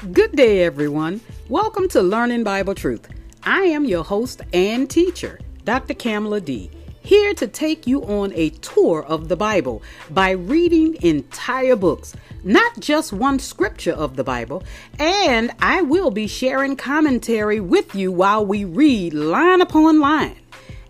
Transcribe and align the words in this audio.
Good 0.00 0.34
day, 0.34 0.64
everyone. 0.64 1.20
Welcome 1.50 1.86
to 1.88 2.00
Learning 2.00 2.42
Bible 2.42 2.74
Truth. 2.74 3.06
I 3.42 3.64
am 3.64 3.84
your 3.84 4.02
host 4.02 4.40
and 4.50 4.88
teacher, 4.88 5.38
Dr. 5.64 5.92
Kamala 5.92 6.40
D, 6.40 6.70
here 7.02 7.34
to 7.34 7.46
take 7.46 7.86
you 7.86 8.02
on 8.04 8.32
a 8.32 8.48
tour 8.48 9.04
of 9.04 9.28
the 9.28 9.36
Bible 9.36 9.82
by 10.08 10.30
reading 10.30 10.96
entire 11.02 11.76
books, 11.76 12.16
not 12.42 12.80
just 12.80 13.12
one 13.12 13.38
scripture 13.38 13.92
of 13.92 14.16
the 14.16 14.24
Bible, 14.24 14.62
and 14.98 15.50
I 15.60 15.82
will 15.82 16.10
be 16.10 16.26
sharing 16.26 16.76
commentary 16.76 17.60
with 17.60 17.94
you 17.94 18.10
while 18.10 18.44
we 18.44 18.64
read 18.64 19.12
line 19.12 19.60
upon 19.60 20.00
line 20.00 20.40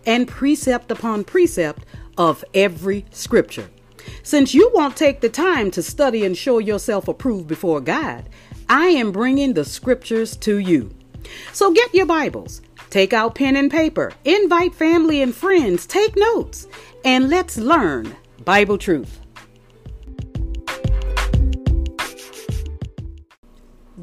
and 0.05 0.25
precept 0.25 0.89
upon 0.89 1.25
precept 1.25 1.83
of 2.17 2.45
every 2.53 3.03
scripture. 3.11 3.69
Since 4.23 4.53
you 4.53 4.71
won't 4.73 4.95
take 4.95 5.19
the 5.19 5.29
time 5.29 5.69
to 5.71 5.83
study 5.83 6.25
and 6.25 6.37
show 6.37 6.59
yourself 6.59 7.09
approved 7.09 7.47
before 7.47 7.81
God, 7.81 8.29
I 8.71 8.87
am 8.87 9.11
bringing 9.11 9.53
the 9.53 9.65
scriptures 9.65 10.37
to 10.37 10.57
you. 10.57 10.91
So 11.51 11.73
get 11.73 11.93
your 11.93 12.05
Bibles, 12.05 12.61
take 12.89 13.11
out 13.11 13.35
pen 13.35 13.57
and 13.57 13.69
paper, 13.69 14.13
invite 14.23 14.73
family 14.73 15.21
and 15.21 15.35
friends, 15.35 15.85
take 15.85 16.15
notes, 16.15 16.69
and 17.03 17.29
let's 17.29 17.57
learn 17.57 18.15
Bible 18.45 18.77
truth. 18.77 19.19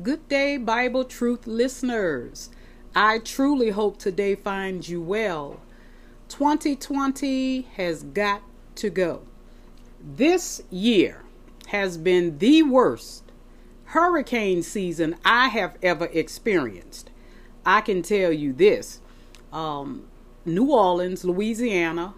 Good 0.02 0.28
day, 0.28 0.58
Bible 0.58 1.04
truth 1.04 1.46
listeners. 1.46 2.50
I 2.94 3.20
truly 3.20 3.70
hope 3.70 3.96
today 3.96 4.34
finds 4.34 4.90
you 4.90 5.00
well. 5.00 5.60
2020 6.28 7.62
has 7.76 8.02
got 8.02 8.42
to 8.74 8.90
go. 8.90 9.22
This 9.98 10.60
year 10.68 11.22
has 11.68 11.96
been 11.96 12.36
the 12.36 12.64
worst 12.64 13.27
hurricane 13.88 14.62
season 14.62 15.16
I 15.24 15.48
have 15.48 15.76
ever 15.82 16.06
experienced. 16.12 17.10
I 17.64 17.80
can 17.80 18.02
tell 18.02 18.32
you 18.32 18.52
this 18.52 19.00
um, 19.52 20.06
New 20.44 20.72
Orleans, 20.72 21.24
Louisiana, 21.24 22.14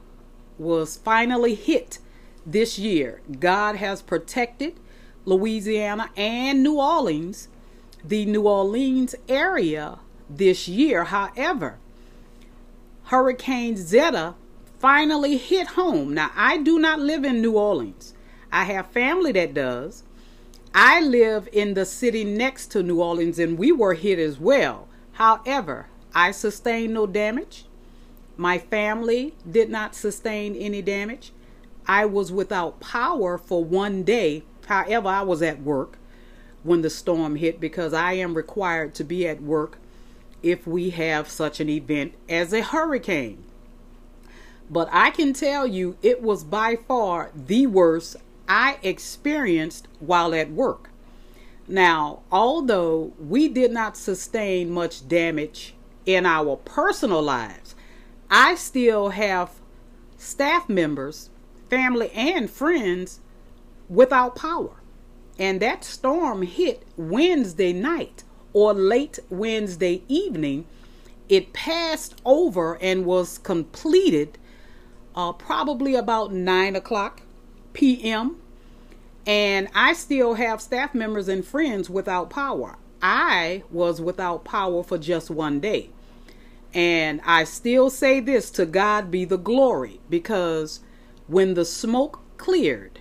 was 0.59 0.97
finally 0.97 1.55
hit 1.55 1.99
this 2.45 2.79
year. 2.79 3.21
God 3.39 3.77
has 3.77 4.03
protected 4.03 4.79
Louisiana 5.25 6.11
and 6.17 6.63
New 6.63 6.81
Orleans, 6.81 7.49
the 8.05 8.25
New 8.25 8.49
Orleans 8.49 9.15
area 9.29 10.01
this 10.29 10.67
year. 10.67 11.05
However, 11.05 11.79
Hurricane 13.05 13.77
Zeta 13.77 14.35
finally 14.81 15.37
hit 15.37 15.69
home. 15.69 16.15
Now, 16.15 16.33
I 16.35 16.59
do 16.59 16.81
not 16.81 16.99
live 16.99 17.25
in 17.25 17.41
New 17.41 17.53
Orleans. 17.53 18.15
I 18.51 18.65
have 18.65 18.89
family 18.89 19.31
that 19.33 19.55
does, 19.55 20.03
I 20.75 21.01
live 21.01 21.49
in 21.53 21.75
the 21.75 21.85
city 21.85 22.23
next 22.23 22.69
to 22.69 22.83
New 22.83 23.03
Orleans 23.03 23.39
and 23.39 23.59
we 23.59 23.73
were 23.73 23.95
hit 23.95 24.19
as 24.19 24.39
well. 24.39 24.87
However, 25.13 25.87
I 26.15 26.31
sustained 26.31 26.95
no 26.95 27.07
damage. 27.07 27.65
My 28.37 28.59
family 28.59 29.35
did 29.51 29.69
not 29.69 29.95
sustain 29.97 30.55
any 30.55 30.81
damage. 30.81 31.33
I 31.87 32.07
was 32.07 32.31
without 32.31 32.79
power 32.79 33.37
for 33.37 33.65
one 33.65 34.05
day. 34.05 34.45
However, 34.67 35.09
I 35.09 35.23
was 35.23 35.43
at 35.43 35.61
work 35.61 35.99
when 36.63 36.83
the 36.83 36.91
storm 36.91 37.37
hit 37.37 37.59
because 37.59 37.93
I 37.93 38.13
am 38.13 38.35
required 38.35 38.95
to 38.95 39.05
be 39.05 39.27
at 39.27 39.43
work 39.43 39.79
if 40.43 40.67
we 40.67 40.91
have 40.91 41.29
such 41.29 41.59
an 41.59 41.69
event 41.69 42.15
as 42.29 42.53
a 42.53 42.63
hurricane. 42.63 43.43
But 44.71 44.89
I 44.93 45.11
can 45.11 45.33
tell 45.33 45.67
you 45.67 45.97
it 46.01 46.23
was 46.23 46.45
by 46.45 46.77
far 46.77 47.33
the 47.35 47.67
worst 47.67 48.17
I 48.53 48.79
experienced 48.83 49.87
while 50.01 50.35
at 50.35 50.51
work. 50.51 50.91
Now, 51.69 52.23
although 52.33 53.13
we 53.17 53.47
did 53.47 53.71
not 53.71 53.97
sustain 53.97 54.73
much 54.73 55.07
damage 55.07 55.77
in 56.05 56.27
our 56.27 56.57
personal 56.57 57.23
lives, 57.23 57.77
I 58.29 58.57
still 58.57 59.11
have 59.11 59.53
staff 60.19 60.69
members, 60.69 61.31
family, 61.69 62.11
and 62.11 62.51
friends 62.51 63.21
without 63.89 64.35
power. 64.35 64.83
And 65.39 65.61
that 65.63 65.85
storm 65.85 66.43
hit 66.43 66.83
Wednesday 66.97 67.73
night 67.73 68.25
or 68.53 68.75
late 68.75 69.21
Wednesday 69.31 70.03
evening. 70.09 70.67
It 71.29 71.53
passed 71.53 72.21
over 72.25 72.75
and 72.83 73.07
was 73.07 73.39
completed 73.39 74.39
uh, 75.15 75.35
probably 75.35 75.95
about 75.95 76.33
9 76.33 76.75
o'clock 76.75 77.23
p.m. 77.81 78.37
And 79.27 79.69
I 79.75 79.95
still 79.95 80.35
have 80.35 80.61
staff 80.61 80.95
members 80.95 81.29
and 81.29 81.45
friends 81.45 81.89
without 81.89 82.29
power. 82.29 82.77
I 83.01 83.63
was 83.71 84.03
without 84.03 84.45
power 84.45 84.83
for 84.83 84.99
just 84.99 85.31
one 85.31 85.61
day. 85.61 85.89
And 86.75 87.23
I 87.25 87.45
still 87.45 87.89
say 87.89 88.21
this 88.21 88.51
to 88.53 88.67
God 88.67 89.11
be 89.11 89.25
the 89.25 89.39
glory 89.39 89.99
because 90.11 90.81
when 91.27 91.55
the 91.55 91.65
smoke 91.65 92.21
cleared, 92.37 93.01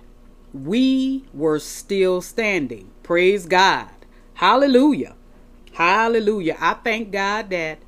we 0.54 1.26
were 1.34 1.58
still 1.58 2.22
standing. 2.22 2.90
Praise 3.02 3.44
God. 3.44 3.90
Hallelujah. 4.34 5.14
Hallelujah. 5.74 6.56
I 6.58 6.72
thank 6.72 7.12
God 7.12 7.50
that 7.50 7.80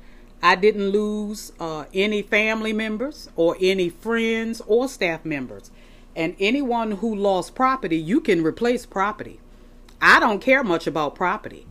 I 0.43 0.53
didn't 0.55 0.89
lose 0.89 1.53
uh, 1.59 1.85
any 1.91 2.21
family 2.21 2.71
members 2.71 3.29
or 3.35 3.57
any 3.59 3.89
friends 3.89 4.61
or 4.67 4.87
staff 4.87 5.25
members. 5.25 5.71
And 6.15 6.35
anyone 6.39 6.91
who 6.91 7.13
lost 7.13 7.55
property, 7.55 7.97
you 7.97 8.21
can 8.21 8.43
replace 8.43 8.85
property. 8.85 9.39
I 10.01 10.19
don't 10.19 10.41
care 10.41 10.63
much 10.63 10.85
about 10.85 11.15
property. 11.15 11.65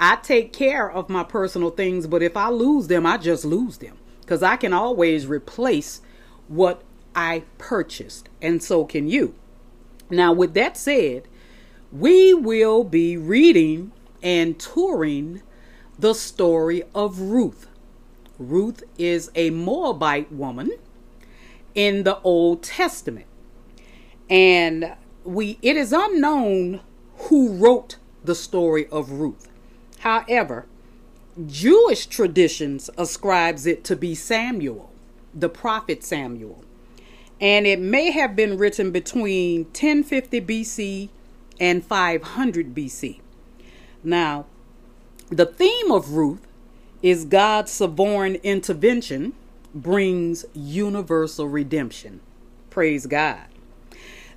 I 0.00 0.16
take 0.16 0.52
care 0.52 0.90
of 0.90 1.08
my 1.08 1.22
personal 1.22 1.70
things, 1.70 2.06
but 2.06 2.22
if 2.22 2.36
I 2.36 2.48
lose 2.48 2.88
them, 2.88 3.06
I 3.06 3.16
just 3.16 3.44
lose 3.44 3.78
them 3.78 3.96
because 4.20 4.42
I 4.42 4.56
can 4.56 4.72
always 4.72 5.26
replace 5.26 6.00
what 6.48 6.82
I 7.14 7.44
purchased, 7.58 8.28
and 8.42 8.62
so 8.62 8.84
can 8.84 9.08
you. 9.08 9.34
Now, 10.10 10.32
with 10.32 10.54
that 10.54 10.76
said, 10.76 11.28
we 11.92 12.34
will 12.34 12.82
be 12.82 13.16
reading 13.16 13.92
and 14.22 14.58
touring 14.58 15.42
the 15.98 16.14
story 16.14 16.82
of 16.94 17.20
Ruth. 17.20 17.68
Ruth 18.38 18.82
is 18.98 19.30
a 19.34 19.50
Moabite 19.50 20.32
woman 20.32 20.72
in 21.74 22.02
the 22.02 22.18
Old 22.20 22.62
Testament 22.62 23.26
and 24.28 24.94
we 25.24 25.58
it 25.62 25.76
is 25.76 25.92
unknown 25.92 26.80
who 27.16 27.52
wrote 27.52 27.96
the 28.24 28.34
story 28.34 28.86
of 28.88 29.10
Ruth. 29.12 29.48
However, 30.00 30.66
Jewish 31.46 32.06
traditions 32.06 32.90
ascribes 32.96 33.66
it 33.66 33.84
to 33.84 33.96
be 33.96 34.14
Samuel, 34.14 34.90
the 35.34 35.48
prophet 35.48 36.04
Samuel. 36.04 36.62
And 37.40 37.66
it 37.66 37.80
may 37.80 38.12
have 38.12 38.36
been 38.36 38.56
written 38.56 38.92
between 38.92 39.64
1050 39.64 40.40
BC 40.40 41.08
and 41.58 41.84
500 41.84 42.74
BC. 42.74 43.20
Now, 44.02 44.46
the 45.30 45.46
theme 45.46 45.90
of 45.90 46.12
Ruth 46.12 46.46
is 47.02 47.24
God's 47.24 47.72
sovereign 47.72 48.36
intervention 48.36 49.32
brings 49.74 50.44
universal 50.54 51.48
redemption. 51.48 52.20
Praise 52.70 53.06
God. 53.06 53.46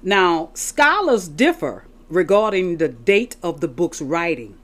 Now, 0.03 0.51
scholars 0.53 1.27
differ 1.27 1.85
regarding 2.09 2.77
the 2.77 2.87
date 2.87 3.35
of 3.41 3.61
the 3.61 3.67
book's 3.67 4.01
writing, 4.01 4.57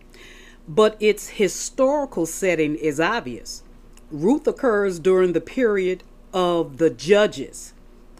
but 0.68 0.96
its 1.00 1.30
historical 1.30 2.26
setting 2.26 2.76
is 2.76 3.00
obvious. 3.00 3.64
Ruth 4.12 4.48
occurs 4.48 5.00
during 5.00 5.34
the 5.34 5.42
period 5.42 6.04
of 6.34 6.78
the 6.78 6.92
Judges 6.92 7.74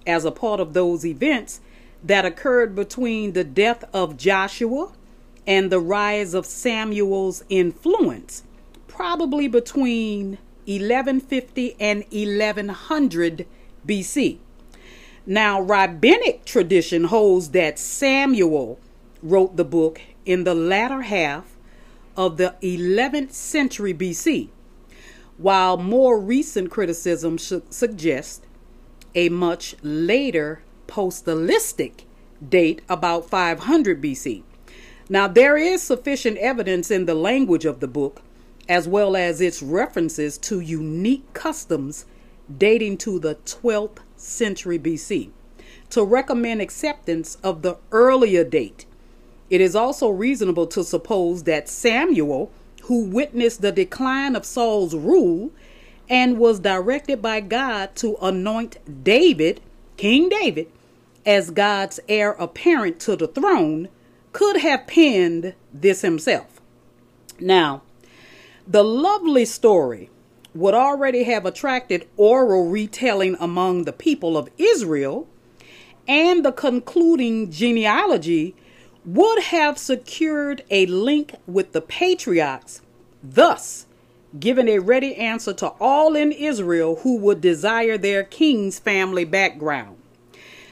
as 0.08 0.26
a 0.26 0.32
part 0.32 0.60
of 0.60 0.74
those 0.74 1.06
events 1.06 1.62
that 2.04 2.26
occurred 2.26 2.76
between 2.76 3.34
the 3.34 3.44
death 3.44 3.84
of 3.94 4.18
Joshua 4.18 4.92
and 5.46 5.72
the 5.72 5.80
rise 5.80 6.34
of 6.34 6.46
Samuel's 6.46 7.44
influence, 7.48 8.44
probably 8.88 9.48
between 9.48 10.40
1150 10.66 11.76
and 11.80 12.04
1100 12.12 13.46
BC. 13.88 14.40
Now, 15.26 15.62
rabbinic 15.62 16.44
tradition 16.44 17.06
holds 17.06 17.52
that 17.52 17.80
Samuel 17.80 18.78
wrote 19.22 19.56
the 19.56 19.64
book 19.64 20.02
in 20.26 20.44
the 20.44 20.54
latter 20.54 21.04
half 21.04 21.56
of 22.18 22.36
the 22.36 22.56
11th 22.62 23.32
century 23.32 23.94
BC, 23.94 24.50
while 25.38 25.78
more 25.78 26.20
recent 26.20 26.70
criticism 26.70 27.38
su- 27.38 27.64
suggests 27.70 28.46
a 29.16 29.30
much 29.30 29.76
later 29.82 30.62
postexilic 30.88 32.04
date 32.48 32.82
about 32.90 33.30
500 33.30 34.02
BC. 34.02 34.44
Now, 35.08 35.30
there 35.30 35.56
is 35.56 35.82
sufficient 35.82 36.38
evidence 36.38 36.92
in 36.92 37.06
the 37.06 37.16
language 37.16 37.64
of 37.64 37.80
the 37.80 37.88
book, 37.88 38.22
as 38.68 38.90
well 38.90 39.16
as 39.16 39.40
its 39.40 39.64
references 39.64 40.38
to 40.40 40.60
unique 40.60 41.34
customs 41.34 42.06
dating 42.58 42.98
to 42.98 43.20
the 43.20 43.36
12th 43.46 44.00
century 44.24 44.80
BC 44.80 45.30
to 45.90 46.04
recommend 46.04 46.62
acceptance 46.62 47.38
of 47.44 47.62
the 47.62 47.78
earlier 47.92 48.44
date. 48.44 48.86
It 49.50 49.62
is 49.62 49.76
also 49.76 50.10
reasonable 50.10 50.66
to 50.68 50.84
suppose 50.84 51.44
that 51.44 51.70
Samuel, 51.70 52.52
who 52.84 53.06
witnessed 53.06 53.62
the 53.62 53.72
decline 53.72 54.36
of 54.36 54.46
Saul's 54.46 54.96
rule 54.96 55.52
and 56.10 56.40
was 56.40 56.60
directed 56.60 57.22
by 57.22 57.40
God 57.42 57.96
to 57.98 58.18
anoint 58.22 59.04
David, 59.04 59.62
King 59.98 60.30
David, 60.30 60.72
as 61.26 61.52
God's 61.52 62.00
heir 62.10 62.32
apparent 62.32 63.00
to 63.02 63.16
the 63.16 63.28
throne, 63.28 63.88
could 64.32 64.58
have 64.58 64.88
penned 64.88 65.54
this 65.72 66.02
himself. 66.02 66.60
Now, 67.40 67.84
the 68.68 68.84
lovely 68.84 69.46
story 69.46 70.10
would 70.54 70.74
already 70.74 71.24
have 71.24 71.46
attracted 71.46 72.08
oral 72.18 72.70
retelling 72.70 73.36
among 73.40 73.84
the 73.84 73.94
people 73.94 74.38
of 74.38 74.50
Israel, 74.58 75.28
and 76.08 76.46
the 76.46 76.52
concluding 76.52 77.52
genealogy 77.52 78.56
would 79.06 79.44
have 79.44 79.78
secured 79.78 80.64
a 80.70 80.86
link 80.86 81.36
with 81.48 81.72
the 81.72 81.82
patriarchs, 81.82 82.82
thus 83.24 83.86
giving 84.40 84.68
a 84.68 84.80
ready 84.80 85.16
answer 85.16 85.54
to 85.54 85.68
all 85.80 86.16
in 86.16 86.32
Israel 86.32 86.98
who 86.98 87.18
would 87.18 87.42
desire 87.42 87.98
their 87.98 88.24
king's 88.24 88.80
family 88.80 89.26
background. 89.26 89.98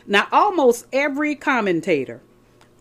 Now, 0.07 0.27
almost 0.31 0.87
every 0.91 1.35
commentator 1.35 2.21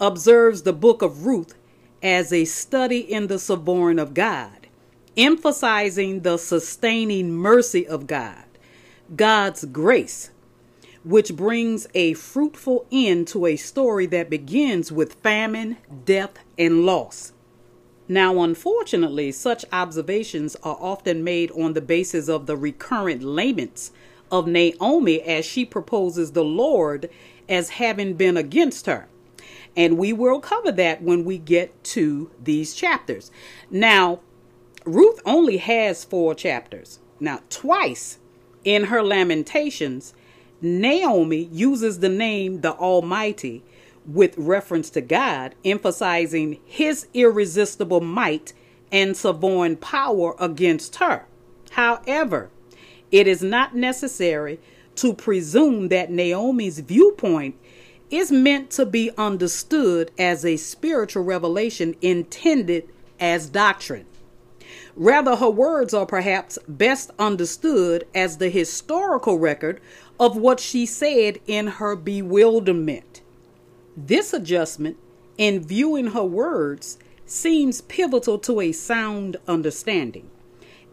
observes 0.00 0.62
the 0.62 0.72
book 0.72 1.02
of 1.02 1.26
Ruth 1.26 1.54
as 2.02 2.32
a 2.32 2.46
study 2.46 3.00
in 3.00 3.26
the 3.26 3.38
sovereign 3.38 3.98
of 3.98 4.14
God, 4.14 4.59
emphasizing 5.16 6.20
the 6.20 6.36
sustaining 6.36 7.32
mercy 7.32 7.86
of 7.86 8.06
God, 8.06 8.44
God's 9.14 9.64
grace, 9.64 10.30
which 11.04 11.34
brings 11.34 11.86
a 11.94 12.14
fruitful 12.14 12.86
end 12.92 13.26
to 13.28 13.46
a 13.46 13.56
story 13.56 14.06
that 14.06 14.30
begins 14.30 14.92
with 14.92 15.14
famine, 15.14 15.78
death, 16.04 16.38
and 16.58 16.84
loss. 16.84 17.32
Now, 18.08 18.42
unfortunately, 18.42 19.30
such 19.32 19.64
observations 19.72 20.56
are 20.62 20.76
often 20.80 21.22
made 21.22 21.50
on 21.52 21.74
the 21.74 21.80
basis 21.80 22.28
of 22.28 22.46
the 22.46 22.56
recurrent 22.56 23.22
laments 23.22 23.92
of 24.32 24.46
Naomi 24.46 25.22
as 25.22 25.44
she 25.44 25.64
proposes 25.64 26.32
the 26.32 26.44
Lord 26.44 27.08
as 27.48 27.70
having 27.70 28.14
been 28.14 28.36
against 28.36 28.86
her. 28.86 29.08
And 29.76 29.96
we 29.96 30.12
will 30.12 30.40
cover 30.40 30.72
that 30.72 31.02
when 31.02 31.24
we 31.24 31.38
get 31.38 31.84
to 31.84 32.30
these 32.42 32.74
chapters. 32.74 33.30
Now, 33.70 34.20
Ruth 34.84 35.20
only 35.26 35.58
has 35.58 36.04
four 36.04 36.34
chapters. 36.34 37.00
Now, 37.18 37.40
twice 37.50 38.18
in 38.64 38.84
her 38.84 39.02
Lamentations, 39.02 40.14
Naomi 40.62 41.48
uses 41.52 42.00
the 42.00 42.08
name 42.08 42.60
the 42.60 42.72
Almighty 42.72 43.62
with 44.06 44.36
reference 44.38 44.90
to 44.90 45.00
God, 45.00 45.54
emphasizing 45.64 46.58
his 46.64 47.06
irresistible 47.12 48.00
might 48.00 48.52
and 48.90 49.16
sovereign 49.16 49.76
power 49.76 50.34
against 50.38 50.96
her. 50.96 51.26
However, 51.72 52.50
it 53.10 53.26
is 53.26 53.42
not 53.42 53.74
necessary 53.74 54.58
to 54.96 55.14
presume 55.14 55.88
that 55.88 56.10
Naomi's 56.10 56.80
viewpoint 56.80 57.56
is 58.10 58.32
meant 58.32 58.70
to 58.72 58.84
be 58.84 59.10
understood 59.16 60.10
as 60.18 60.44
a 60.44 60.56
spiritual 60.56 61.22
revelation 61.22 61.94
intended 62.02 62.88
as 63.20 63.48
doctrine. 63.48 64.06
Rather, 64.96 65.36
her 65.36 65.50
words 65.50 65.94
are 65.94 66.06
perhaps 66.06 66.58
best 66.68 67.10
understood 67.18 68.06
as 68.14 68.36
the 68.38 68.50
historical 68.50 69.38
record 69.38 69.80
of 70.18 70.36
what 70.36 70.60
she 70.60 70.84
said 70.84 71.38
in 71.46 71.66
her 71.66 71.96
bewilderment. 71.96 73.22
This 73.96 74.32
adjustment 74.32 74.96
in 75.38 75.62
viewing 75.62 76.08
her 76.08 76.24
words 76.24 76.98
seems 77.24 77.80
pivotal 77.82 78.38
to 78.38 78.60
a 78.60 78.72
sound 78.72 79.36
understanding. 79.46 80.28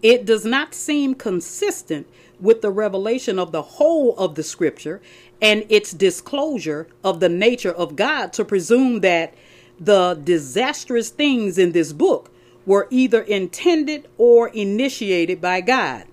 It 0.04 0.26
does 0.26 0.46
not 0.46 0.76
seem 0.76 1.16
consistent 1.16 2.08
with 2.40 2.62
the 2.62 2.70
revelation 2.70 3.40
of 3.40 3.52
the 3.52 3.64
whole 3.64 4.16
of 4.18 4.36
the 4.36 4.44
scripture 4.44 5.02
and 5.42 5.66
its 5.70 5.92
disclosure 5.92 6.88
of 7.04 7.20
the 7.20 7.30
nature 7.30 7.72
of 7.72 7.96
God 7.96 8.32
to 8.34 8.46
presume 8.46 9.02
that 9.02 9.34
the 9.80 10.20
disastrous 10.24 11.10
things 11.10 11.58
in 11.58 11.72
this 11.72 11.94
book 11.94 12.32
were 12.68 12.86
either 12.92 13.22
intended 13.22 14.08
or 14.18 14.50
initiated 14.50 15.40
by 15.42 15.62
God. 15.62 16.04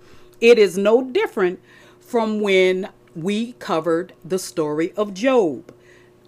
It 0.41 0.59
is 0.59 0.79
no 0.79 1.03
different 1.03 1.61
from 2.01 2.41
when 2.41 2.89
we 3.15 3.53
covered 3.55 4.15
the 4.25 4.39
story 4.39 4.93
of 4.93 5.13
Job. 5.13 5.75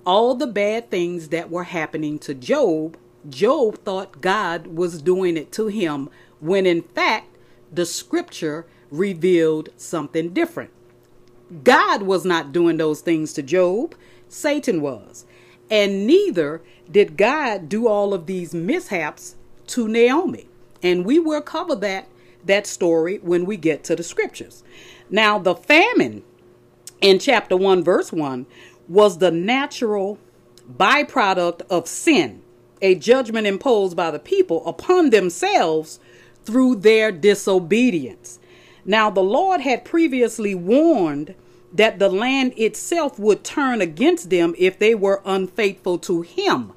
All 0.05 0.35
the 0.35 0.49
bad 0.49 0.91
things 0.91 1.29
that 1.29 1.49
were 1.49 1.65
happening 1.65 2.19
to 2.21 2.35
Job, 2.35 2.97
Job 3.29 3.79
thought 3.85 4.21
God 4.21 4.67
was 4.67 5.01
doing 5.01 5.37
it 5.37 5.53
to 5.53 5.69
him, 5.69 6.11
when 6.41 6.67
in 6.67 6.83
fact, 6.83 7.37
the 7.73 7.87
scripture 7.87 8.67
revealed 8.91 9.69
something 9.77 10.31
different. 10.31 10.71
God 11.63 12.03
was 12.03 12.25
not 12.25 12.53
doing 12.53 12.77
those 12.77 13.01
things 13.01 13.33
to 13.35 13.43
Job, 13.43 13.95
Satan 14.29 14.81
was. 14.81 15.25
And 15.71 16.07
neither 16.07 16.63
did 16.91 17.17
God 17.17 17.69
do 17.69 17.87
all 17.87 18.13
of 18.13 18.27
these 18.27 18.55
mishaps 18.55 19.37
to 19.69 19.89
Naomi. 19.89 20.47
And 20.83 21.05
we 21.05 21.19
will 21.19 21.43
cover 21.43 21.75
that 21.77 22.09
that 22.45 22.67
story 22.67 23.19
when 23.19 23.45
we 23.45 23.57
get 23.57 23.83
to 23.85 23.97
the 23.97 24.03
scriptures. 24.03 24.63
Now, 25.11 25.39
the 25.39 25.55
famine 25.55 26.23
in 27.01 27.19
chapter 27.19 27.57
1 27.57 27.83
verse 27.85 28.13
1 28.13 28.47
was 28.89 29.19
the 29.19 29.31
natural 29.31 30.19
byproduct 30.71 31.63
of 31.69 31.89
sin, 31.89 32.43
a 32.81 32.95
judgment 32.95 33.47
imposed 33.47 33.97
by 33.97 34.11
the 34.11 34.19
people 34.19 34.67
upon 34.67 35.11
themselves 35.11 36.01
through 36.45 36.77
their 36.77 37.11
disobedience. 37.11 38.39
Now, 38.85 39.11
the 39.11 39.23
Lord 39.23 39.61
had 39.61 39.85
previously 39.85 40.55
warned 40.55 41.35
that 41.73 41.99
the 41.99 42.09
land 42.09 42.55
itself 42.57 43.19
would 43.19 43.43
turn 43.43 43.81
against 43.81 44.31
them 44.31 44.55
if 44.57 44.79
they 44.79 44.95
were 44.95 45.23
unfaithful 45.25 45.99
to 45.99 46.23
Him. 46.23 46.73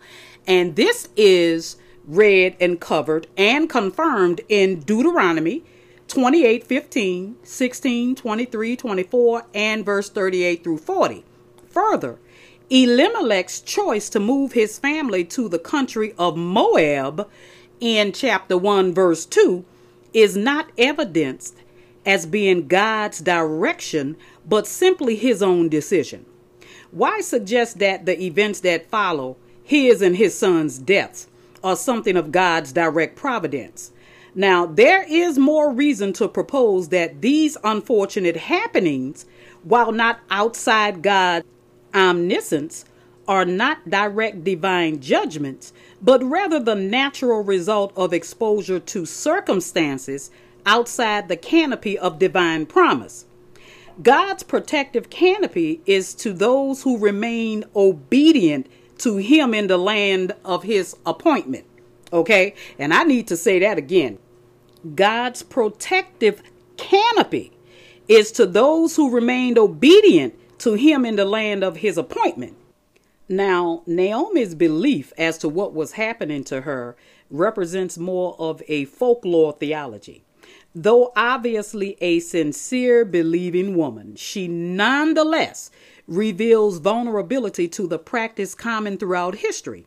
And 0.47 0.75
this 0.75 1.09
is 1.15 1.77
read 2.09 2.55
and 2.59 2.81
covered 2.81 3.27
and 3.37 3.69
confirmed 3.69 4.41
in 4.49 4.79
Deuteronomy 4.79 5.63
28 6.07 6.63
15, 6.63 7.35
16, 7.43 8.15
23, 8.15 8.75
24, 8.75 9.45
and 9.53 9.85
verse 9.85 10.09
38 10.09 10.63
through 10.63 10.79
40. 10.79 11.23
Further, 11.69 12.17
Elimelech's 12.71 13.61
choice 13.61 14.09
to 14.09 14.19
move 14.19 14.53
his 14.53 14.79
family 14.79 15.23
to 15.23 15.47
the 15.47 15.59
country 15.59 16.13
of 16.17 16.35
Moab 16.35 17.29
in 17.79 18.11
chapter 18.11 18.57
1, 18.57 18.93
verse 18.93 19.25
2, 19.25 19.63
is 20.13 20.35
not 20.35 20.71
evidenced 20.77 21.57
as 22.05 22.25
being 22.25 22.67
God's 22.67 23.19
direction, 23.19 24.17
but 24.47 24.65
simply 24.65 25.15
his 25.15 25.43
own 25.43 25.69
decision. 25.69 26.25
Why 26.91 27.21
suggest 27.21 27.77
that 27.79 28.07
the 28.07 28.21
events 28.23 28.61
that 28.61 28.89
follow, 28.89 29.37
his 29.63 30.01
and 30.01 30.15
his 30.15 30.35
son's 30.35 30.79
deaths, 30.79 31.27
are 31.63 31.75
something 31.75 32.15
of 32.15 32.31
God's 32.31 32.71
direct 32.71 33.15
providence? 33.15 33.91
Now, 34.35 34.65
there 34.65 35.03
is 35.03 35.37
more 35.37 35.71
reason 35.71 36.13
to 36.13 36.27
propose 36.27 36.89
that 36.89 37.21
these 37.21 37.57
unfortunate 37.63 38.37
happenings, 38.37 39.25
while 39.63 39.91
not 39.91 40.19
outside 40.29 41.01
God's 41.01 41.45
omniscience, 41.93 42.85
are 43.27 43.45
not 43.45 43.89
direct 43.89 44.43
divine 44.43 44.99
judgments, 44.99 45.73
but 46.01 46.23
rather 46.23 46.59
the 46.59 46.75
natural 46.75 47.43
result 47.43 47.93
of 47.95 48.13
exposure 48.13 48.79
to 48.79 49.05
circumstances 49.05 50.31
outside 50.65 51.27
the 51.27 51.37
canopy 51.37 51.97
of 51.97 52.19
divine 52.19 52.65
promise. 52.65 53.25
God's 54.01 54.43
protective 54.43 55.09
canopy 55.09 55.81
is 55.85 56.13
to 56.15 56.31
those 56.31 56.83
who 56.83 56.97
remain 56.97 57.65
obedient 57.75 58.67
to 58.99 59.17
Him 59.17 59.53
in 59.53 59.67
the 59.67 59.77
land 59.77 60.33
of 60.45 60.63
His 60.63 60.95
appointment. 61.05 61.65
Okay? 62.11 62.55
And 62.77 62.93
I 62.93 63.03
need 63.03 63.27
to 63.27 63.37
say 63.37 63.59
that 63.59 63.77
again. 63.77 64.17
God's 64.95 65.43
protective 65.43 66.41
canopy 66.77 67.51
is 68.07 68.31
to 68.33 68.45
those 68.45 68.95
who 68.95 69.13
remained 69.13 69.57
obedient 69.57 70.35
to 70.59 70.73
Him 70.73 71.05
in 71.05 71.15
the 71.15 71.25
land 71.25 71.63
of 71.63 71.77
His 71.77 71.97
appointment. 71.97 72.55
Now, 73.27 73.83
Naomi's 73.85 74.55
belief 74.55 75.13
as 75.17 75.37
to 75.39 75.49
what 75.49 75.73
was 75.73 75.91
happening 75.91 76.43
to 76.45 76.61
her 76.61 76.95
represents 77.29 77.97
more 77.97 78.35
of 78.39 78.63
a 78.67 78.85
folklore 78.85 79.53
theology. 79.53 80.23
Though 80.73 81.11
obviously 81.15 81.97
a 82.01 82.19
sincere 82.19 83.05
believing 83.05 83.75
woman, 83.75 84.15
she 84.15 84.47
nonetheless 84.47 85.69
reveals 86.09 86.79
vulnerability 86.79 87.67
to 87.69 87.87
the 87.87 87.99
practice 87.99 88.55
common 88.55 88.97
throughout 88.97 89.35
history. 89.35 89.85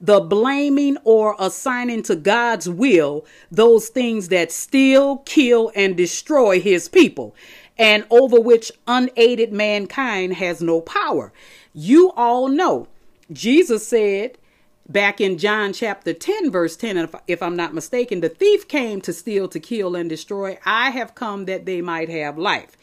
The 0.00 0.20
blaming 0.20 0.96
or 1.04 1.34
assigning 1.38 2.02
to 2.04 2.16
God's 2.16 2.68
will 2.68 3.26
those 3.50 3.88
things 3.88 4.28
that 4.28 4.52
steal, 4.52 5.18
kill, 5.18 5.72
and 5.74 5.96
destroy 5.96 6.60
his 6.60 6.88
people, 6.88 7.34
and 7.76 8.06
over 8.10 8.40
which 8.40 8.72
unaided 8.86 9.52
mankind 9.52 10.34
has 10.34 10.62
no 10.62 10.80
power. 10.80 11.32
You 11.74 12.12
all 12.12 12.48
know 12.48 12.88
Jesus 13.30 13.86
said 13.86 14.38
back 14.88 15.20
in 15.20 15.36
John 15.36 15.72
chapter 15.72 16.14
10, 16.14 16.50
verse 16.50 16.76
10, 16.76 16.96
if, 16.96 17.14
if 17.26 17.42
I'm 17.42 17.56
not 17.56 17.74
mistaken, 17.74 18.20
the 18.20 18.28
thief 18.28 18.66
came 18.66 19.00
to 19.02 19.12
steal, 19.12 19.48
to 19.48 19.60
kill, 19.60 19.94
and 19.94 20.08
destroy. 20.08 20.58
I 20.64 20.90
have 20.90 21.14
come 21.14 21.44
that 21.44 21.66
they 21.66 21.82
might 21.82 22.08
have 22.08 22.38
life. 22.38 22.76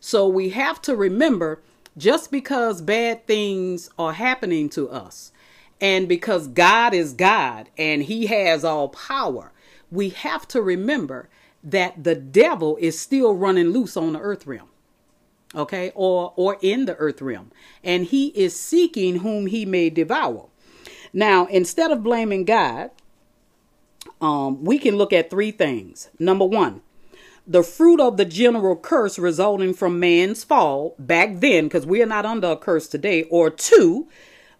So 0.00 0.26
we 0.26 0.50
have 0.50 0.80
to 0.82 0.96
remember 0.96 1.60
just 1.96 2.30
because 2.30 2.82
bad 2.82 3.26
things 3.26 3.90
are 3.98 4.12
happening 4.12 4.68
to 4.70 4.88
us, 4.88 5.32
and 5.80 6.08
because 6.08 6.46
God 6.48 6.94
is 6.94 7.12
God 7.12 7.68
and 7.78 8.02
He 8.02 8.26
has 8.26 8.64
all 8.64 8.88
power, 8.88 9.52
we 9.90 10.10
have 10.10 10.46
to 10.48 10.62
remember 10.62 11.28
that 11.62 12.04
the 12.04 12.14
devil 12.14 12.76
is 12.80 12.98
still 12.98 13.34
running 13.34 13.70
loose 13.70 13.96
on 13.96 14.14
the 14.14 14.20
earth 14.20 14.46
realm 14.46 14.68
okay 15.54 15.92
or 15.94 16.32
or 16.36 16.56
in 16.62 16.86
the 16.86 16.94
earth 16.96 17.20
realm 17.20 17.50
and 17.82 18.06
he 18.06 18.28
is 18.28 18.58
seeking 18.58 19.16
whom 19.16 19.46
he 19.46 19.66
may 19.66 19.90
devour 19.90 20.46
now, 21.12 21.46
instead 21.46 21.90
of 21.90 22.02
blaming 22.02 22.44
God, 22.44 22.90
um, 24.20 24.64
we 24.64 24.78
can 24.78 24.96
look 24.96 25.12
at 25.12 25.30
three 25.30 25.50
things. 25.50 26.08
Number 26.18 26.44
one, 26.44 26.82
the 27.46 27.62
fruit 27.62 28.00
of 28.00 28.16
the 28.16 28.24
general 28.24 28.76
curse 28.76 29.18
resulting 29.18 29.74
from 29.74 29.98
man's 29.98 30.44
fall 30.44 30.94
back 30.98 31.40
then, 31.40 31.64
because 31.64 31.86
we 31.86 32.02
are 32.02 32.06
not 32.06 32.26
under 32.26 32.52
a 32.52 32.56
curse 32.56 32.86
today. 32.86 33.24
Or 33.24 33.50
two, 33.50 34.08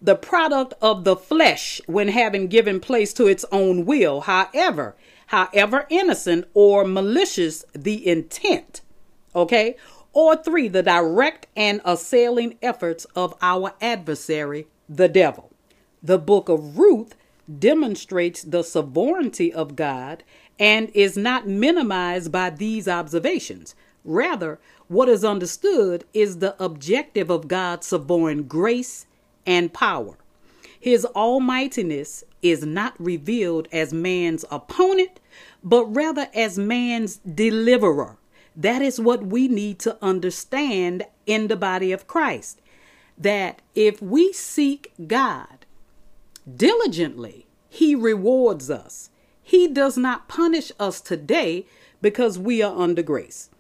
the 0.03 0.17
product 0.17 0.75
of 0.81 1.05
the 1.05 1.17
flesh 1.17 1.81
when 1.87 2.09
having 2.09 2.49
given 2.49 2.81
place 2.81 3.13
to 3.15 3.27
its 3.27 3.45
own 3.53 3.85
will, 3.85 4.23
however, 4.23 4.97
however 5.27 5.87
innocent 5.91 6.47
or 6.55 6.85
malicious 6.85 7.65
the 7.73 8.07
intent. 8.07 8.81
Okay? 9.35 9.77
Or 10.13 10.35
three, 10.35 10.67
the 10.67 10.83
direct 10.83 11.47
and 11.55 11.81
assailing 11.85 12.59
efforts 12.63 13.05
of 13.15 13.35
our 13.41 13.75
adversary, 13.81 14.67
the 14.89 15.09
devil. 15.09 15.53
The 16.03 16.19
book 16.19 16.49
of 16.49 16.79
Ruth 16.79 17.15
demonstrates 17.59 18.43
the 18.43 18.63
sovereignty 18.63 19.53
of 19.53 19.77
God 19.77 20.25
and 20.61 20.91
is 20.93 21.17
not 21.17 21.49
minimized 21.49 22.31
by 22.31 22.51
these 22.51 22.87
observations. 22.87 23.75
Rather, 24.05 24.61
what 24.89 25.09
is 25.09 25.25
understood 25.25 26.05
is 26.13 26.39
the 26.39 26.63
objective 26.63 27.31
of 27.31 27.49
God's 27.49 27.87
sovereign 27.87 28.45
grace 28.45 29.07
and 29.47 29.73
power. 29.73 30.19
His 30.79 31.07
almightiness 31.07 32.25
is 32.43 32.65
not 32.65 32.95
revealed 32.99 33.69
as 33.73 33.93
man's 33.93 34.45
opponent, 34.51 35.21
but 35.63 35.85
rather 35.87 36.29
as 36.35 36.59
man's 36.59 37.17
deliverer. 37.19 38.19
That 38.57 38.83
is 38.83 39.01
what 39.01 39.27
we 39.27 39.49
need 39.49 39.79
to 39.81 39.97
understand 40.03 41.05
in 41.27 41.49
the 41.49 41.57
body 41.57 41.93
of 41.93 42.07
Christ. 42.07 42.61
That 43.17 43.63
if 43.75 44.01
we 44.03 44.33
seek 44.33 44.93
God, 45.07 45.67
diligently, 46.57 47.47
he 47.69 47.95
rewards 47.95 48.71
us. 48.71 49.10
He 49.51 49.67
does 49.67 49.97
not 49.97 50.29
punish 50.29 50.71
us 50.79 51.01
today 51.01 51.67
because 52.01 52.39
we 52.39 52.63
are 52.63 52.81
under 52.81 53.03
grace. 53.03 53.51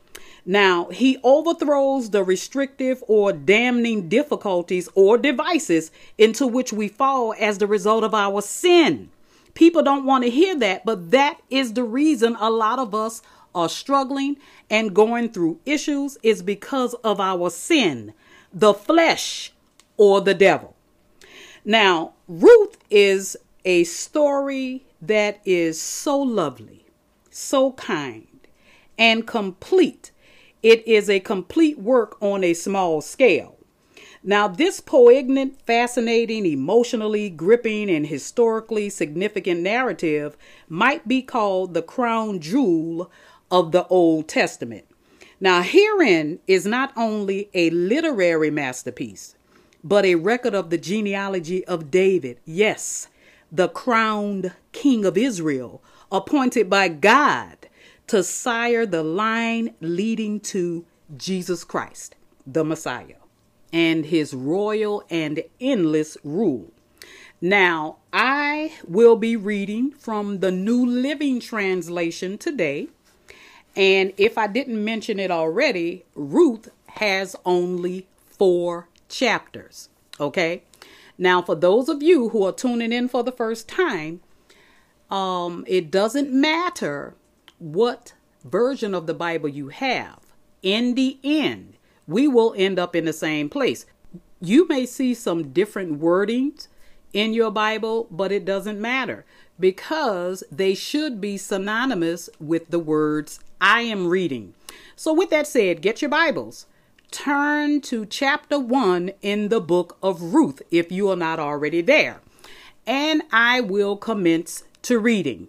Now, 0.46 0.84
he 0.84 1.18
overthrows 1.24 2.10
the 2.10 2.22
restrictive 2.22 3.02
or 3.08 3.32
damning 3.32 4.08
difficulties 4.08 4.88
or 4.94 5.18
devices 5.18 5.90
into 6.16 6.46
which 6.46 6.72
we 6.72 6.86
fall 6.86 7.34
as 7.40 7.58
the 7.58 7.66
result 7.66 8.04
of 8.04 8.14
our 8.14 8.40
sin. 8.40 9.10
People 9.54 9.82
don't 9.82 10.04
want 10.06 10.22
to 10.22 10.30
hear 10.30 10.56
that, 10.60 10.84
but 10.84 11.10
that 11.10 11.40
is 11.50 11.72
the 11.72 11.82
reason 11.82 12.36
a 12.38 12.50
lot 12.50 12.78
of 12.78 12.94
us 12.94 13.20
are 13.52 13.68
struggling 13.68 14.36
and 14.70 14.94
going 14.94 15.30
through 15.30 15.58
issues 15.66 16.16
is 16.22 16.40
because 16.40 16.94
of 17.02 17.18
our 17.18 17.50
sin, 17.50 18.14
the 18.54 18.74
flesh 18.74 19.52
or 19.96 20.20
the 20.20 20.34
devil. 20.34 20.76
Now, 21.64 22.12
Ruth 22.28 22.78
is 22.90 23.36
a 23.64 23.82
story 23.82 24.84
that 25.00 25.40
is 25.44 25.80
so 25.80 26.18
lovely, 26.18 26.86
so 27.30 27.72
kind, 27.72 28.46
and 28.98 29.26
complete. 29.26 30.10
It 30.62 30.86
is 30.86 31.08
a 31.08 31.20
complete 31.20 31.78
work 31.78 32.16
on 32.20 32.44
a 32.44 32.54
small 32.54 33.00
scale. 33.00 33.56
Now, 34.22 34.48
this 34.48 34.80
poignant, 34.80 35.62
fascinating, 35.62 36.44
emotionally 36.44 37.30
gripping, 37.30 37.88
and 37.88 38.06
historically 38.06 38.90
significant 38.90 39.60
narrative 39.60 40.36
might 40.68 41.08
be 41.08 41.22
called 41.22 41.72
the 41.72 41.80
crown 41.80 42.38
jewel 42.38 43.10
of 43.50 43.72
the 43.72 43.86
Old 43.86 44.28
Testament. 44.28 44.84
Now, 45.40 45.62
herein 45.62 46.40
is 46.46 46.66
not 46.66 46.92
only 46.98 47.48
a 47.54 47.70
literary 47.70 48.50
masterpiece, 48.50 49.36
but 49.82 50.04
a 50.04 50.16
record 50.16 50.54
of 50.54 50.68
the 50.68 50.76
genealogy 50.76 51.64
of 51.64 51.90
David. 51.90 52.40
Yes, 52.44 53.08
the 53.52 53.68
crowned 53.68 54.52
king 54.72 55.04
of 55.04 55.16
Israel, 55.16 55.82
appointed 56.10 56.68
by 56.68 56.88
God 56.88 57.56
to 58.06 58.22
sire 58.22 58.86
the 58.86 59.02
line 59.02 59.74
leading 59.80 60.40
to 60.40 60.84
Jesus 61.16 61.64
Christ, 61.64 62.16
the 62.46 62.64
Messiah, 62.64 63.16
and 63.72 64.06
his 64.06 64.34
royal 64.34 65.04
and 65.10 65.42
endless 65.60 66.16
rule. 66.24 66.72
Now, 67.40 67.96
I 68.12 68.74
will 68.86 69.16
be 69.16 69.34
reading 69.36 69.92
from 69.92 70.40
the 70.40 70.50
New 70.50 70.84
Living 70.84 71.40
Translation 71.40 72.36
today. 72.36 72.88
And 73.76 74.12
if 74.16 74.36
I 74.36 74.46
didn't 74.46 74.84
mention 74.84 75.18
it 75.18 75.30
already, 75.30 76.04
Ruth 76.14 76.68
has 76.86 77.36
only 77.46 78.06
four 78.26 78.88
chapters. 79.08 79.88
Okay. 80.18 80.62
Now, 81.20 81.42
for 81.42 81.54
those 81.54 81.90
of 81.90 82.02
you 82.02 82.30
who 82.30 82.44
are 82.46 82.52
tuning 82.52 82.94
in 82.94 83.06
for 83.06 83.22
the 83.22 83.30
first 83.30 83.68
time, 83.68 84.22
um, 85.10 85.66
it 85.68 85.90
doesn't 85.90 86.32
matter 86.32 87.14
what 87.58 88.14
version 88.42 88.94
of 88.94 89.06
the 89.06 89.12
Bible 89.12 89.50
you 89.50 89.68
have. 89.68 90.20
In 90.62 90.94
the 90.94 91.18
end, 91.22 91.74
we 92.06 92.26
will 92.26 92.54
end 92.56 92.78
up 92.78 92.96
in 92.96 93.04
the 93.04 93.12
same 93.12 93.50
place. 93.50 93.84
You 94.40 94.66
may 94.66 94.86
see 94.86 95.12
some 95.12 95.52
different 95.52 96.00
wordings 96.00 96.68
in 97.12 97.34
your 97.34 97.50
Bible, 97.50 98.08
but 98.10 98.32
it 98.32 98.46
doesn't 98.46 98.80
matter 98.80 99.26
because 99.58 100.42
they 100.50 100.74
should 100.74 101.20
be 101.20 101.36
synonymous 101.36 102.30
with 102.40 102.70
the 102.70 102.78
words 102.78 103.40
I 103.60 103.82
am 103.82 104.06
reading. 104.06 104.54
So, 104.96 105.12
with 105.12 105.28
that 105.28 105.46
said, 105.46 105.82
get 105.82 106.00
your 106.00 106.08
Bibles 106.08 106.64
turn 107.10 107.80
to 107.80 108.06
chapter 108.06 108.58
1 108.58 109.12
in 109.22 109.48
the 109.48 109.60
book 109.60 109.98
of 110.02 110.34
Ruth 110.34 110.62
if 110.70 110.92
you 110.92 111.08
are 111.10 111.16
not 111.16 111.38
already 111.38 111.80
there. 111.80 112.20
And 112.86 113.22
I 113.32 113.60
will 113.60 113.96
commence 113.96 114.64
to 114.82 114.98
reading. 114.98 115.48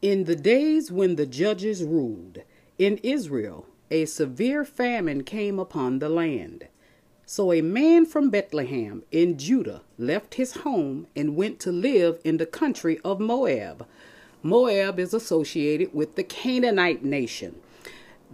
In 0.00 0.24
the 0.24 0.36
days 0.36 0.90
when 0.90 1.16
the 1.16 1.26
judges 1.26 1.82
ruled 1.82 2.38
in 2.78 2.98
Israel, 3.02 3.66
a 3.90 4.04
severe 4.06 4.64
famine 4.64 5.22
came 5.22 5.58
upon 5.58 5.98
the 5.98 6.08
land. 6.08 6.68
So 7.26 7.52
a 7.52 7.62
man 7.62 8.04
from 8.04 8.30
Bethlehem 8.30 9.02
in 9.10 9.38
Judah 9.38 9.82
left 9.98 10.34
his 10.34 10.52
home 10.58 11.06
and 11.16 11.36
went 11.36 11.58
to 11.60 11.72
live 11.72 12.20
in 12.24 12.36
the 12.36 12.46
country 12.46 13.00
of 13.04 13.20
Moab. 13.20 13.86
Moab 14.42 14.98
is 14.98 15.14
associated 15.14 15.94
with 15.94 16.16
the 16.16 16.24
Canaanite 16.24 17.04
nation. 17.04 17.60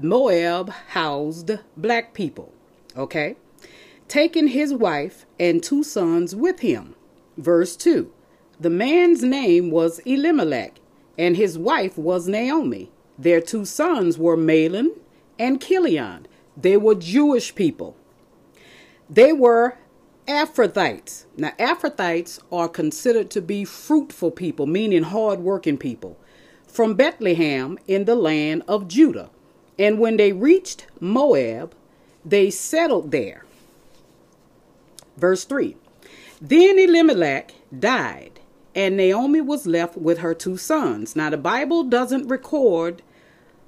Moab 0.03 0.71
housed 0.89 1.51
black 1.77 2.15
people. 2.15 2.53
Okay? 2.97 3.37
Taking 4.09 4.49
his 4.49 4.73
wife 4.73 5.27
and 5.39 5.63
two 5.63 5.83
sons 5.83 6.35
with 6.35 6.61
him. 6.61 6.95
Verse 7.37 7.77
2 7.77 8.11
The 8.59 8.71
man's 8.71 9.23
name 9.23 9.71
was 9.71 10.01
Elimelech, 10.01 10.81
and 11.19 11.37
his 11.37 11.59
wife 11.59 11.97
was 11.99 12.29
Naomi. 12.29 12.91
Their 13.19 13.41
two 13.41 13.65
sons 13.65 14.17
were 14.17 14.37
Mahlon 14.37 14.93
and 15.39 15.61
Chilion. 15.61 16.27
They 16.57 16.77
were 16.77 16.95
Jewish 16.95 17.55
people. 17.55 17.97
They 19.09 19.33
were 19.33 19.77
Ephrathites. 20.27 21.25
Now, 21.37 21.53
Ephrathites 21.59 22.41
are 22.51 22.69
considered 22.69 23.31
to 23.33 23.43
be 23.43 23.65
fruitful 23.65 24.31
people, 24.31 24.67
meaning 24.67 25.03
hard 25.03 25.41
working 25.41 25.77
people, 25.77 26.17
from 26.67 26.95
Bethlehem 26.95 27.79
in 27.87 28.05
the 28.05 28.15
land 28.15 28.63
of 28.69 28.89
Judah. 28.89 29.31
And 29.81 29.99
when 29.99 30.19
they 30.19 30.33
reached 30.33 30.87
Moab, 31.01 31.75
they 32.23 32.51
settled 32.51 33.13
there. 33.13 33.47
Verse 35.17 35.45
3 35.45 35.75
Then 36.39 36.79
Elimelech 36.79 37.55
died, 37.77 38.41
and 38.75 38.95
Naomi 38.95 39.41
was 39.41 39.67
left 39.67 39.97
with 39.97 40.19
her 40.19 40.35
two 40.35 40.59
sons. 40.59 41.17
Now, 41.17 41.31
the 41.31 41.39
Bible 41.39 41.85
doesn't 41.85 42.29
record 42.29 43.01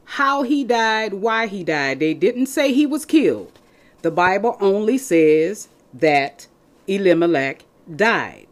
how 0.04 0.42
he 0.42 0.64
died, 0.64 1.14
why 1.14 1.46
he 1.46 1.64
died. 1.64 2.00
They 2.00 2.12
didn't 2.12 2.46
say 2.46 2.74
he 2.74 2.84
was 2.84 3.06
killed. 3.06 3.58
The 4.02 4.10
Bible 4.10 4.58
only 4.60 4.98
says 4.98 5.68
that 5.94 6.46
Elimelech 6.86 7.64
died. 7.96 8.48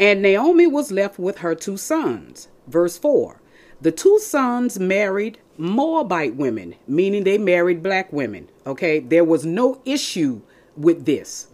And 0.00 0.20
Naomi 0.20 0.66
was 0.66 0.90
left 0.90 1.16
with 1.16 1.38
her 1.38 1.54
two 1.54 1.76
sons. 1.76 2.48
Verse 2.66 2.98
4 2.98 3.40
The 3.80 3.92
two 3.92 4.18
sons 4.18 4.80
married 4.80 5.38
Moabite 5.56 6.34
women, 6.34 6.74
meaning 6.86 7.22
they 7.24 7.38
married 7.38 7.82
black 7.82 8.12
women. 8.12 8.48
Okay, 8.66 8.98
there 8.98 9.24
was 9.24 9.46
no 9.46 9.80
issue 9.84 10.40
with 10.76 11.04
this. 11.04 11.48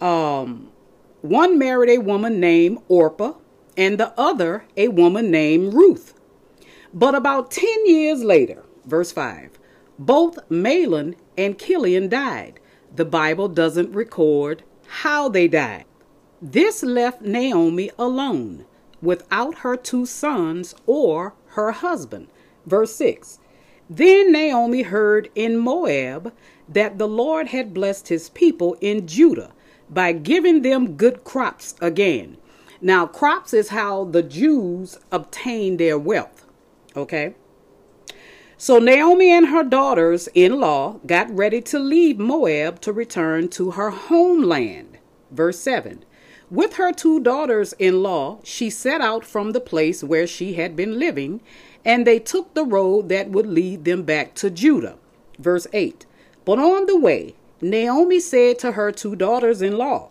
Um, 0.00 0.70
one 1.22 1.58
married 1.58 1.90
a 1.90 1.98
woman 1.98 2.40
named 2.40 2.78
Orpah, 2.88 3.34
and 3.76 3.98
the 3.98 4.12
other 4.18 4.64
a 4.76 4.88
woman 4.88 5.30
named 5.30 5.74
Ruth. 5.74 6.14
But 6.92 7.14
about 7.14 7.50
10 7.52 7.86
years 7.86 8.24
later, 8.24 8.64
verse 8.84 9.12
5, 9.12 9.58
both 9.98 10.38
Mahlon 10.48 11.14
and 11.36 11.58
Chilion 11.58 12.08
died. 12.08 12.58
The 12.94 13.04
Bible 13.04 13.48
doesn't 13.48 13.92
record 13.92 14.64
how 14.86 15.28
they 15.28 15.46
died. 15.46 15.84
This 16.40 16.82
left 16.82 17.22
Naomi 17.22 17.90
alone 17.98 18.64
without 19.02 19.58
her 19.58 19.76
two 19.76 20.06
sons 20.06 20.74
or 20.86 21.34
her 21.48 21.72
husband. 21.72 22.28
Verse 22.66 22.94
6 22.96 23.38
Then 23.88 24.32
Naomi 24.32 24.82
heard 24.82 25.30
in 25.34 25.56
Moab 25.56 26.32
that 26.68 26.98
the 26.98 27.08
Lord 27.08 27.48
had 27.48 27.74
blessed 27.74 28.08
his 28.08 28.28
people 28.30 28.76
in 28.80 29.06
Judah 29.06 29.52
by 29.88 30.12
giving 30.12 30.62
them 30.62 30.96
good 30.96 31.24
crops 31.24 31.74
again. 31.80 32.36
Now, 32.80 33.06
crops 33.06 33.52
is 33.52 33.70
how 33.70 34.04
the 34.04 34.22
Jews 34.22 34.98
obtained 35.10 35.80
their 35.80 35.98
wealth. 35.98 36.44
Okay? 36.94 37.34
So 38.56 38.78
Naomi 38.78 39.30
and 39.30 39.46
her 39.46 39.62
daughters 39.62 40.28
in 40.34 40.60
law 40.60 40.98
got 41.06 41.30
ready 41.34 41.60
to 41.62 41.78
leave 41.78 42.18
Moab 42.18 42.80
to 42.80 42.92
return 42.92 43.48
to 43.50 43.72
her 43.72 43.90
homeland. 43.90 44.98
Verse 45.30 45.60
7 45.60 46.04
With 46.50 46.74
her 46.74 46.92
two 46.92 47.20
daughters 47.20 47.74
in 47.78 48.02
law, 48.02 48.38
she 48.42 48.70
set 48.70 49.02
out 49.02 49.26
from 49.26 49.52
the 49.52 49.60
place 49.60 50.02
where 50.02 50.26
she 50.26 50.54
had 50.54 50.74
been 50.74 50.98
living, 50.98 51.42
and 51.84 52.06
they 52.06 52.18
took 52.18 52.54
the 52.54 52.64
road 52.64 53.10
that 53.10 53.28
would 53.28 53.46
lead 53.46 53.84
them 53.84 54.02
back 54.02 54.34
to 54.36 54.48
Judah. 54.48 54.96
Verse 55.38 55.66
8 55.74 56.06
But 56.46 56.58
on 56.58 56.86
the 56.86 56.98
way, 56.98 57.34
Naomi 57.60 58.18
said 58.18 58.58
to 58.60 58.72
her 58.72 58.90
two 58.90 59.14
daughters 59.14 59.60
in 59.60 59.76
law, 59.76 60.10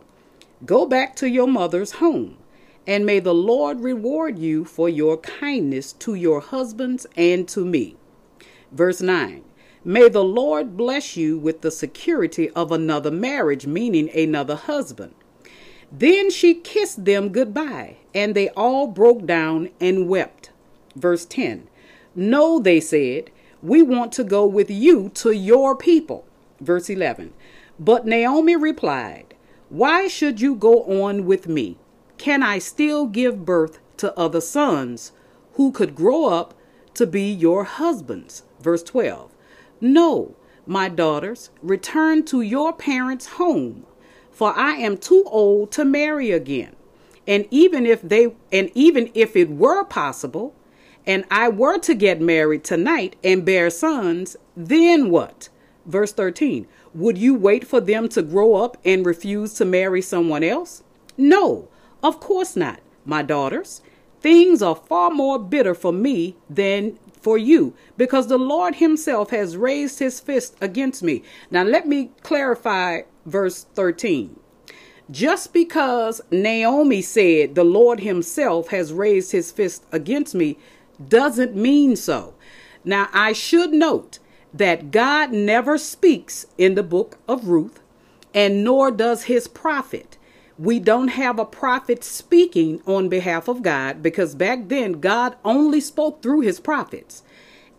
Go 0.64 0.86
back 0.86 1.16
to 1.16 1.28
your 1.28 1.48
mother's 1.48 1.94
home, 1.94 2.38
and 2.86 3.04
may 3.04 3.20
the 3.20 3.34
Lord 3.34 3.80
reward 3.80 4.38
you 4.38 4.64
for 4.64 4.88
your 4.88 5.18
kindness 5.18 5.92
to 5.94 6.14
your 6.14 6.40
husbands 6.40 7.08
and 7.16 7.48
to 7.48 7.66
me. 7.66 7.96
Verse 8.72 9.02
9 9.02 9.44
May 9.84 10.08
the 10.08 10.24
Lord 10.24 10.78
bless 10.78 11.18
you 11.18 11.36
with 11.40 11.62
the 11.62 11.72
security 11.72 12.52
of 12.52 12.72
another 12.72 13.10
marriage, 13.12 13.66
meaning 13.66 14.10
another 14.16 14.56
husband. 14.56 15.16
Then 15.92 16.30
she 16.30 16.54
kissed 16.54 17.06
them 17.06 17.30
goodbye, 17.30 17.98
and 18.14 18.36
they 18.36 18.50
all 18.50 18.88
broke 18.88 19.26
down 19.26 19.70
and 19.80 20.08
wept. 20.08 20.52
Verse 20.96 21.26
10 21.26 21.68
No, 22.16 22.60
they 22.60 22.80
said, 22.80 23.32
we 23.62 23.82
want 23.82 24.12
to 24.14 24.24
go 24.24 24.46
with 24.46 24.70
you 24.70 25.10
to 25.16 25.32
your 25.32 25.76
people. 25.76 26.26
Verse 26.60 26.90
11 26.90 27.34
But 27.80 28.06
Naomi 28.06 28.56
replied, 28.56 29.34
Why 29.70 30.08
should 30.08 30.42
you 30.42 30.56
go 30.56 30.84
on 30.84 31.26
with 31.26 31.48
me? 31.48 31.78
Can 32.18 32.44
I 32.44 32.60
still 32.60 33.06
give 33.06 33.46
birth 33.46 33.80
to 33.98 34.18
other 34.18 34.42
sons 34.42 35.12
who 35.54 35.72
could 35.72 35.96
grow 35.96 36.26
up 36.26 36.54
to 36.96 37.06
be 37.06 37.32
your 37.32 37.64
husbands? 37.64 38.44
Verse 38.60 38.84
12 38.84 39.32
No, 39.82 40.36
my 40.66 40.90
daughters, 40.90 41.50
return 41.62 42.24
to 42.26 42.42
your 42.42 42.74
parents' 42.74 43.28
home, 43.28 43.86
for 44.38 44.56
I 44.56 44.74
am 44.74 44.98
too 44.98 45.24
old 45.26 45.72
to 45.72 45.84
marry 45.84 46.30
again. 46.30 46.76
And 47.26 47.48
even 47.50 47.88
if 47.88 48.04
they 48.04 48.36
and 48.52 48.70
even 48.76 49.10
if 49.16 49.36
it 49.36 49.50
were 49.50 49.84
possible, 49.84 50.54
and 51.08 51.26
I 51.32 51.50
were 51.50 51.80
to 51.80 51.96
get 51.96 52.22
married 52.22 52.64
tonight 52.64 53.16
and 53.24 53.44
bear 53.44 53.72
sons, 53.72 54.38
then 54.56 55.10
what? 55.10 55.50
Verse 55.88 56.14
13 56.14 56.68
Would 56.94 57.18
you 57.18 57.34
wait 57.34 57.66
for 57.66 57.82
them 57.82 58.08
to 58.10 58.22
grow 58.22 58.54
up 58.54 58.78
and 58.86 59.08
refuse 59.08 59.56
to 59.56 59.66
marry 59.66 60.04
someone 60.04 60.44
else? 60.44 60.84
No, 61.18 61.68
of 62.04 62.20
course 62.20 62.56
not, 62.56 62.80
my 63.06 63.24
daughters. 63.24 63.82
Things 64.22 64.62
are 64.62 64.76
far 64.76 65.10
more 65.10 65.40
bitter 65.40 65.74
for 65.74 65.92
me 65.92 66.36
than 66.48 67.00
for 67.20 67.38
you, 67.38 67.74
because 67.98 68.28
the 68.28 68.38
Lord 68.38 68.76
Himself 68.76 69.30
has 69.32 69.58
raised 69.58 70.00
His 70.00 70.20
fist 70.20 70.56
against 70.62 71.04
me. 71.04 71.24
Now, 71.52 71.64
let 71.64 71.88
me 71.88 72.12
clarify 72.24 73.02
verse 73.26 73.66
13. 73.74 74.40
Just 75.10 75.54
because 75.54 76.22
Naomi 76.32 77.02
said 77.02 77.56
the 77.56 77.64
Lord 77.64 78.02
Himself 78.02 78.70
has 78.70 78.92
raised 78.94 79.32
His 79.32 79.52
fist 79.52 79.86
against 79.92 80.36
me 80.36 80.58
doesn't 81.06 81.56
mean 81.56 81.96
so. 81.96 82.34
Now, 82.84 83.10
I 83.14 83.34
should 83.34 83.72
note 83.72 84.20
that 84.54 84.92
God 84.92 85.32
never 85.32 85.78
speaks 85.78 86.46
in 86.58 86.76
the 86.76 86.84
book 86.84 87.18
of 87.28 87.48
Ruth, 87.48 87.80
and 88.34 88.64
nor 88.64 88.92
does 88.92 89.24
his 89.24 89.48
prophet. 89.48 90.17
We 90.60 90.80
don't 90.80 91.10
have 91.10 91.38
a 91.38 91.46
prophet 91.46 92.04
speaking 92.04 92.82
on 92.88 93.10
behalf 93.10 93.48
of 93.48 93.62
God 93.62 94.02
because 94.02 94.34
back 94.34 94.70
then 94.70 94.94
God 94.94 95.36
only 95.46 95.80
spoke 95.80 96.24
through 96.24 96.42
his 96.42 96.60
prophets. 96.60 97.22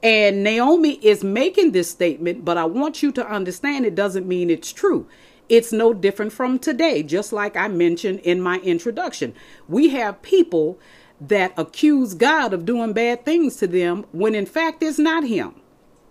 And 0.00 0.44
Naomi 0.44 0.94
is 1.02 1.24
making 1.24 1.72
this 1.72 1.90
statement, 1.90 2.44
but 2.44 2.56
I 2.56 2.66
want 2.66 3.02
you 3.02 3.10
to 3.12 3.26
understand 3.28 3.84
it 3.84 3.96
doesn't 3.96 4.28
mean 4.28 4.48
it's 4.48 4.72
true. 4.72 5.08
It's 5.48 5.72
no 5.72 5.92
different 5.92 6.32
from 6.32 6.60
today, 6.60 7.02
just 7.02 7.32
like 7.32 7.56
I 7.56 7.66
mentioned 7.66 8.20
in 8.20 8.40
my 8.40 8.58
introduction. 8.58 9.34
We 9.68 9.88
have 9.88 10.22
people 10.22 10.78
that 11.20 11.52
accuse 11.56 12.14
God 12.14 12.52
of 12.52 12.64
doing 12.64 12.92
bad 12.92 13.24
things 13.24 13.56
to 13.56 13.66
them 13.66 14.04
when 14.12 14.36
in 14.36 14.46
fact 14.46 14.84
it's 14.84 15.00
not 15.00 15.24
him. 15.24 15.54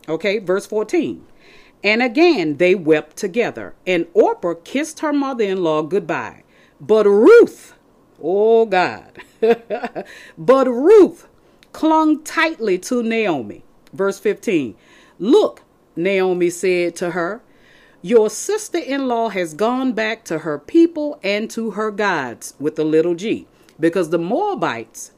Okay, 0.09 0.39
verse 0.39 0.65
14. 0.65 1.25
And 1.81 2.01
again 2.01 2.57
they 2.57 2.75
wept 2.75 3.15
together, 3.15 3.75
and 3.85 4.07
Orpah 4.13 4.55
kissed 4.65 4.99
her 4.99 5.13
mother 5.13 5.45
in 5.45 5.63
law 5.63 5.81
goodbye. 5.83 6.43
But 6.79 7.05
Ruth, 7.05 7.73
oh 8.21 8.65
God, 8.65 9.11
but 10.37 10.67
Ruth 10.67 11.27
clung 11.73 12.23
tightly 12.23 12.77
to 12.79 13.03
Naomi. 13.03 13.63
Verse 13.93 14.19
15. 14.19 14.75
Look, 15.19 15.63
Naomi 15.95 16.49
said 16.49 16.95
to 16.97 17.11
her, 17.11 17.41
Your 18.01 18.29
sister 18.29 18.77
in 18.77 19.07
law 19.07 19.29
has 19.29 19.53
gone 19.53 19.93
back 19.93 20.23
to 20.25 20.39
her 20.39 20.59
people 20.59 21.19
and 21.23 21.49
to 21.51 21.71
her 21.71 21.91
gods 21.91 22.53
with 22.59 22.77
a 22.77 22.83
little 22.83 23.15
g. 23.15 23.47
Because 23.79 24.09
the 24.09 24.19
Moabites, 24.19 25.11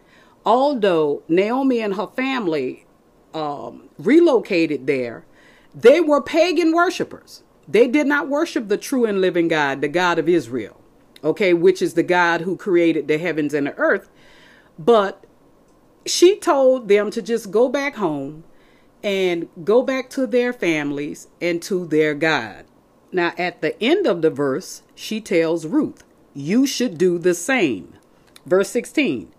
although 0.45 1.23
Naomi 1.27 1.79
and 1.81 1.95
her 1.95 2.07
family 2.07 2.85
um, 3.33 3.89
relocated 3.97 4.87
there, 4.87 5.25
they 5.73 5.99
were 6.01 6.21
pagan 6.21 6.73
worshippers. 6.73 7.43
They 7.67 7.87
did 7.87 8.07
not 8.07 8.27
worship 8.27 8.67
the 8.67 8.77
true 8.77 9.05
and 9.05 9.21
living 9.21 9.47
God, 9.47 9.81
the 9.81 9.87
God 9.87 10.17
of 10.17 10.27
Israel, 10.27 10.78
okay, 11.23 11.53
which 11.53 11.81
is 11.81 11.93
the 11.93 12.03
God 12.03 12.41
who 12.41 12.55
created 12.55 13.07
the 13.07 13.17
heavens 13.17 13.53
and 13.53 13.67
the 13.67 13.75
earth. 13.75 14.09
But 14.77 15.25
she 16.05 16.37
told 16.37 16.87
them 16.87 17.11
to 17.11 17.21
just 17.21 17.51
go 17.51 17.69
back 17.69 17.95
home 17.95 18.43
and 19.03 19.47
go 19.63 19.81
back 19.81 20.09
to 20.11 20.27
their 20.27 20.53
families 20.53 21.27
and 21.41 21.61
to 21.63 21.85
their 21.85 22.13
God. 22.13 22.65
Now, 23.11 23.33
at 23.37 23.61
the 23.61 23.81
end 23.81 24.05
of 24.05 24.21
the 24.21 24.29
verse, 24.29 24.83
she 24.95 25.19
tells 25.19 25.65
Ruth, 25.65 26.03
You 26.33 26.67
should 26.67 26.97
do 26.97 27.17
the 27.17 27.33
same. 27.33 27.95
Verse 28.45 28.69
16 28.69 29.31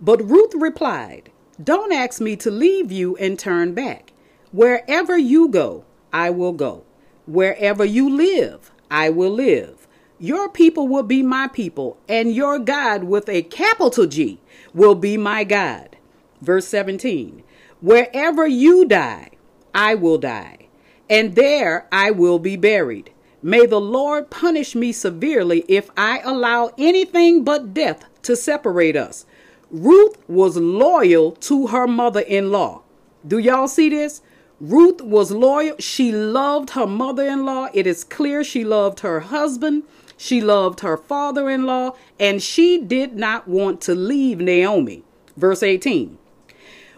But 0.00 0.28
Ruth 0.28 0.54
replied, 0.54 1.30
Don't 1.62 1.92
ask 1.92 2.20
me 2.20 2.36
to 2.36 2.50
leave 2.50 2.90
you 2.90 3.16
and 3.16 3.38
turn 3.38 3.74
back. 3.74 4.12
Wherever 4.50 5.18
you 5.18 5.48
go, 5.48 5.84
I 6.12 6.30
will 6.30 6.52
go. 6.52 6.84
Wherever 7.26 7.84
you 7.84 8.08
live, 8.08 8.70
I 8.90 9.10
will 9.10 9.30
live. 9.30 9.77
Your 10.20 10.48
people 10.48 10.88
will 10.88 11.04
be 11.04 11.22
my 11.22 11.46
people, 11.46 11.96
and 12.08 12.34
your 12.34 12.58
God 12.58 13.04
with 13.04 13.28
a 13.28 13.42
capital 13.42 14.06
G 14.06 14.40
will 14.74 14.96
be 14.96 15.16
my 15.16 15.44
God. 15.44 15.96
Verse 16.40 16.66
17 16.66 17.44
Wherever 17.80 18.46
you 18.46 18.84
die, 18.84 19.30
I 19.72 19.94
will 19.94 20.18
die, 20.18 20.66
and 21.08 21.36
there 21.36 21.86
I 21.92 22.10
will 22.10 22.40
be 22.40 22.56
buried. 22.56 23.10
May 23.40 23.66
the 23.66 23.80
Lord 23.80 24.30
punish 24.30 24.74
me 24.74 24.90
severely 24.90 25.64
if 25.68 25.88
I 25.96 26.18
allow 26.24 26.72
anything 26.76 27.44
but 27.44 27.72
death 27.72 28.04
to 28.22 28.34
separate 28.34 28.96
us. 28.96 29.24
Ruth 29.70 30.18
was 30.26 30.56
loyal 30.56 31.32
to 31.32 31.68
her 31.68 31.86
mother 31.86 32.20
in 32.20 32.50
law. 32.50 32.82
Do 33.24 33.38
y'all 33.38 33.68
see 33.68 33.88
this? 33.88 34.22
Ruth 34.60 35.00
was 35.00 35.30
loyal. 35.30 35.76
She 35.78 36.10
loved 36.10 36.70
her 36.70 36.86
mother 36.86 37.24
in 37.24 37.44
law. 37.44 37.68
It 37.72 37.86
is 37.86 38.02
clear 38.02 38.42
she 38.42 38.64
loved 38.64 39.00
her 39.00 39.20
husband. 39.20 39.84
She 40.18 40.42
loved 40.42 40.80
her 40.80 40.98
father 40.98 41.48
in 41.48 41.64
law. 41.64 41.92
And 42.20 42.42
she 42.42 42.76
did 42.76 43.16
not 43.16 43.48
want 43.48 43.80
to 43.82 43.94
leave 43.94 44.40
Naomi. 44.40 45.04
Verse 45.36 45.62
18. 45.62 46.18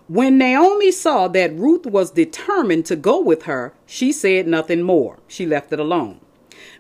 When 0.09 0.38
Naomi 0.38 0.90
saw 0.90 1.28
that 1.28 1.54
Ruth 1.54 1.87
was 1.87 2.11
determined 2.11 2.85
to 2.87 2.96
go 2.96 3.20
with 3.20 3.44
her, 3.44 3.74
she 3.87 4.11
said 4.11 4.48
nothing 4.48 4.83
more. 4.83 5.20
She 5.28 5.46
left 5.46 5.72
it 5.72 5.78
alone. 5.78 6.20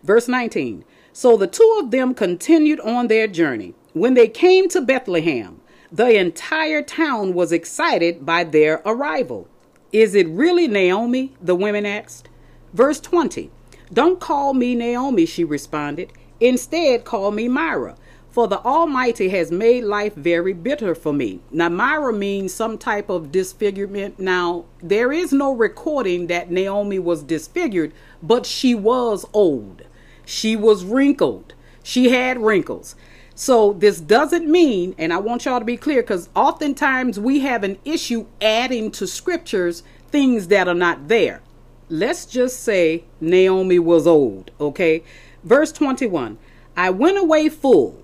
Verse 0.02 0.26
19. 0.26 0.84
So 1.12 1.36
the 1.36 1.46
two 1.46 1.78
of 1.80 1.92
them 1.92 2.14
continued 2.14 2.80
on 2.80 3.06
their 3.06 3.28
journey. 3.28 3.74
When 3.92 4.14
they 4.14 4.26
came 4.26 4.68
to 4.70 4.80
Bethlehem, 4.80 5.60
the 5.92 6.16
entire 6.18 6.82
town 6.82 7.34
was 7.34 7.52
excited 7.52 8.24
by 8.24 8.44
their 8.44 8.80
arrival. 8.84 9.46
Is 9.92 10.14
it 10.14 10.28
really 10.28 10.66
Naomi? 10.66 11.34
The 11.40 11.54
women 11.54 11.84
asked. 11.84 12.28
Verse 12.72 13.00
20 13.00 13.50
Don't 13.92 14.20
call 14.20 14.54
me 14.54 14.74
Naomi, 14.74 15.26
she 15.26 15.44
responded. 15.44 16.12
Instead, 16.40 17.04
call 17.04 17.30
me 17.30 17.48
Myra, 17.48 17.96
For 18.30 18.46
the 18.46 18.60
Almighty 18.60 19.28
has 19.30 19.50
made 19.50 19.82
life 19.82 20.14
very 20.14 20.52
bitter 20.52 20.94
for 20.94 21.12
me. 21.12 21.40
Now, 21.50 21.68
Myra 21.68 22.12
means 22.12 22.54
some 22.54 22.78
type 22.78 23.08
of 23.10 23.32
disfigurement. 23.32 24.20
Now, 24.20 24.66
there 24.80 25.10
is 25.10 25.32
no 25.32 25.52
recording 25.52 26.28
that 26.28 26.50
Naomi 26.50 27.00
was 27.00 27.24
disfigured, 27.24 27.92
but 28.22 28.46
she 28.46 28.72
was 28.74 29.26
old. 29.32 29.82
She 30.24 30.54
was 30.54 30.84
wrinkled. 30.84 31.54
She 31.82 32.10
had 32.10 32.38
wrinkles. 32.38 32.94
So, 33.34 33.72
this 33.72 34.00
doesn't 34.00 34.46
mean, 34.46 34.94
and 34.96 35.12
I 35.12 35.18
want 35.18 35.44
y'all 35.44 35.58
to 35.58 35.64
be 35.64 35.76
clear, 35.76 36.02
because 36.02 36.28
oftentimes 36.36 37.18
we 37.18 37.40
have 37.40 37.64
an 37.64 37.78
issue 37.84 38.26
adding 38.40 38.92
to 38.92 39.08
scriptures 39.08 39.82
things 40.12 40.48
that 40.48 40.68
are 40.68 40.74
not 40.74 41.08
there. 41.08 41.42
Let's 41.88 42.26
just 42.26 42.62
say 42.62 43.04
Naomi 43.20 43.80
was 43.80 44.06
old, 44.06 44.52
okay? 44.60 45.02
Verse 45.44 45.72
21 45.72 46.38
I 46.76 46.90
went 46.90 47.18
away 47.18 47.48
full 47.48 48.00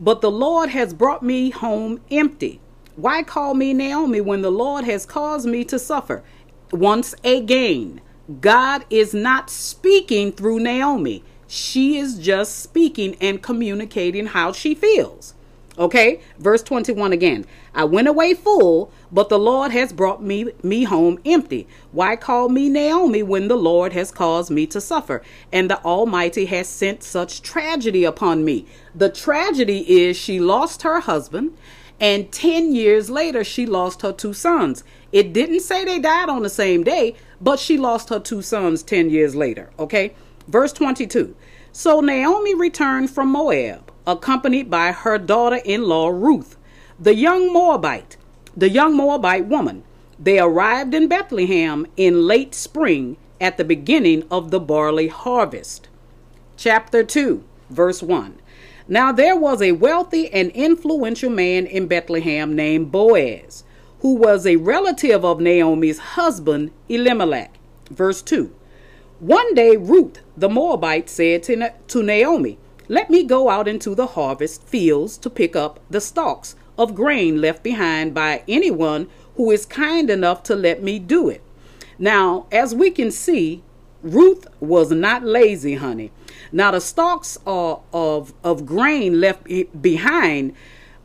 but 0.00 0.22
the 0.22 0.30
Lord 0.30 0.70
has 0.70 0.94
brought 0.94 1.22
me 1.22 1.50
home 1.50 2.00
empty. 2.10 2.58
Why 2.96 3.22
call 3.22 3.54
me 3.54 3.74
Naomi 3.74 4.20
when 4.20 4.40
the 4.40 4.50
Lord 4.50 4.84
has 4.84 5.04
caused 5.04 5.46
me 5.46 5.62
to 5.64 5.78
suffer? 5.78 6.24
Once 6.72 7.14
again, 7.22 8.00
God 8.40 8.84
is 8.88 9.12
not 9.12 9.50
speaking 9.50 10.32
through 10.32 10.60
Naomi. 10.60 11.22
She 11.46 11.98
is 11.98 12.18
just 12.18 12.60
speaking 12.60 13.16
and 13.20 13.42
communicating 13.42 14.26
how 14.26 14.52
she 14.52 14.74
feels. 14.74 15.34
Okay, 15.80 16.20
verse 16.38 16.62
21 16.62 17.14
again. 17.14 17.46
I 17.74 17.84
went 17.84 18.06
away 18.06 18.34
full, 18.34 18.92
but 19.10 19.30
the 19.30 19.38
Lord 19.38 19.72
has 19.72 19.94
brought 19.94 20.22
me, 20.22 20.52
me 20.62 20.84
home 20.84 21.18
empty. 21.24 21.66
Why 21.90 22.16
call 22.16 22.50
me 22.50 22.68
Naomi 22.68 23.22
when 23.22 23.48
the 23.48 23.56
Lord 23.56 23.94
has 23.94 24.10
caused 24.12 24.50
me 24.50 24.66
to 24.66 24.80
suffer, 24.80 25.22
and 25.50 25.70
the 25.70 25.82
Almighty 25.82 26.44
has 26.44 26.68
sent 26.68 27.02
such 27.02 27.40
tragedy 27.40 28.04
upon 28.04 28.44
me? 28.44 28.66
The 28.94 29.08
tragedy 29.08 30.04
is 30.04 30.18
she 30.18 30.38
lost 30.38 30.82
her 30.82 31.00
husband, 31.00 31.56
and 31.98 32.30
10 32.30 32.74
years 32.74 33.08
later, 33.08 33.42
she 33.42 33.64
lost 33.64 34.02
her 34.02 34.12
two 34.12 34.34
sons. 34.34 34.84
It 35.12 35.32
didn't 35.32 35.60
say 35.60 35.86
they 35.86 35.98
died 35.98 36.28
on 36.28 36.42
the 36.42 36.50
same 36.50 36.84
day, 36.84 37.14
but 37.40 37.58
she 37.58 37.78
lost 37.78 38.10
her 38.10 38.20
two 38.20 38.42
sons 38.42 38.82
10 38.82 39.08
years 39.08 39.34
later. 39.34 39.70
Okay, 39.78 40.12
verse 40.46 40.74
22. 40.74 41.34
So 41.72 42.00
Naomi 42.00 42.54
returned 42.54 43.08
from 43.08 43.28
Moab 43.28 43.89
accompanied 44.06 44.70
by 44.70 44.92
her 44.92 45.18
daughter 45.18 45.60
in 45.64 45.84
law 45.84 46.08
Ruth, 46.08 46.56
the 46.98 47.14
young 47.14 47.52
Moabite, 47.52 48.16
the 48.56 48.68
young 48.68 48.96
Moabite 48.96 49.46
woman. 49.46 49.84
They 50.18 50.38
arrived 50.38 50.92
in 50.92 51.08
Bethlehem 51.08 51.86
in 51.96 52.26
late 52.26 52.54
spring 52.54 53.16
at 53.40 53.56
the 53.56 53.64
beginning 53.64 54.24
of 54.30 54.50
the 54.50 54.60
barley 54.60 55.08
harvest. 55.08 55.88
Chapter 56.56 57.02
2, 57.02 57.42
verse 57.70 58.02
1. 58.02 58.38
Now 58.86 59.12
there 59.12 59.36
was 59.36 59.62
a 59.62 59.72
wealthy 59.72 60.30
and 60.32 60.50
influential 60.50 61.30
man 61.30 61.64
in 61.64 61.86
Bethlehem 61.86 62.54
named 62.54 62.92
Boaz, 62.92 63.64
who 64.00 64.14
was 64.14 64.46
a 64.46 64.56
relative 64.56 65.24
of 65.24 65.40
Naomi's 65.40 65.98
husband 65.98 66.70
Elimelech. 66.88 67.54
Verse 67.90 68.20
2. 68.20 68.52
One 69.20 69.54
day 69.54 69.76
Ruth 69.76 70.20
the 70.36 70.48
Moabite 70.48 71.08
said 71.08 71.42
to 71.44 72.02
Naomi, 72.02 72.58
let 72.90 73.08
me 73.08 73.22
go 73.22 73.48
out 73.48 73.68
into 73.68 73.94
the 73.94 74.08
harvest 74.18 74.64
fields 74.64 75.16
to 75.16 75.30
pick 75.30 75.54
up 75.54 75.78
the 75.88 76.00
stalks 76.00 76.56
of 76.76 76.96
grain 76.96 77.40
left 77.40 77.62
behind 77.62 78.12
by 78.12 78.42
anyone 78.48 79.08
who 79.36 79.52
is 79.52 79.64
kind 79.64 80.10
enough 80.10 80.42
to 80.42 80.56
let 80.56 80.82
me 80.82 80.98
do 80.98 81.28
it. 81.28 81.40
Now, 82.00 82.46
as 82.50 82.74
we 82.74 82.90
can 82.90 83.12
see, 83.12 83.62
Ruth 84.02 84.44
was 84.58 84.90
not 84.90 85.22
lazy, 85.22 85.76
honey. 85.76 86.10
Now, 86.50 86.72
the 86.72 86.80
stalks 86.80 87.38
of, 87.46 87.80
of, 87.92 88.34
of 88.42 88.66
grain 88.66 89.20
left 89.20 89.46
behind, 89.80 90.56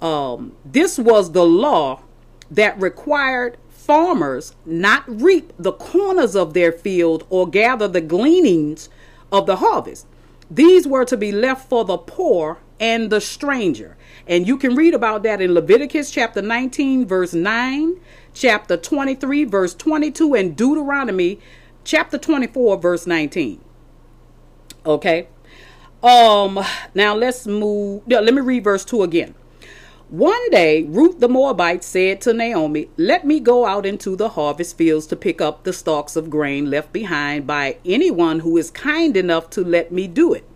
um, 0.02 0.54
this 0.66 0.98
was 0.98 1.34
the 1.34 1.46
law 1.46 2.02
that 2.50 2.82
required 2.82 3.58
farmers 3.70 4.56
not 4.66 5.04
reap 5.08 5.54
the 5.60 5.74
corners 5.74 6.36
of 6.36 6.56
their 6.56 6.72
field 6.72 7.28
or 7.30 7.48
gather 7.48 7.88
the 7.88 8.02
gleanings 8.02 8.90
of 9.32 9.46
the 9.46 9.58
harvest. 9.58 10.08
These 10.50 10.88
were 10.88 11.06
to 11.06 11.18
be 11.18 11.32
left 11.32 11.70
for 11.70 11.86
the 11.86 11.98
poor 11.98 12.60
and 12.80 13.10
the 13.10 13.22
stranger. 13.22 13.98
And 14.28 14.48
you 14.48 14.58
can 14.58 14.76
read 14.76 14.94
about 14.94 15.24
that 15.24 15.42
in 15.42 15.54
Leviticus 15.54 16.12
chapter 16.12 16.42
19, 16.42 17.08
verse 17.08 17.34
9, 17.34 18.00
chapter 18.34 18.78
23, 18.78 19.44
verse 19.46 19.74
22, 19.76 20.36
and 20.36 20.56
Deuteronomy 20.56 21.40
chapter 21.84 22.18
24, 22.18 22.78
verse 22.78 23.08
19. 23.08 23.62
Okay. 24.86 25.28
Um, 26.04 26.60
now 26.94 27.16
let's 27.16 27.48
move. 27.48 28.04
let 28.08 28.34
me 28.34 28.42
read 28.42 28.64
verse 28.64 28.86
2 28.86 29.04
again. 29.04 29.36
One 30.12 30.52
day, 30.52 30.84
Ruth 30.84 31.20
the 31.20 31.28
Moabite 31.28 31.84
said 31.84 32.22
to 32.22 32.34
Naomi, 32.34 32.90
Let 32.96 33.26
me 33.26 33.40
go 33.40 33.66
out 33.66 33.88
into 33.88 34.16
the 34.16 34.30
harvest 34.30 34.78
fields 34.78 35.08
to 35.08 35.16
pick 35.16 35.42
up 35.42 35.64
the 35.64 35.74
stalks 35.74 36.16
of 36.16 36.30
grain 36.30 36.70
left 36.70 36.94
behind 36.94 37.48
by 37.48 37.78
anyone 37.84 38.42
who 38.42 38.56
is 38.56 38.70
kind 38.70 39.18
enough 39.18 39.50
to 39.50 39.64
let 39.64 39.92
me 39.92 40.06
do 40.06 40.32
it. 40.32 40.48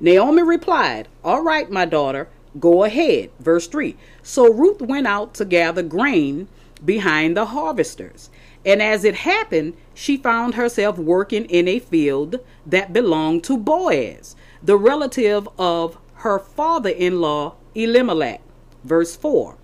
Naomi 0.00 0.42
replied, 0.42 1.06
All 1.22 1.42
right, 1.42 1.70
my 1.70 1.84
daughter, 1.84 2.28
go 2.58 2.82
ahead. 2.82 3.30
Verse 3.38 3.68
3 3.68 3.96
So 4.24 4.52
Ruth 4.52 4.82
went 4.82 5.06
out 5.06 5.32
to 5.34 5.44
gather 5.44 5.84
grain 5.84 6.48
behind 6.84 7.36
the 7.36 7.46
harvesters. 7.46 8.30
And 8.66 8.82
as 8.82 9.04
it 9.04 9.14
happened, 9.14 9.74
she 9.94 10.16
found 10.16 10.56
herself 10.56 10.98
working 10.98 11.44
in 11.44 11.68
a 11.68 11.78
field 11.78 12.40
that 12.66 12.92
belonged 12.92 13.44
to 13.44 13.56
Boaz, 13.56 14.34
the 14.60 14.76
relative 14.76 15.48
of 15.56 15.98
her 16.14 16.40
father 16.40 16.90
in 16.90 17.20
law, 17.20 17.54
Elimelech. 17.76 18.40
Verse 18.88 19.14
4 19.14 19.56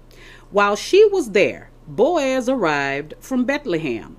While 0.50 0.76
she 0.76 1.04
was 1.06 1.30
there, 1.30 1.70
Boaz 1.88 2.48
arrived 2.48 3.14
from 3.20 3.44
Bethlehem 3.44 4.18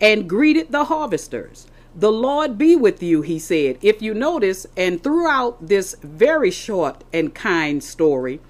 and 0.00 0.28
greeted 0.28 0.70
the 0.70 0.84
harvesters. 0.84 1.66
The 1.96 2.12
Lord 2.12 2.58
be 2.58 2.74
with 2.74 3.02
you, 3.02 3.22
he 3.22 3.38
said. 3.38 3.78
If 3.80 4.02
you 4.02 4.14
notice, 4.14 4.66
and 4.76 5.02
throughout 5.02 5.68
this 5.68 5.96
very 6.02 6.50
short 6.50 7.04
and 7.12 7.34
kind 7.34 7.82
story, 7.82 8.40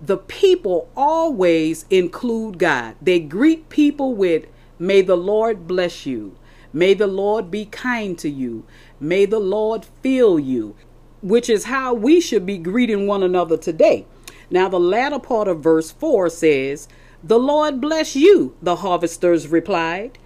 the 0.00 0.18
people 0.18 0.88
always 0.96 1.84
include 1.88 2.58
God. 2.58 2.96
They 3.00 3.20
greet 3.20 3.68
people 3.68 4.14
with, 4.14 4.46
May 4.78 5.02
the 5.02 5.16
Lord 5.16 5.66
bless 5.66 6.04
you. 6.04 6.36
May 6.72 6.94
the 6.94 7.06
Lord 7.06 7.50
be 7.50 7.64
kind 7.64 8.18
to 8.18 8.28
you. 8.28 8.64
May 8.98 9.24
the 9.24 9.38
Lord 9.38 9.86
fill 10.02 10.40
you, 10.40 10.74
which 11.22 11.48
is 11.48 11.64
how 11.64 11.94
we 11.94 12.20
should 12.20 12.44
be 12.44 12.58
greeting 12.58 13.06
one 13.06 13.22
another 13.22 13.56
today. 13.56 14.06
Now, 14.50 14.68
the 14.68 14.80
latter 14.80 15.18
part 15.18 15.48
of 15.48 15.60
verse 15.60 15.90
4 15.90 16.28
says, 16.30 16.88
The 17.22 17.38
Lord 17.38 17.80
bless 17.80 18.14
you, 18.14 18.56
the 18.60 18.76
harvesters 18.76 19.48
replied. 19.48 20.18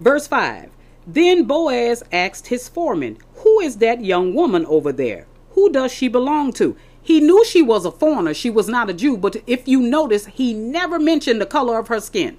Verse 0.00 0.26
5 0.26 0.70
Then 1.06 1.44
Boaz 1.44 2.02
asked 2.12 2.48
his 2.48 2.68
foreman, 2.68 3.18
Who 3.36 3.60
is 3.60 3.78
that 3.78 4.04
young 4.04 4.34
woman 4.34 4.66
over 4.66 4.92
there? 4.92 5.26
Who 5.50 5.70
does 5.70 5.92
she 5.92 6.08
belong 6.08 6.52
to? 6.54 6.76
He 7.02 7.20
knew 7.20 7.44
she 7.44 7.62
was 7.62 7.84
a 7.84 7.90
foreigner. 7.90 8.32
She 8.32 8.50
was 8.50 8.68
not 8.68 8.88
a 8.88 8.94
Jew. 8.94 9.16
But 9.16 9.36
if 9.46 9.66
you 9.66 9.80
notice, 9.80 10.26
he 10.26 10.54
never 10.54 10.98
mentioned 10.98 11.40
the 11.40 11.46
color 11.46 11.78
of 11.78 11.88
her 11.88 12.00
skin. 12.00 12.38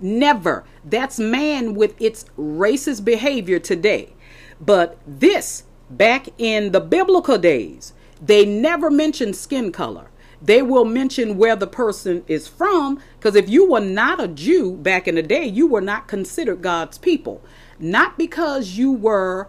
Never. 0.00 0.64
That's 0.84 1.18
man 1.18 1.74
with 1.74 2.00
its 2.00 2.24
racist 2.38 3.04
behavior 3.04 3.58
today. 3.58 4.14
But 4.60 4.98
this, 5.06 5.64
back 5.90 6.28
in 6.38 6.72
the 6.72 6.80
biblical 6.80 7.38
days, 7.38 7.92
they 8.20 8.44
never 8.46 8.90
mentioned 8.90 9.36
skin 9.36 9.70
color 9.72 10.07
they 10.40 10.62
will 10.62 10.84
mention 10.84 11.36
where 11.36 11.56
the 11.56 11.66
person 11.66 12.22
is 12.28 12.46
from 12.46 13.00
because 13.18 13.34
if 13.34 13.48
you 13.48 13.68
were 13.68 13.80
not 13.80 14.22
a 14.22 14.28
Jew 14.28 14.76
back 14.76 15.08
in 15.08 15.16
the 15.16 15.22
day, 15.22 15.44
you 15.44 15.66
were 15.66 15.80
not 15.80 16.06
considered 16.06 16.62
God's 16.62 16.98
people. 16.98 17.42
Not 17.78 18.16
because 18.18 18.76
you 18.76 18.92
were 18.92 19.48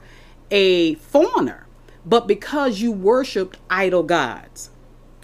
a 0.50 0.96
foreigner, 0.96 1.68
but 2.06 2.28
because 2.28 2.82
you 2.82 2.92
worshiped 2.92 3.58
idol 3.70 4.04
gods. 4.04 4.72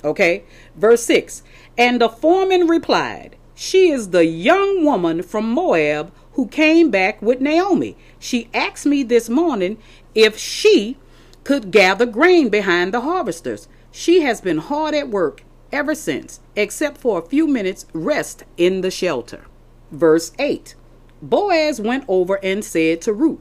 Okay? 0.03 0.43
Verse 0.75 1.03
6 1.03 1.41
And 1.77 1.99
the 1.99 2.09
foreman 2.09 2.67
replied, 2.67 3.35
She 3.55 3.89
is 3.89 4.09
the 4.09 4.25
young 4.25 4.83
woman 4.83 5.23
from 5.23 5.49
Moab 5.49 6.11
who 6.33 6.47
came 6.47 6.91
back 6.91 7.21
with 7.21 7.41
Naomi. 7.41 7.97
She 8.19 8.49
asked 8.53 8.85
me 8.85 9.01
this 9.01 9.29
morning 9.29 9.77
if 10.13 10.37
she 10.37 10.97
could 11.43 11.71
gather 11.71 12.05
grain 12.05 12.49
behind 12.49 12.93
the 12.93 13.01
harvesters. 13.01 13.67
She 13.91 14.21
has 14.21 14.41
been 14.41 14.57
hard 14.57 14.93
at 14.93 15.09
work 15.09 15.41
ever 15.75 15.93
since, 15.93 16.39
except 16.55 16.97
for 16.97 17.19
a 17.19 17.29
few 17.29 17.45
minutes' 17.45 17.85
rest 17.91 18.43
in 18.57 18.79
the 18.81 18.89
shelter. 18.89 19.45
Verse 19.91 20.31
8 20.39 20.73
Boaz 21.21 21.81
went 21.81 22.05
over 22.07 22.35
and 22.43 22.63
said 22.63 23.01
to 23.01 23.13
Ruth, 23.13 23.39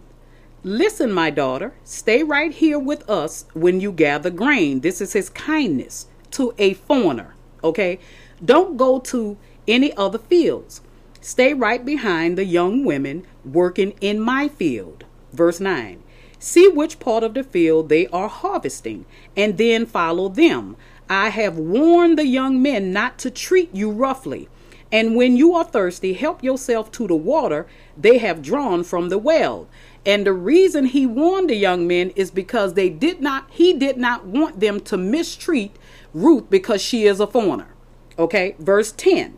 Listen, 0.64 1.12
my 1.12 1.30
daughter, 1.30 1.74
stay 1.84 2.22
right 2.22 2.50
here 2.50 2.78
with 2.78 3.08
us 3.08 3.44
when 3.52 3.80
you 3.80 3.92
gather 3.92 4.30
grain. 4.30 4.80
This 4.80 5.00
is 5.00 5.12
his 5.12 5.28
kindness 5.28 6.06
to 6.32 6.52
a 6.58 6.74
foreigner, 6.74 7.34
okay? 7.62 7.98
Don't 8.44 8.76
go 8.76 8.98
to 9.00 9.36
any 9.68 9.94
other 9.96 10.18
fields. 10.18 10.80
Stay 11.20 11.54
right 11.54 11.84
behind 11.84 12.36
the 12.36 12.44
young 12.44 12.84
women 12.84 13.26
working 13.44 13.92
in 14.00 14.18
my 14.18 14.48
field. 14.48 15.04
Verse 15.32 15.60
9 15.60 16.02
See 16.38 16.68
which 16.68 16.98
part 16.98 17.24
of 17.24 17.32
the 17.32 17.42
field 17.42 17.88
they 17.88 18.06
are 18.08 18.28
harvesting, 18.28 19.06
and 19.34 19.56
then 19.56 19.86
follow 19.86 20.28
them. 20.28 20.76
I 21.08 21.28
have 21.28 21.58
warned 21.58 22.18
the 22.18 22.26
young 22.26 22.62
men 22.62 22.92
not 22.92 23.18
to 23.18 23.30
treat 23.30 23.74
you 23.74 23.90
roughly. 23.90 24.48
And 24.90 25.16
when 25.16 25.36
you 25.36 25.54
are 25.54 25.64
thirsty, 25.64 26.12
help 26.12 26.42
yourself 26.42 26.92
to 26.92 27.06
the 27.06 27.16
water 27.16 27.66
they 27.96 28.18
have 28.18 28.42
drawn 28.42 28.84
from 28.84 29.08
the 29.08 29.18
well. 29.18 29.66
And 30.06 30.26
the 30.26 30.32
reason 30.32 30.86
he 30.86 31.06
warned 31.06 31.50
the 31.50 31.56
young 31.56 31.86
men 31.86 32.10
is 32.10 32.30
because 32.30 32.74
they 32.74 32.90
did 32.90 33.20
not, 33.20 33.46
he 33.50 33.72
did 33.72 33.96
not 33.96 34.26
want 34.26 34.60
them 34.60 34.80
to 34.80 34.96
mistreat 34.96 35.74
Ruth 36.12 36.48
because 36.48 36.80
she 36.80 37.06
is 37.06 37.20
a 37.20 37.26
foreigner. 37.26 37.74
Okay, 38.18 38.54
verse 38.58 38.92
10. 38.92 39.36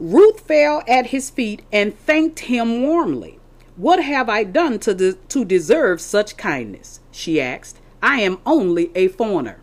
Ruth 0.00 0.40
fell 0.40 0.82
at 0.88 1.06
his 1.06 1.30
feet 1.30 1.62
and 1.72 1.98
thanked 1.98 2.40
him 2.40 2.82
warmly. 2.82 3.38
What 3.76 4.02
have 4.02 4.28
I 4.28 4.42
done 4.42 4.80
to, 4.80 4.94
de- 4.94 5.12
to 5.12 5.44
deserve 5.44 6.00
such 6.00 6.36
kindness? 6.36 7.00
She 7.12 7.40
asked. 7.40 7.78
I 8.02 8.20
am 8.20 8.38
only 8.44 8.90
a 8.94 9.08
foreigner. 9.08 9.60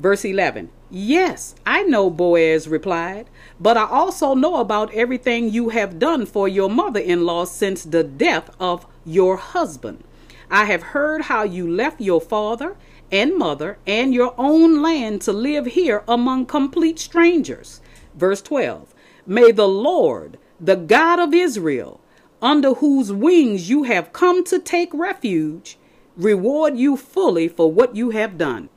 Verse 0.00 0.24
11. 0.24 0.70
Yes, 0.90 1.54
I 1.66 1.82
know, 1.82 2.08
Boaz 2.08 2.66
replied, 2.66 3.28
but 3.60 3.76
I 3.76 3.84
also 3.84 4.34
know 4.34 4.56
about 4.56 4.94
everything 4.94 5.50
you 5.50 5.68
have 5.68 5.98
done 5.98 6.24
for 6.24 6.48
your 6.48 6.70
mother 6.70 7.00
in 7.00 7.26
law 7.26 7.44
since 7.44 7.84
the 7.84 8.02
death 8.02 8.48
of 8.58 8.86
your 9.04 9.36
husband. 9.36 10.02
I 10.50 10.64
have 10.64 10.94
heard 10.94 11.22
how 11.22 11.42
you 11.42 11.70
left 11.70 12.00
your 12.00 12.20
father 12.20 12.76
and 13.12 13.36
mother 13.36 13.76
and 13.86 14.14
your 14.14 14.34
own 14.38 14.80
land 14.80 15.20
to 15.22 15.32
live 15.34 15.66
here 15.66 16.02
among 16.08 16.46
complete 16.46 16.98
strangers. 16.98 17.82
Verse 18.14 18.40
12 18.40 18.94
May 19.26 19.52
the 19.52 19.68
Lord, 19.68 20.38
the 20.58 20.76
God 20.76 21.18
of 21.18 21.34
Israel, 21.34 22.00
under 22.40 22.74
whose 22.74 23.12
wings 23.12 23.68
you 23.68 23.82
have 23.82 24.14
come 24.14 24.44
to 24.44 24.58
take 24.58 24.94
refuge, 24.94 25.76
reward 26.16 26.78
you 26.78 26.96
fully 26.96 27.48
for 27.48 27.70
what 27.70 27.94
you 27.94 28.10
have 28.10 28.38
done. 28.38 28.70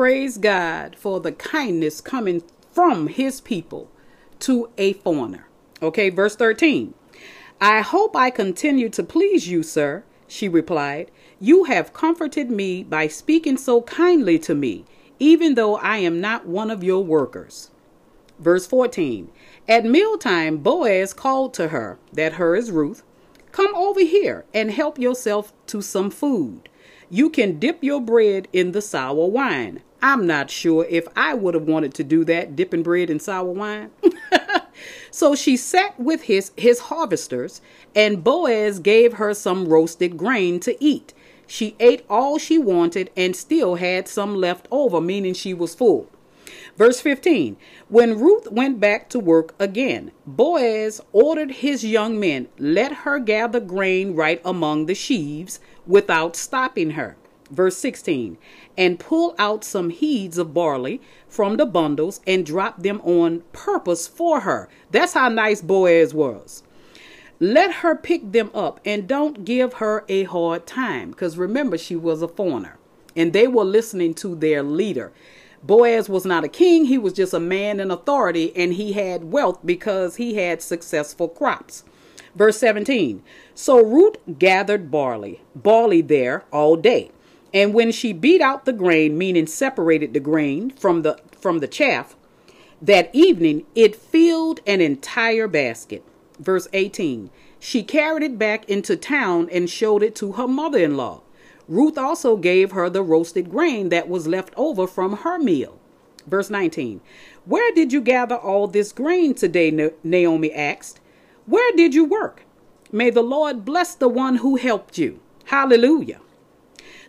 Praise 0.00 0.38
God 0.38 0.96
for 0.96 1.20
the 1.20 1.30
kindness 1.30 2.00
coming 2.00 2.42
from 2.72 3.08
his 3.08 3.42
people 3.42 3.90
to 4.38 4.70
a 4.78 4.94
foreigner. 4.94 5.46
Okay, 5.82 6.08
verse 6.08 6.34
13. 6.34 6.94
I 7.60 7.82
hope 7.82 8.16
I 8.16 8.30
continue 8.30 8.88
to 8.88 9.02
please 9.02 9.48
you, 9.48 9.62
sir, 9.62 10.02
she 10.26 10.48
replied. 10.48 11.10
You 11.38 11.64
have 11.64 11.92
comforted 11.92 12.50
me 12.50 12.82
by 12.82 13.08
speaking 13.08 13.58
so 13.58 13.82
kindly 13.82 14.38
to 14.38 14.54
me, 14.54 14.86
even 15.18 15.54
though 15.54 15.76
I 15.76 15.98
am 15.98 16.18
not 16.18 16.46
one 16.46 16.70
of 16.70 16.82
your 16.82 17.04
workers. 17.04 17.70
Verse 18.38 18.66
14 18.66 19.30
At 19.68 19.84
mealtime, 19.84 20.56
Boaz 20.62 21.12
called 21.12 21.52
to 21.52 21.68
her, 21.68 21.98
that 22.14 22.32
her 22.40 22.56
is 22.56 22.70
Ruth, 22.70 23.02
Come 23.52 23.74
over 23.74 24.00
here 24.00 24.46
and 24.54 24.70
help 24.70 24.98
yourself 24.98 25.52
to 25.66 25.82
some 25.82 26.10
food. 26.10 26.70
You 27.10 27.28
can 27.28 27.58
dip 27.58 27.84
your 27.84 28.00
bread 28.00 28.48
in 28.52 28.72
the 28.72 28.80
sour 28.80 29.26
wine. 29.26 29.82
I'm 30.02 30.26
not 30.26 30.50
sure 30.50 30.86
if 30.88 31.06
I 31.14 31.34
would 31.34 31.54
have 31.54 31.64
wanted 31.64 31.94
to 31.94 32.04
do 32.04 32.24
that, 32.24 32.56
dipping 32.56 32.82
bread 32.82 33.10
in 33.10 33.20
sour 33.20 33.50
wine. 33.50 33.90
so 35.10 35.34
she 35.34 35.56
sat 35.56 35.98
with 35.98 36.22
his, 36.22 36.52
his 36.56 36.80
harvesters, 36.80 37.60
and 37.94 38.24
Boaz 38.24 38.78
gave 38.78 39.14
her 39.14 39.34
some 39.34 39.68
roasted 39.68 40.16
grain 40.16 40.60
to 40.60 40.82
eat. 40.82 41.12
She 41.46 41.74
ate 41.80 42.04
all 42.08 42.38
she 42.38 42.58
wanted 42.58 43.10
and 43.16 43.34
still 43.34 43.74
had 43.74 44.06
some 44.08 44.34
left 44.36 44.68
over, 44.70 45.00
meaning 45.00 45.34
she 45.34 45.52
was 45.52 45.74
full. 45.74 46.08
Verse 46.76 47.00
15 47.00 47.56
When 47.88 48.18
Ruth 48.18 48.50
went 48.50 48.80
back 48.80 49.08
to 49.10 49.18
work 49.18 49.54
again, 49.58 50.12
Boaz 50.26 51.00
ordered 51.12 51.50
his 51.50 51.84
young 51.84 52.18
men, 52.18 52.48
Let 52.58 52.92
her 53.04 53.18
gather 53.18 53.60
grain 53.60 54.14
right 54.14 54.40
among 54.44 54.86
the 54.86 54.94
sheaves 54.94 55.60
without 55.86 56.36
stopping 56.36 56.92
her. 56.92 57.16
Verse 57.50 57.76
16 57.78 58.38
And 58.76 58.98
pull 58.98 59.34
out 59.38 59.64
some 59.64 59.90
heads 59.90 60.38
of 60.38 60.54
barley 60.54 61.00
from 61.28 61.56
the 61.56 61.66
bundles 61.66 62.20
and 62.26 62.46
drop 62.46 62.82
them 62.82 63.00
on 63.02 63.42
purpose 63.52 64.06
for 64.06 64.40
her. 64.40 64.68
That's 64.90 65.14
how 65.14 65.28
nice 65.28 65.60
Boaz 65.60 66.14
was. 66.14 66.62
Let 67.38 67.76
her 67.76 67.96
pick 67.96 68.32
them 68.32 68.50
up 68.54 68.80
and 68.84 69.08
don't 69.08 69.44
give 69.44 69.74
her 69.74 70.04
a 70.08 70.24
hard 70.24 70.66
time. 70.66 71.10
Because 71.10 71.38
remember, 71.38 71.78
she 71.78 71.96
was 71.96 72.22
a 72.22 72.28
foreigner 72.28 72.78
and 73.16 73.32
they 73.32 73.46
were 73.46 73.64
listening 73.64 74.14
to 74.14 74.34
their 74.34 74.62
leader. 74.62 75.12
Boaz 75.62 76.08
was 76.08 76.24
not 76.24 76.44
a 76.44 76.48
king, 76.48 76.86
he 76.86 76.96
was 76.96 77.12
just 77.12 77.34
a 77.34 77.40
man 77.40 77.80
in 77.80 77.90
authority, 77.90 78.54
and 78.56 78.74
he 78.74 78.92
had 78.92 79.30
wealth 79.30 79.58
because 79.64 80.16
he 80.16 80.34
had 80.34 80.62
successful 80.62 81.28
crops. 81.28 81.84
Verse 82.34 82.58
17 82.58 83.22
So 83.54 83.84
Ruth 83.84 84.16
gathered 84.38 84.90
barley, 84.90 85.42
barley 85.54 86.00
there 86.00 86.44
all 86.50 86.76
day. 86.76 87.10
And 87.52 87.74
when 87.74 87.90
she 87.92 88.12
beat 88.12 88.40
out 88.40 88.64
the 88.64 88.72
grain, 88.72 89.18
meaning 89.18 89.46
separated 89.46 90.14
the 90.14 90.20
grain 90.20 90.70
from 90.70 91.02
the 91.02 91.20
from 91.38 91.58
the 91.58 91.68
chaff, 91.68 92.16
that 92.80 93.10
evening 93.12 93.66
it 93.74 93.96
filled 93.96 94.60
an 94.66 94.80
entire 94.80 95.48
basket 95.48 96.04
verse 96.40 96.66
18. 96.72 97.30
She 97.60 97.82
carried 97.82 98.22
it 98.22 98.38
back 98.38 98.68
into 98.68 98.96
town 98.96 99.48
and 99.52 99.68
showed 99.68 100.02
it 100.02 100.14
to 100.16 100.32
her 100.32 100.48
mother 100.48 100.78
in 100.78 100.96
law. 100.96 101.20
Ruth 101.68 101.98
also 101.98 102.36
gave 102.36 102.72
her 102.72 102.90
the 102.90 103.02
roasted 103.02 103.50
grain 103.50 103.90
that 103.90 104.08
was 104.08 104.26
left 104.26 104.54
over 104.56 104.86
from 104.86 105.18
her 105.18 105.38
meal. 105.38 105.78
Verse 106.26 106.50
19. 106.50 107.00
Where 107.44 107.72
did 107.72 107.92
you 107.92 108.00
gather 108.00 108.36
all 108.36 108.66
this 108.66 108.92
grain 108.92 109.34
today? 109.34 109.92
Naomi 110.02 110.52
asked. 110.52 111.00
Where 111.46 111.74
did 111.76 111.94
you 111.94 112.04
work? 112.04 112.44
May 112.90 113.10
the 113.10 113.22
Lord 113.22 113.64
bless 113.64 113.94
the 113.94 114.08
one 114.08 114.36
who 114.36 114.56
helped 114.56 114.98
you. 114.98 115.20
Hallelujah. 115.46 116.20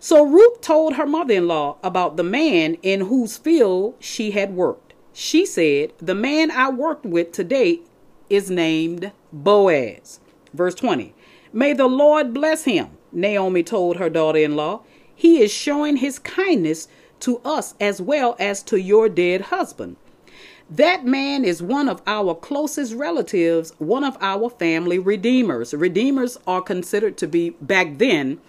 So 0.03 0.25
Ruth 0.25 0.61
told 0.61 0.95
her 0.95 1.05
mother 1.05 1.35
in 1.35 1.47
law 1.47 1.77
about 1.83 2.17
the 2.17 2.23
man 2.23 2.75
in 2.81 3.01
whose 3.01 3.37
field 3.37 3.93
she 3.99 4.31
had 4.31 4.55
worked. 4.55 4.95
She 5.13 5.45
said, 5.45 5.93
The 5.99 6.15
man 6.15 6.49
I 6.49 6.71
worked 6.71 7.05
with 7.05 7.31
today 7.31 7.81
is 8.27 8.49
named 8.49 9.11
Boaz. 9.31 10.19
Verse 10.55 10.73
20 10.73 11.13
May 11.53 11.73
the 11.73 11.85
Lord 11.85 12.33
bless 12.33 12.63
him, 12.63 12.97
Naomi 13.11 13.61
told 13.61 13.97
her 13.97 14.09
daughter 14.09 14.39
in 14.39 14.55
law. 14.55 14.81
He 15.13 15.39
is 15.39 15.53
showing 15.53 15.97
his 15.97 16.17
kindness 16.17 16.87
to 17.19 17.37
us 17.45 17.75
as 17.79 18.01
well 18.01 18.35
as 18.39 18.63
to 18.63 18.81
your 18.81 19.07
dead 19.07 19.41
husband. 19.41 19.97
That 20.67 21.05
man 21.05 21.45
is 21.45 21.61
one 21.61 21.87
of 21.87 22.01
our 22.07 22.33
closest 22.33 22.95
relatives, 22.95 23.73
one 23.77 24.03
of 24.03 24.17
our 24.19 24.49
family 24.49 24.97
redeemers. 24.97 25.75
Redeemers 25.75 26.39
are 26.47 26.61
considered 26.63 27.17
to 27.17 27.27
be, 27.27 27.51
back 27.51 27.99
then, 27.99 28.39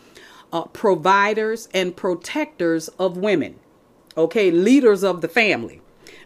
uh, 0.53 0.65
providers 0.67 1.69
and 1.73 1.97
protectors 1.97 2.89
of 2.99 3.17
women. 3.17 3.59
Okay, 4.17 4.51
leaders 4.51 5.03
of 5.03 5.21
the 5.21 5.29
family. 5.29 5.81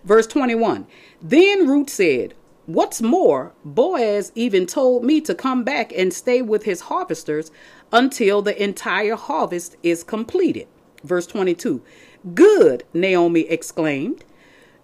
Verse 0.05 0.27
21 0.27 0.87
Then 1.23 1.69
Ruth 1.69 1.91
said, 1.91 2.35
What's 2.67 3.01
more, 3.01 3.53
Boaz 3.65 4.33
even 4.35 4.67
told 4.67 5.05
me 5.05 5.21
to 5.21 5.37
come 5.37 5.63
back 5.63 5.93
and 5.97 6.13
stay 6.13 6.43
with 6.43 6.65
his 6.65 6.83
harvesters 6.83 7.53
until 7.93 8.43
the 8.43 8.61
entire 8.61 9.15
harvest 9.15 9.77
is 9.85 10.03
completed. 10.03 10.67
Verse 11.05 11.29
22. 11.29 11.81
Good, 12.35 12.83
Naomi 12.93 13.43
exclaimed. 13.43 14.25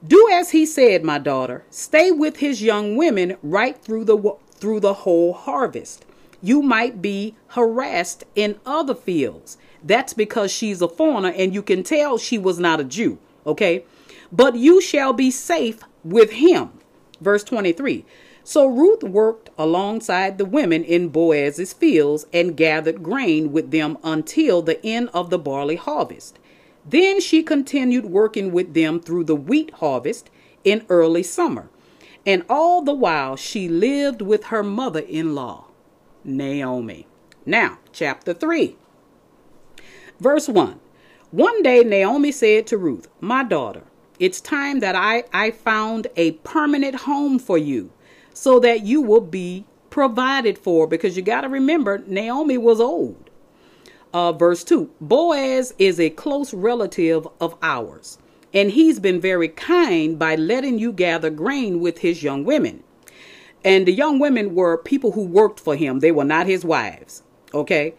Do 0.06 0.28
as 0.32 0.50
he 0.50 0.64
said, 0.64 1.02
my 1.02 1.18
daughter. 1.18 1.64
Stay 1.70 2.12
with 2.12 2.36
his 2.36 2.62
young 2.62 2.96
women 2.96 3.36
right 3.42 3.76
through 3.76 4.04
the 4.04 4.36
through 4.54 4.78
the 4.78 4.94
whole 4.94 5.32
harvest. 5.32 6.04
You 6.42 6.60
might 6.60 7.00
be 7.00 7.36
harassed 7.48 8.24
in 8.34 8.58
other 8.66 8.96
fields. 8.96 9.56
That's 9.82 10.12
because 10.12 10.50
she's 10.50 10.82
a 10.82 10.88
foreigner 10.88 11.32
and 11.34 11.54
you 11.54 11.62
can 11.62 11.84
tell 11.84 12.18
she 12.18 12.36
was 12.36 12.58
not 12.58 12.80
a 12.80 12.84
Jew, 12.84 13.18
okay? 13.46 13.84
But 14.32 14.56
you 14.56 14.80
shall 14.80 15.12
be 15.12 15.30
safe 15.30 15.80
with 16.02 16.32
him. 16.32 16.70
Verse 17.20 17.44
23 17.44 18.04
So 18.42 18.66
Ruth 18.66 19.04
worked 19.04 19.50
alongside 19.56 20.38
the 20.38 20.44
women 20.44 20.82
in 20.82 21.10
Boaz's 21.10 21.72
fields 21.72 22.26
and 22.32 22.56
gathered 22.56 23.02
grain 23.02 23.52
with 23.52 23.70
them 23.70 23.96
until 24.02 24.62
the 24.62 24.84
end 24.84 25.10
of 25.14 25.30
the 25.30 25.38
barley 25.38 25.76
harvest. 25.76 26.40
Then 26.84 27.20
she 27.20 27.44
continued 27.44 28.06
working 28.06 28.50
with 28.50 28.74
them 28.74 28.98
through 28.98 29.24
the 29.24 29.36
wheat 29.36 29.70
harvest 29.74 30.28
in 30.64 30.84
early 30.88 31.22
summer. 31.22 31.68
And 32.26 32.44
all 32.48 32.82
the 32.82 32.94
while 32.94 33.36
she 33.36 33.68
lived 33.68 34.22
with 34.22 34.44
her 34.44 34.62
mother 34.62 35.00
in 35.00 35.34
law, 35.34 35.66
Naomi. 36.24 37.06
Now, 37.44 37.78
chapter 37.92 38.32
3, 38.32 38.76
verse 40.20 40.48
1. 40.48 40.78
One 41.30 41.62
day 41.62 41.82
Naomi 41.82 42.30
said 42.30 42.66
to 42.68 42.76
Ruth, 42.76 43.08
My 43.20 43.42
daughter, 43.42 43.84
it's 44.18 44.40
time 44.40 44.80
that 44.80 44.94
I, 44.94 45.24
I 45.32 45.50
found 45.50 46.06
a 46.16 46.32
permanent 46.32 46.94
home 46.94 47.38
for 47.38 47.58
you 47.58 47.90
so 48.34 48.60
that 48.60 48.82
you 48.82 49.00
will 49.00 49.20
be 49.20 49.64
provided 49.90 50.58
for 50.58 50.86
because 50.86 51.16
you 51.16 51.22
got 51.22 51.42
to 51.42 51.48
remember 51.48 52.02
Naomi 52.06 52.58
was 52.58 52.80
old. 52.80 53.30
Uh, 54.12 54.32
verse 54.32 54.62
2 54.64 54.90
Boaz 55.00 55.74
is 55.78 55.98
a 55.98 56.10
close 56.10 56.52
relative 56.52 57.26
of 57.40 57.56
ours, 57.62 58.18
and 58.52 58.70
he's 58.70 59.00
been 59.00 59.20
very 59.20 59.48
kind 59.48 60.18
by 60.18 60.36
letting 60.36 60.78
you 60.78 60.92
gather 60.92 61.30
grain 61.30 61.80
with 61.80 61.98
his 61.98 62.22
young 62.22 62.44
women. 62.44 62.84
And 63.64 63.86
the 63.86 63.92
young 63.92 64.18
women 64.18 64.54
were 64.54 64.76
people 64.76 65.12
who 65.12 65.24
worked 65.24 65.60
for 65.60 65.76
him, 65.76 66.00
they 66.00 66.12
were 66.12 66.24
not 66.24 66.46
his 66.46 66.64
wives. 66.64 67.22
Okay. 67.54 67.94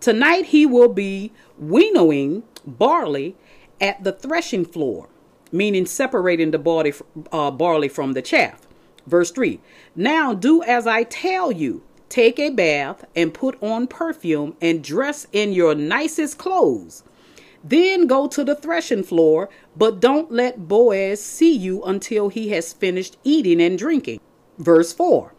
Tonight 0.00 0.46
he 0.46 0.64
will 0.64 0.88
be 0.88 1.32
winnowing 1.58 2.44
barley 2.64 3.34
at 3.80 4.04
the 4.04 4.12
threshing 4.12 4.64
floor 4.64 5.08
meaning 5.52 5.86
separating 5.86 6.50
the 6.50 6.58
barley, 6.58 6.94
uh, 7.32 7.50
barley 7.50 7.88
from 7.88 8.12
the 8.12 8.22
chaff. 8.22 8.66
Verse 9.06 9.30
3 9.30 9.60
Now 9.96 10.34
do 10.34 10.62
as 10.62 10.86
I 10.86 11.04
tell 11.04 11.52
you. 11.52 11.82
Take 12.08 12.38
a 12.38 12.48
bath 12.48 13.04
and 13.14 13.34
put 13.34 13.62
on 13.62 13.86
perfume 13.86 14.56
and 14.62 14.82
dress 14.82 15.26
in 15.30 15.52
your 15.52 15.74
nicest 15.74 16.38
clothes. 16.38 17.04
Then 17.62 18.06
go 18.06 18.26
to 18.28 18.42
the 18.42 18.54
threshing 18.54 19.02
floor, 19.02 19.50
but 19.76 20.00
don't 20.00 20.32
let 20.32 20.68
Boaz 20.68 21.22
see 21.22 21.54
you 21.54 21.82
until 21.84 22.30
he 22.30 22.48
has 22.48 22.72
finished 22.72 23.18
eating 23.24 23.60
and 23.60 23.78
drinking. 23.78 24.20
Verse 24.58 24.92
4 24.92 25.32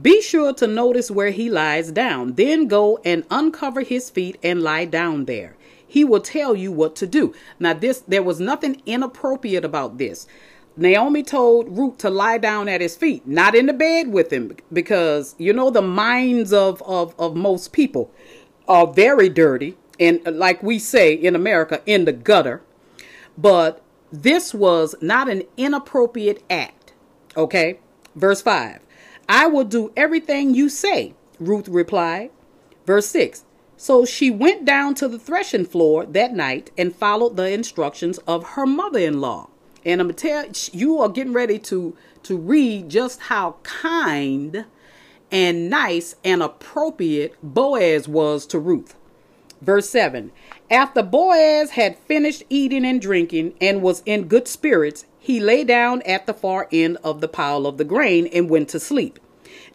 Be 0.00 0.20
sure 0.22 0.52
to 0.54 0.66
notice 0.66 1.10
where 1.10 1.30
he 1.30 1.50
lies 1.50 1.90
down. 1.92 2.34
Then 2.34 2.68
go 2.68 2.98
and 3.04 3.24
uncover 3.30 3.80
his 3.80 4.10
feet 4.10 4.38
and 4.42 4.62
lie 4.62 4.84
down 4.84 5.24
there. 5.24 5.56
He 5.86 6.04
will 6.04 6.20
tell 6.20 6.54
you 6.54 6.70
what 6.70 6.94
to 6.96 7.06
do. 7.06 7.34
Now, 7.58 7.74
this 7.74 8.00
there 8.06 8.22
was 8.22 8.40
nothing 8.40 8.80
inappropriate 8.86 9.64
about 9.64 9.98
this. 9.98 10.26
Naomi 10.76 11.22
told 11.22 11.76
Ruth 11.76 11.98
to 11.98 12.10
lie 12.10 12.38
down 12.38 12.68
at 12.68 12.80
his 12.80 12.96
feet, 12.96 13.26
not 13.26 13.54
in 13.56 13.66
the 13.66 13.72
bed 13.72 14.12
with 14.12 14.32
him, 14.32 14.56
because 14.72 15.34
you 15.36 15.52
know 15.52 15.68
the 15.70 15.82
minds 15.82 16.52
of, 16.52 16.80
of, 16.82 17.14
of 17.18 17.34
most 17.34 17.72
people 17.72 18.10
are 18.68 18.86
very 18.86 19.28
dirty 19.28 19.76
and 20.00 20.26
uh, 20.26 20.32
like 20.32 20.62
we 20.62 20.78
say 20.78 21.12
in 21.12 21.36
America, 21.36 21.82
in 21.86 22.06
the 22.06 22.12
gutter. 22.12 22.62
But 23.36 23.82
this 24.10 24.54
was 24.54 24.94
not 25.00 25.28
an 25.28 25.42
inappropriate 25.56 26.42
act. 26.50 26.94
Okay? 27.36 27.78
Verse 28.14 28.42
5. 28.42 28.80
I 29.28 29.46
will 29.46 29.64
do 29.64 29.92
everything 29.96 30.54
you 30.54 30.68
say, 30.68 31.14
Ruth 31.38 31.68
replied. 31.68 32.30
Verse 32.86 33.06
6. 33.06 33.44
So 33.76 34.04
she 34.04 34.30
went 34.30 34.64
down 34.64 34.94
to 34.96 35.08
the 35.08 35.18
threshing 35.18 35.64
floor 35.64 36.04
that 36.04 36.34
night 36.34 36.70
and 36.76 36.94
followed 36.94 37.36
the 37.36 37.50
instructions 37.50 38.18
of 38.26 38.50
her 38.50 38.66
mother 38.66 38.98
in 38.98 39.20
law. 39.20 39.48
And 39.84 40.00
I'm 40.00 40.08
gonna 40.08 40.14
tell 40.14 40.46
you 40.72 40.98
are 41.00 41.08
getting 41.08 41.32
ready 41.32 41.58
to 41.60 41.96
to 42.24 42.36
read 42.36 42.90
just 42.90 43.20
how 43.20 43.56
kind 43.62 44.66
and 45.30 45.70
nice 45.70 46.14
and 46.24 46.42
appropriate 46.42 47.34
Boaz 47.42 48.06
was 48.06 48.44
to 48.46 48.58
Ruth. 48.58 48.94
Verse 49.60 49.88
7 49.90 50.32
After 50.70 51.02
Boaz 51.02 51.70
had 51.70 51.98
finished 51.98 52.44
eating 52.48 52.84
and 52.84 53.00
drinking 53.00 53.54
and 53.60 53.82
was 53.82 54.02
in 54.06 54.28
good 54.28 54.48
spirits, 54.48 55.04
he 55.18 55.38
lay 55.38 55.64
down 55.64 56.00
at 56.02 56.26
the 56.26 56.34
far 56.34 56.66
end 56.72 56.96
of 57.04 57.20
the 57.20 57.28
pile 57.28 57.66
of 57.66 57.76
the 57.76 57.84
grain 57.84 58.26
and 58.28 58.48
went 58.48 58.70
to 58.70 58.80
sleep. 58.80 59.18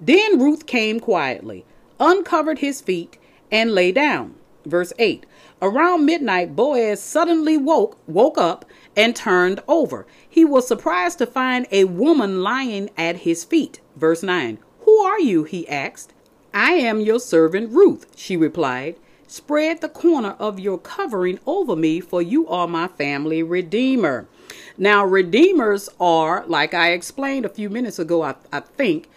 Then 0.01 0.39
Ruth 0.39 0.65
came 0.65 0.99
quietly, 0.99 1.65
uncovered 1.99 2.59
his 2.59 2.81
feet, 2.81 3.17
and 3.51 3.73
lay 3.73 3.91
down. 3.91 4.35
Verse 4.65 4.91
8 4.97 5.25
Around 5.61 6.05
midnight, 6.05 6.55
Boaz 6.55 7.01
suddenly 7.01 7.57
woke, 7.57 7.97
woke 8.07 8.37
up 8.37 8.65
and 8.95 9.15
turned 9.15 9.61
over. 9.67 10.05
He 10.27 10.43
was 10.43 10.67
surprised 10.67 11.19
to 11.19 11.25
find 11.25 11.67
a 11.71 11.85
woman 11.85 12.41
lying 12.41 12.89
at 12.97 13.17
his 13.17 13.43
feet. 13.43 13.79
Verse 13.95 14.23
9 14.23 14.57
Who 14.81 14.97
are 14.97 15.19
you? 15.19 15.43
he 15.43 15.67
asked. 15.69 16.13
I 16.53 16.73
am 16.73 17.01
your 17.01 17.19
servant 17.19 17.71
Ruth, 17.71 18.07
she 18.15 18.35
replied. 18.35 18.95
Spread 19.35 19.81
the 19.81 19.89
corner 19.89 20.37
of 20.39 20.61
your 20.61 20.77
covering 20.77 21.41
over 21.45 21.75
me, 21.75 21.99
for 21.99 22.21
you 22.21 22.47
are 22.47 22.69
my 22.69 22.87
family 22.87 23.43
redeemer. 23.43 24.29
Now, 24.77 25.03
redeemers 25.03 25.89
are, 25.99 26.45
like 26.47 26.73
I 26.73 26.93
explained 26.93 27.45
a 27.45 27.49
few 27.49 27.69
minutes 27.69 27.99
ago, 27.99 28.21
I, 28.21 28.35
I 28.53 28.61
think, 28.61 29.09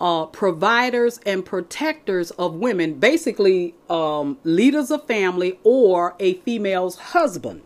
uh, 0.00 0.26
providers 0.26 1.20
and 1.24 1.44
protectors 1.44 2.32
of 2.32 2.54
women, 2.54 2.94
basically 2.94 3.76
um, 3.88 4.38
leaders 4.42 4.90
of 4.90 5.06
family 5.06 5.60
or 5.62 6.16
a 6.18 6.34
female's 6.34 6.96
husband. 6.96 7.62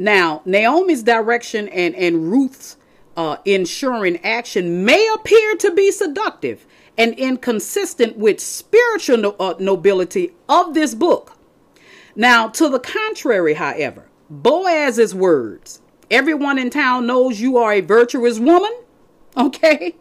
Now, 0.00 0.42
Naomi's 0.44 1.04
direction 1.04 1.68
and, 1.68 1.94
and 1.94 2.32
Ruth's 2.32 2.78
uh, 3.16 3.36
ensuring 3.44 4.16
action 4.24 4.84
may 4.84 5.06
appear 5.14 5.54
to 5.54 5.70
be 5.70 5.92
seductive 5.92 6.66
and 6.98 7.18
inconsistent 7.18 8.16
with 8.16 8.40
spiritual 8.40 9.16
no, 9.16 9.36
uh, 9.40 9.54
nobility 9.58 10.34
of 10.48 10.74
this 10.74 10.94
book. 10.94 11.36
Now, 12.14 12.48
to 12.48 12.68
the 12.68 12.78
contrary, 12.78 13.54
however, 13.54 14.06
Boaz's 14.28 15.14
words, 15.14 15.80
everyone 16.10 16.58
in 16.58 16.70
town 16.70 17.06
knows 17.06 17.40
you 17.40 17.56
are 17.56 17.72
a 17.72 17.80
virtuous 17.80 18.38
woman, 18.38 18.72
okay? 19.36 19.96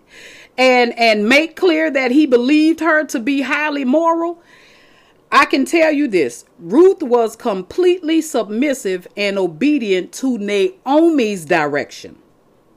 And 0.57 0.97
and 0.99 1.29
make 1.29 1.55
clear 1.55 1.89
that 1.89 2.11
he 2.11 2.25
believed 2.25 2.81
her 2.81 3.05
to 3.05 3.19
be 3.19 3.41
highly 3.41 3.85
moral 3.85 4.43
I 5.31 5.45
can 5.45 5.63
tell 5.63 5.91
you 5.91 6.07
this 6.07 6.43
Ruth 6.59 7.01
was 7.01 7.35
completely 7.35 8.21
submissive 8.21 9.07
and 9.15 9.37
obedient 9.37 10.11
to 10.13 10.37
Naomi's 10.37 11.45
direction. 11.45 12.17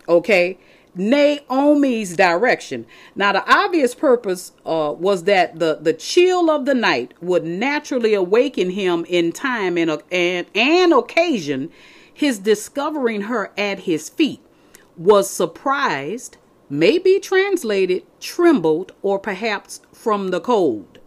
Okay? 0.09 0.59
Naomi's 0.95 2.17
direction. 2.17 2.87
Now, 3.17 3.33
the 3.33 3.53
obvious 3.53 3.95
purpose 3.95 4.53
uh, 4.65 4.95
was 4.97 5.25
that 5.25 5.59
the, 5.59 5.79
the 5.81 5.93
chill 5.93 6.51
of 6.51 6.67
the 6.67 6.75
night 6.75 7.15
would 7.21 7.45
naturally 7.45 8.15
awaken 8.15 8.71
him 8.71 9.05
in 9.09 9.33
time 9.33 9.77
and, 9.77 9.91
and 10.11 10.47
an 10.55 10.93
occasion. 10.93 11.71
His 12.13 12.39
discovering 12.39 13.23
her 13.23 13.53
at 13.59 13.81
his 13.81 14.09
feet 14.09 14.41
was 14.97 15.29
surprised, 15.29 16.37
may 16.71 16.99
be 16.99 17.19
translated 17.19 18.05
trembled, 18.21 18.93
or 19.03 19.19
perhaps 19.19 19.81
from 19.93 20.29
the 20.29 20.41
cold. 20.41 21.01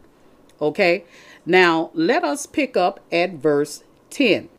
Okay? 0.60 1.06
Now, 1.46 1.92
let 1.94 2.26
us 2.26 2.46
pick 2.46 2.76
up 2.76 3.00
at 3.12 3.36
verse 3.36 3.84
10. 4.10 4.50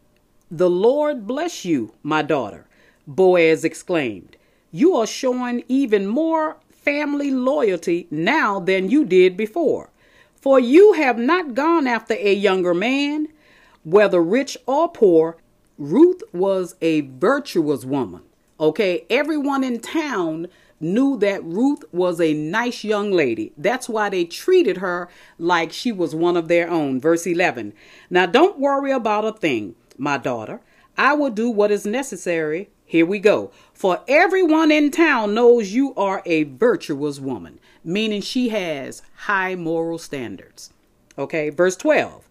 The 0.50 0.70
Lord 0.70 1.26
bless 1.26 1.66
you, 1.66 1.92
my 2.02 2.22
daughter, 2.22 2.66
Boaz 3.06 3.64
exclaimed. 3.64 4.37
You 4.70 4.96
are 4.96 5.06
showing 5.06 5.64
even 5.68 6.06
more 6.06 6.58
family 6.70 7.30
loyalty 7.30 8.06
now 8.10 8.60
than 8.60 8.90
you 8.90 9.04
did 9.04 9.36
before. 9.36 9.90
For 10.34 10.60
you 10.60 10.92
have 10.94 11.18
not 11.18 11.54
gone 11.54 11.86
after 11.86 12.14
a 12.14 12.32
younger 12.34 12.74
man, 12.74 13.28
whether 13.84 14.22
rich 14.22 14.56
or 14.66 14.88
poor. 14.88 15.36
Ruth 15.78 16.22
was 16.32 16.74
a 16.80 17.02
virtuous 17.02 17.84
woman. 17.84 18.22
Okay, 18.60 19.04
everyone 19.08 19.62
in 19.62 19.80
town 19.80 20.48
knew 20.80 21.16
that 21.18 21.44
Ruth 21.44 21.84
was 21.92 22.20
a 22.20 22.34
nice 22.34 22.84
young 22.84 23.10
lady. 23.10 23.52
That's 23.56 23.88
why 23.88 24.08
they 24.08 24.24
treated 24.24 24.78
her 24.78 25.08
like 25.38 25.72
she 25.72 25.92
was 25.92 26.14
one 26.14 26.36
of 26.36 26.48
their 26.48 26.68
own. 26.68 27.00
Verse 27.00 27.26
11. 27.26 27.72
Now 28.10 28.26
don't 28.26 28.58
worry 28.58 28.92
about 28.92 29.24
a 29.24 29.32
thing, 29.32 29.74
my 29.96 30.18
daughter. 30.18 30.60
I 30.96 31.14
will 31.14 31.30
do 31.30 31.48
what 31.50 31.70
is 31.70 31.86
necessary. 31.86 32.70
Here 32.88 33.04
we 33.04 33.18
go. 33.18 33.50
For 33.74 34.00
everyone 34.08 34.72
in 34.72 34.90
town 34.90 35.34
knows 35.34 35.74
you 35.74 35.92
are 35.94 36.22
a 36.24 36.44
virtuous 36.44 37.20
woman, 37.20 37.60
meaning 37.84 38.22
she 38.22 38.48
has 38.48 39.02
high 39.14 39.54
moral 39.54 39.98
standards. 39.98 40.72
Okay, 41.18 41.50
verse 41.50 41.76
12. 41.76 42.26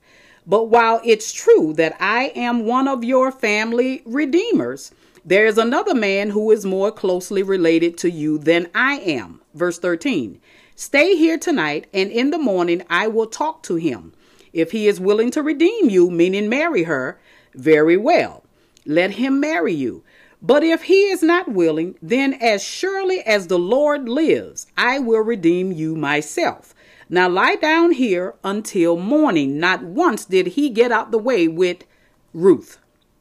But 0.48 0.66
while 0.66 1.00
it's 1.06 1.32
true 1.32 1.74
that 1.74 1.96
I 2.00 2.32
am 2.36 2.66
one 2.66 2.88
of 2.88 3.04
your 3.04 3.32
family 3.32 4.02
redeemers, 4.04 4.92
there 5.24 5.46
is 5.46 5.60
another 5.60 5.94
man 5.94 6.32
who 6.32 6.50
is 6.50 6.66
more 6.66 6.92
closely 6.92 7.44
related 7.44 7.96
to 8.00 8.10
you 8.10 8.40
than 8.40 8.68
I 8.74 8.96
am. 8.96 9.42
Verse 9.54 9.78
13 9.78 10.42
Stay 10.76 11.16
here 11.16 11.38
tonight, 11.38 11.86
and 11.94 12.10
in 12.10 12.32
the 12.32 12.40
morning 12.40 12.82
I 12.90 13.08
will 13.08 13.28
talk 13.28 13.62
to 13.64 13.76
him. 13.76 14.14
If 14.54 14.72
he 14.72 14.88
is 14.88 15.00
willing 15.00 15.30
to 15.32 15.44
redeem 15.44 15.92
you, 15.92 16.10
meaning 16.10 16.50
marry 16.50 16.84
her, 16.84 17.20
very 17.54 17.98
well. 17.98 18.44
Let 18.88 19.12
him 19.12 19.40
marry 19.40 19.74
you. 19.74 20.04
But 20.42 20.64
if 20.64 20.84
he 20.84 21.10
is 21.10 21.24
not 21.24 21.52
willing, 21.52 21.96
then 22.02 22.34
as 22.34 22.64
surely 22.64 23.22
as 23.22 23.48
the 23.48 23.58
Lord 23.58 24.08
lives, 24.08 24.68
I 24.78 25.00
will 25.00 25.22
redeem 25.22 25.72
you 25.72 25.96
myself. 25.96 26.76
Now 27.10 27.30
lie 27.30 27.56
down 27.56 27.94
here 27.94 28.36
until 28.44 28.98
morning. 28.98 29.60
Not 29.60 29.84
once 29.84 30.26
did 30.26 30.48
he 30.48 30.70
get 30.70 30.92
out 30.92 31.12
the 31.12 31.18
way 31.18 31.48
with 31.48 31.86
Ruth. 32.34 32.78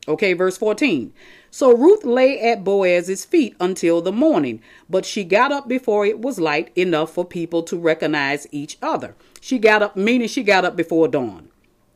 Okay, 0.08 0.34
verse 0.34 0.58
14. 0.58 1.12
So 1.50 1.74
Ruth 1.74 2.04
lay 2.04 2.38
at 2.40 2.64
Boaz's 2.64 3.24
feet 3.24 3.56
until 3.58 4.02
the 4.02 4.12
morning, 4.12 4.60
but 4.90 5.06
she 5.06 5.24
got 5.24 5.52
up 5.52 5.66
before 5.66 6.04
it 6.04 6.18
was 6.18 6.38
light 6.38 6.70
enough 6.76 7.12
for 7.12 7.24
people 7.24 7.62
to 7.62 7.78
recognize 7.78 8.46
each 8.52 8.76
other. 8.82 9.14
She 9.40 9.58
got 9.58 9.82
up, 9.82 9.96
meaning 9.96 10.28
she 10.28 10.42
got 10.42 10.64
up 10.64 10.76
before 10.76 11.08
dawn. 11.08 11.48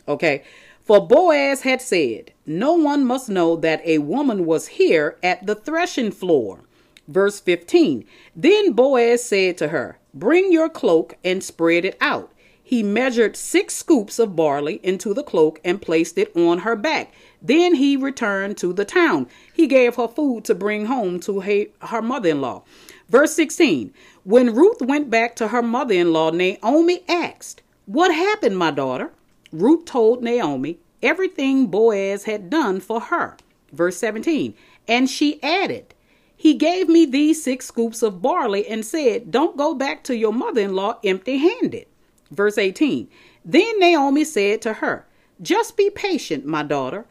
Okay. 0.09 0.43
For 0.91 1.07
Boaz 1.07 1.61
had 1.61 1.81
said, 1.81 2.33
No 2.45 2.73
one 2.73 3.05
must 3.05 3.29
know 3.29 3.55
that 3.55 3.81
a 3.87 3.99
woman 3.99 4.45
was 4.45 4.67
here 4.67 5.19
at 5.23 5.47
the 5.47 5.55
threshing 5.55 6.11
floor. 6.11 6.65
Verse 7.07 7.39
15 7.39 8.05
Then 8.35 8.73
Boaz 8.73 9.23
said 9.23 9.57
to 9.59 9.69
her, 9.69 10.01
Bring 10.13 10.51
your 10.51 10.69
cloak 10.69 11.17
and 11.23 11.45
spread 11.45 11.85
it 11.85 11.97
out. 12.01 12.33
He 12.61 12.83
measured 12.83 13.37
six 13.37 13.75
scoops 13.75 14.19
of 14.19 14.35
barley 14.35 14.81
into 14.83 15.15
the 15.15 15.23
cloak 15.23 15.61
and 15.65 15.81
placed 15.81 16.19
it 16.19 16.37
on 16.37 16.59
her 16.59 16.75
back. 16.75 17.13
Then 17.41 17.77
he 17.77 17.97
returned 17.97 18.59
to 18.59 18.73
the 18.73 18.85
town. 18.85 19.29
He 19.55 19.69
gave 19.69 19.95
her 19.95 20.09
food 20.09 20.45
to 20.47 20.57
bring 20.57 20.87
home 20.87 21.21
to 21.21 21.39
her 21.83 22.03
mother 22.03 22.31
in 22.31 22.41
law. 22.41 22.65
Verse 23.09 23.33
16 23.35 23.95
When 24.25 24.57
Ruth 24.57 24.83
went 24.83 25.09
back 25.09 25.37
to 25.37 25.47
her 25.47 25.63
mother 25.63 25.95
in 25.95 26.13
law, 26.13 26.33
Naomi 26.33 27.05
asked, 27.09 27.63
What 27.87 28.13
happened, 28.13 28.59
my 28.59 28.73
daughter? 28.73 29.13
Ruth 29.53 29.85
told 29.85 30.23
Naomi 30.23 30.79
everything 31.03 31.67
Boaz 31.67 32.25
had 32.25 32.51
done 32.51 32.81
for 32.81 33.01
her. 33.01 33.37
Verse 33.73 33.97
17 33.99 34.55
And 34.89 35.09
she 35.09 35.43
added, 35.43 35.95
He 36.37 36.55
gave 36.55 36.89
me 36.89 37.05
these 37.05 37.43
six 37.43 37.67
scoops 37.67 38.03
of 38.03 38.23
barley 38.23 38.67
and 38.67 38.85
said, 38.85 39.31
Don't 39.31 39.57
go 39.57 39.75
back 39.75 40.05
to 40.05 40.17
your 40.17 40.33
mother 40.33 40.61
in 40.61 40.75
law 40.75 40.99
empty 41.05 41.39
handed. 41.39 41.87
Verse 42.31 42.59
18 42.59 43.09
Then 43.45 43.79
Naomi 43.79 44.25
said 44.25 44.63
to 44.63 44.75
her, 44.75 45.07
Just 45.41 45.77
be 45.77 45.91
patient, 45.91 46.45
my 46.45 46.63
daughter, 46.63 47.07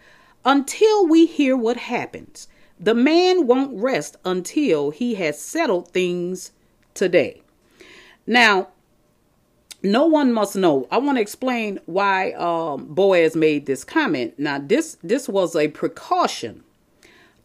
until 0.45 1.07
we 1.07 1.25
hear 1.25 1.57
what 1.57 1.77
happens. 1.77 2.47
The 2.79 2.95
man 2.95 3.45
won't 3.45 3.77
rest 3.77 4.15
until 4.23 4.91
he 4.91 5.15
has 5.15 5.41
settled 5.41 5.89
things 5.89 6.51
today. 6.93 7.41
Now, 8.25 8.69
no 9.81 10.05
one 10.05 10.33
must 10.33 10.55
know. 10.55 10.87
I 10.91 10.97
want 10.97 11.17
to 11.17 11.21
explain 11.21 11.79
why 11.85 12.31
um, 12.33 12.85
Boaz 12.85 13.35
made 13.35 13.65
this 13.65 13.83
comment. 13.83 14.37
Now, 14.37 14.59
this 14.59 14.97
this 15.03 15.29
was 15.29 15.55
a 15.55 15.69
precaution 15.69 16.63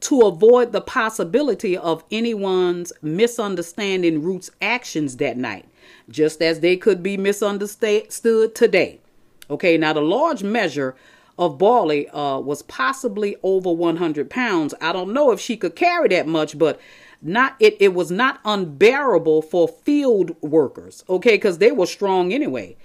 to 0.01 0.21
avoid 0.23 0.73
the 0.73 0.81
possibility 0.81 1.77
of 1.77 2.05
anyone's 2.11 2.93
misunderstanding 3.01 4.23
Ruth's 4.23 4.51
actions 4.61 5.17
that 5.17 5.37
night, 5.37 5.65
just 6.11 6.43
as 6.43 6.61
they 6.61 6.77
could 6.77 7.03
be 7.03 7.17
misunderstood 7.17 8.55
today. 8.55 9.01
Okay, 9.49 9.79
now 9.79 9.93
the 9.93 10.03
large 10.03 10.43
measure 10.43 10.95
of 11.39 11.59
barley 11.59 12.09
uh, 12.11 12.39
was 12.39 12.63
possibly 12.63 13.37
over 13.43 13.73
100 13.73 14.31
pounds. 14.31 14.75
I 14.81 14.93
don't 14.93 15.13
know 15.13 15.31
if 15.31 15.41
she 15.41 15.57
could 15.57 15.75
carry 15.75 16.09
that 16.09 16.27
much, 16.27 16.59
but 16.59 16.81
not 17.25 17.57
it, 17.59 17.77
it 17.81 17.95
was 17.95 18.11
not 18.11 18.41
unbearable 18.45 19.43
for 19.43 19.67
field 19.67 20.37
workers, 20.43 21.05
okay, 21.09 21.33
because 21.33 21.59
they 21.59 21.73
were 21.73 21.87
strong 21.87 22.33
anyway. 22.33 22.77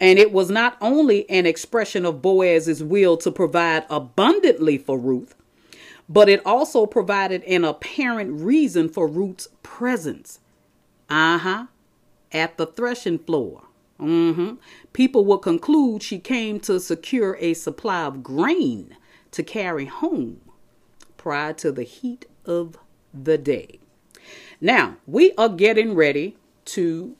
And 0.00 0.18
it 0.18 0.30
was 0.30 0.50
not 0.50 0.76
only 0.80 1.28
an 1.28 1.46
expression 1.46 2.06
of 2.06 2.22
Boaz's 2.22 2.84
will 2.84 3.16
to 3.16 3.32
provide 3.32 3.84
abundantly 3.90 4.78
for 4.78 4.96
Ruth, 4.96 5.34
but 6.08 6.28
it 6.28 6.44
also 6.46 6.86
provided 6.86 7.42
an 7.44 7.64
apparent 7.64 8.40
reason 8.40 8.88
for 8.88 9.08
Ruth's 9.08 9.48
presence. 9.62 10.38
Uh 11.08 11.38
huh. 11.38 11.66
At 12.30 12.58
the 12.58 12.66
threshing 12.66 13.18
floor. 13.18 13.62
Mm-hmm. 13.98 14.56
People 14.92 15.24
will 15.24 15.38
conclude 15.38 16.02
she 16.02 16.18
came 16.18 16.60
to 16.60 16.78
secure 16.78 17.36
a 17.40 17.54
supply 17.54 18.04
of 18.04 18.22
grain 18.22 18.96
to 19.32 19.42
carry 19.42 19.86
home 19.86 20.40
prior 21.16 21.52
to 21.54 21.72
the 21.72 21.82
heat 21.82 22.26
of 22.44 22.78
the 23.12 23.38
day. 23.38 23.78
Now, 24.60 24.96
we 25.06 25.32
are 25.38 25.48
getting 25.48 25.94
ready 25.94 26.36
to 26.66 27.16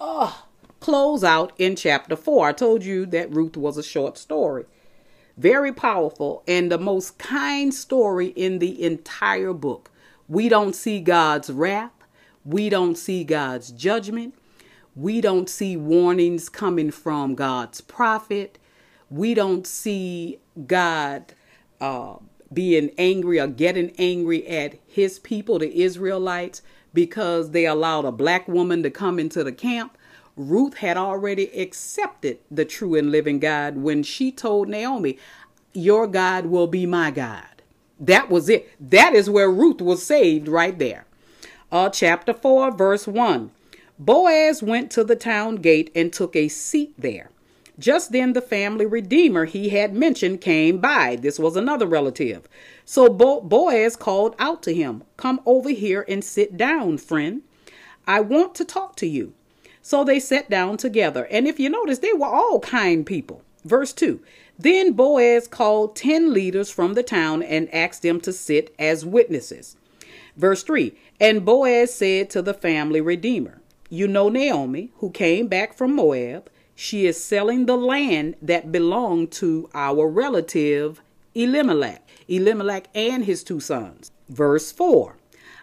uh, 0.00 0.32
close 0.80 1.22
out 1.24 1.52
in 1.58 1.76
chapter 1.76 2.16
4. 2.16 2.48
I 2.48 2.52
told 2.52 2.84
you 2.84 3.06
that 3.06 3.34
Ruth 3.34 3.56
was 3.56 3.76
a 3.76 3.82
short 3.82 4.18
story. 4.18 4.64
Very 5.36 5.72
powerful 5.72 6.42
and 6.46 6.70
the 6.70 6.78
most 6.78 7.18
kind 7.18 7.72
story 7.72 8.28
in 8.28 8.58
the 8.58 8.82
entire 8.82 9.52
book. 9.52 9.90
We 10.28 10.48
don't 10.48 10.74
see 10.74 11.00
God's 11.00 11.50
wrath. 11.50 11.92
We 12.44 12.68
don't 12.68 12.96
see 12.96 13.24
God's 13.24 13.70
judgment. 13.70 14.34
We 14.96 15.20
don't 15.20 15.48
see 15.48 15.76
warnings 15.76 16.48
coming 16.48 16.90
from 16.90 17.34
God's 17.34 17.80
prophet. 17.80 18.58
We 19.10 19.34
don't 19.34 19.66
see 19.66 20.38
God 20.66 21.34
uh, 21.80 22.16
being 22.54 22.90
angry 22.96 23.38
or 23.40 23.46
getting 23.46 23.92
angry 23.98 24.46
at 24.46 24.78
his 24.86 25.18
people, 25.18 25.58
the 25.58 25.82
Israelites, 25.82 26.62
because 26.92 27.50
they 27.50 27.66
allowed 27.66 28.04
a 28.04 28.12
black 28.12 28.46
woman 28.48 28.82
to 28.82 28.90
come 28.90 29.18
into 29.18 29.42
the 29.42 29.52
camp. 29.52 29.98
Ruth 30.36 30.74
had 30.78 30.96
already 30.96 31.44
accepted 31.60 32.38
the 32.50 32.64
true 32.64 32.94
and 32.94 33.10
living 33.10 33.38
God 33.38 33.76
when 33.76 34.02
she 34.02 34.32
told 34.32 34.68
Naomi, 34.68 35.18
Your 35.72 36.06
God 36.06 36.46
will 36.46 36.66
be 36.66 36.86
my 36.86 37.10
God. 37.10 37.62
That 38.00 38.30
was 38.30 38.48
it. 38.48 38.70
That 38.80 39.14
is 39.14 39.30
where 39.30 39.50
Ruth 39.50 39.80
was 39.80 40.04
saved 40.04 40.48
right 40.48 40.78
there. 40.78 41.06
Uh, 41.70 41.88
chapter 41.88 42.32
4, 42.32 42.72
verse 42.72 43.06
1. 43.06 43.50
Boaz 43.98 44.62
went 44.62 44.90
to 44.92 45.04
the 45.04 45.16
town 45.16 45.56
gate 45.56 45.90
and 45.94 46.12
took 46.12 46.34
a 46.34 46.48
seat 46.48 46.94
there. 46.98 47.30
Just 47.78 48.12
then, 48.12 48.32
the 48.32 48.40
family 48.40 48.86
redeemer 48.86 49.46
he 49.46 49.70
had 49.70 49.94
mentioned 49.94 50.40
came 50.40 50.78
by. 50.78 51.16
This 51.16 51.38
was 51.38 51.56
another 51.56 51.86
relative. 51.86 52.48
So 52.84 53.08
Bo- 53.08 53.40
Boaz 53.40 53.96
called 53.96 54.36
out 54.38 54.62
to 54.64 54.74
him, 54.74 55.02
Come 55.16 55.40
over 55.44 55.70
here 55.70 56.04
and 56.08 56.22
sit 56.22 56.56
down, 56.56 56.98
friend. 56.98 57.42
I 58.06 58.20
want 58.20 58.54
to 58.56 58.64
talk 58.64 58.96
to 58.96 59.06
you. 59.06 59.34
So 59.82 60.04
they 60.04 60.20
sat 60.20 60.48
down 60.48 60.76
together. 60.76 61.26
And 61.30 61.46
if 61.46 61.58
you 61.58 61.68
notice, 61.68 61.98
they 61.98 62.12
were 62.12 62.26
all 62.26 62.60
kind 62.60 63.04
people. 63.04 63.42
Verse 63.64 63.92
2 63.92 64.20
Then 64.58 64.92
Boaz 64.92 65.48
called 65.48 65.96
ten 65.96 66.32
leaders 66.32 66.70
from 66.70 66.94
the 66.94 67.02
town 67.02 67.42
and 67.42 67.72
asked 67.74 68.02
them 68.02 68.20
to 68.22 68.32
sit 68.32 68.74
as 68.78 69.04
witnesses. 69.04 69.76
Verse 70.36 70.62
3 70.62 70.94
And 71.20 71.44
Boaz 71.44 71.94
said 71.94 72.30
to 72.30 72.42
the 72.42 72.54
family 72.54 73.00
redeemer, 73.00 73.62
You 73.88 74.06
know 74.06 74.28
Naomi, 74.28 74.92
who 74.96 75.10
came 75.10 75.48
back 75.48 75.74
from 75.74 75.94
Moab. 75.94 76.50
She 76.74 77.06
is 77.06 77.22
selling 77.22 77.66
the 77.66 77.76
land 77.76 78.36
that 78.42 78.72
belonged 78.72 79.30
to 79.32 79.70
our 79.74 80.08
relative 80.08 81.00
Elimelech, 81.34 82.08
Elimelech 82.28 82.88
and 82.94 83.24
his 83.24 83.44
two 83.44 83.60
sons. 83.60 84.10
Verse 84.28 84.72
4 84.72 85.16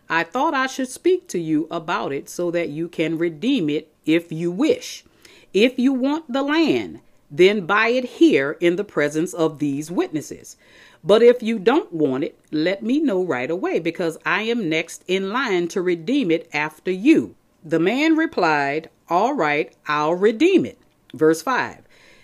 I 0.09 0.23
thought 0.23 0.53
I 0.53 0.67
should 0.67 0.89
speak 0.89 1.27
to 1.29 1.39
you 1.39 1.67
about 1.71 2.11
it 2.11 2.27
so 2.27 2.51
that 2.51 2.69
you 2.69 2.89
can 2.89 3.17
redeem 3.17 3.69
it 3.69 3.93
if 4.05 4.31
you 4.31 4.51
wish. 4.51 5.05
If 5.53 5.79
you 5.79 5.93
want 5.93 6.31
the 6.31 6.43
land, 6.43 6.99
then 7.29 7.65
buy 7.65 7.87
it 7.87 8.03
here 8.03 8.57
in 8.59 8.75
the 8.75 8.83
presence 8.83 9.33
of 9.33 9.59
these 9.59 9.89
witnesses. 9.89 10.57
But 11.03 11.23
if 11.23 11.41
you 11.41 11.59
don't 11.59 11.93
want 11.93 12.25
it, 12.25 12.37
let 12.51 12.83
me 12.83 12.99
know 12.99 13.23
right 13.23 13.49
away 13.49 13.79
because 13.79 14.17
I 14.25 14.41
am 14.43 14.69
next 14.69 15.03
in 15.07 15.29
line 15.31 15.69
to 15.69 15.81
redeem 15.81 16.29
it 16.29 16.49
after 16.53 16.91
you. 16.91 17.35
The 17.63 17.79
man 17.79 18.15
replied, 18.15 18.89
All 19.09 19.33
right, 19.33 19.73
I'll 19.87 20.15
redeem 20.15 20.65
it. 20.65 20.77
Verse 21.13 21.41
5 21.41 21.79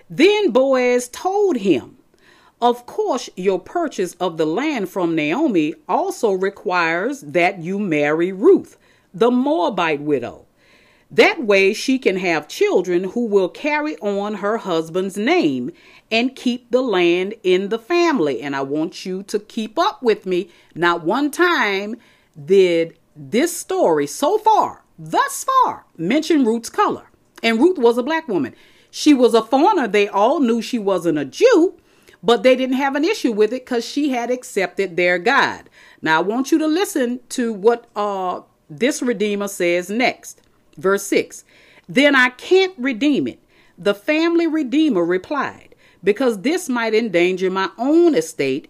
Then 0.10 0.52
Boaz 0.52 1.10
told 1.10 1.58
him, 1.58 1.98
Of 2.62 2.86
course, 2.86 3.30
your 3.36 3.60
purchase 3.60 4.14
of 4.16 4.38
the 4.38 4.46
land 4.46 4.90
from 4.90 5.16
Naomi 5.16 5.74
also 5.88 6.32
requires 6.32 7.22
that 7.22 7.60
you 7.60 7.80
marry 7.80 8.32
Ruth, 8.32 8.78
the 9.14 9.32
Moabite 9.32 10.02
widow. 10.02 10.48
That 11.10 11.44
way, 11.44 11.74
she 11.74 12.00
can 12.00 12.18
have 12.18 12.50
children 12.50 13.06
who 13.06 13.26
will 13.26 13.48
carry 13.48 13.98
on 14.00 14.36
her 14.36 14.58
husband's 14.58 15.18
name 15.18 15.72
and 16.12 16.36
keep 16.36 16.70
the 16.70 16.82
land 16.82 17.34
in 17.44 17.70
the 17.70 17.80
family. 17.80 18.42
And 18.42 18.56
I 18.56 18.62
want 18.62 19.06
you 19.06 19.24
to 19.24 19.40
keep 19.40 19.80
up 19.80 20.04
with 20.04 20.26
me. 20.26 20.50
Not 20.76 21.04
one 21.04 21.32
time 21.32 21.96
did 22.46 22.98
this 23.16 23.56
story 23.56 24.06
so 24.06 24.38
far, 24.38 24.84
thus 25.00 25.46
far, 25.46 25.86
mention 25.98 26.46
Ruth's 26.46 26.70
color. 26.70 27.10
And 27.42 27.60
Ruth 27.60 27.78
was 27.78 27.98
a 27.98 28.04
black 28.04 28.28
woman. 28.28 28.54
She 28.98 29.14
was 29.14 29.36
a 29.36 29.44
foreigner. 29.44 29.88
They 29.88 30.08
all 30.08 30.40
knew 30.40 30.60
she 30.60 30.80
wasn't 30.80 31.20
a 31.20 31.24
Jew, 31.24 31.76
but 32.24 32.42
they 32.42 32.56
didn't 32.56 32.78
have 32.78 32.96
an 32.96 33.06
issue 33.06 33.32
with 33.32 33.54
it 33.54 33.64
because 33.64 33.86
she 33.86 34.10
had 34.10 34.32
accepted 34.32 34.98
their 34.98 35.20
God. 35.20 35.70
Now, 36.02 36.18
I 36.18 36.24
want 36.24 36.52
you 36.52 36.58
to 36.58 36.66
listen 36.66 37.20
to 37.30 37.54
what 37.54 37.86
uh, 37.96 38.42
this 38.72 39.04
Redeemer 39.04 39.50
says 39.50 39.92
next. 39.92 40.42
Verse 40.78 41.04
6 41.04 41.46
Then 41.88 42.16
I 42.16 42.30
can't 42.30 42.74
redeem 42.76 43.28
it. 43.28 43.40
The 43.78 43.94
family 43.94 44.48
Redeemer 44.48 45.06
replied, 45.06 45.76
Because 46.04 46.42
this 46.42 46.68
might 46.68 46.96
endanger 46.96 47.52
my 47.52 47.70
own 47.78 48.16
estate. 48.16 48.68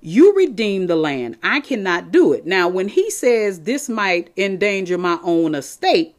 You 0.00 0.36
redeem 0.36 0.86
the 0.86 0.94
land. 0.94 1.36
I 1.42 1.58
cannot 1.58 2.12
do 2.12 2.32
it. 2.32 2.46
Now, 2.46 2.68
when 2.68 2.86
he 2.86 3.10
says 3.10 3.62
this 3.62 3.88
might 3.88 4.30
endanger 4.36 4.98
my 4.98 5.18
own 5.24 5.56
estate, 5.56 6.14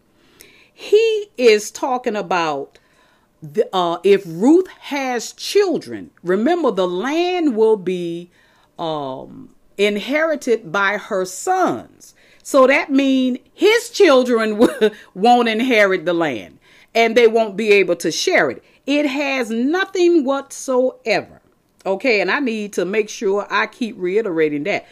he 0.74 1.32
is 1.38 1.72
talking 1.72 2.18
about 2.18 2.80
the, 3.54 3.70
uh, 3.74 4.00
if 4.04 4.24
Ruth 4.26 4.68
has 4.68 5.34
children, 5.34 6.12
remember 6.24 6.72
the 6.72 6.88
land 6.88 7.56
will 7.56 7.78
be 7.78 8.32
um, 8.80 9.56
inherited 9.78 10.72
by 10.72 10.98
her 10.98 11.26
sons. 11.26 12.14
So 12.44 12.68
that 12.68 12.92
means 12.92 13.40
his 13.54 13.90
children 13.90 14.68
won't 15.14 15.48
inherit 15.48 16.06
the 16.06 16.14
land 16.14 16.60
and 16.94 17.16
they 17.16 17.28
won't 17.28 17.58
be 17.58 17.72
able 17.72 17.96
to 17.98 18.12
share 18.12 18.50
it. 18.50 18.64
It 18.86 19.06
has 19.08 19.50
nothing 19.50 20.24
whatsoever. 20.24 21.42
Okay, 21.86 22.22
and 22.22 22.32
I 22.32 22.40
need 22.40 22.74
to 22.74 22.86
make 22.86 23.10
sure 23.10 23.46
I 23.50 23.68
keep 23.68 23.96
reiterating 23.98 24.64
that. 24.64 24.88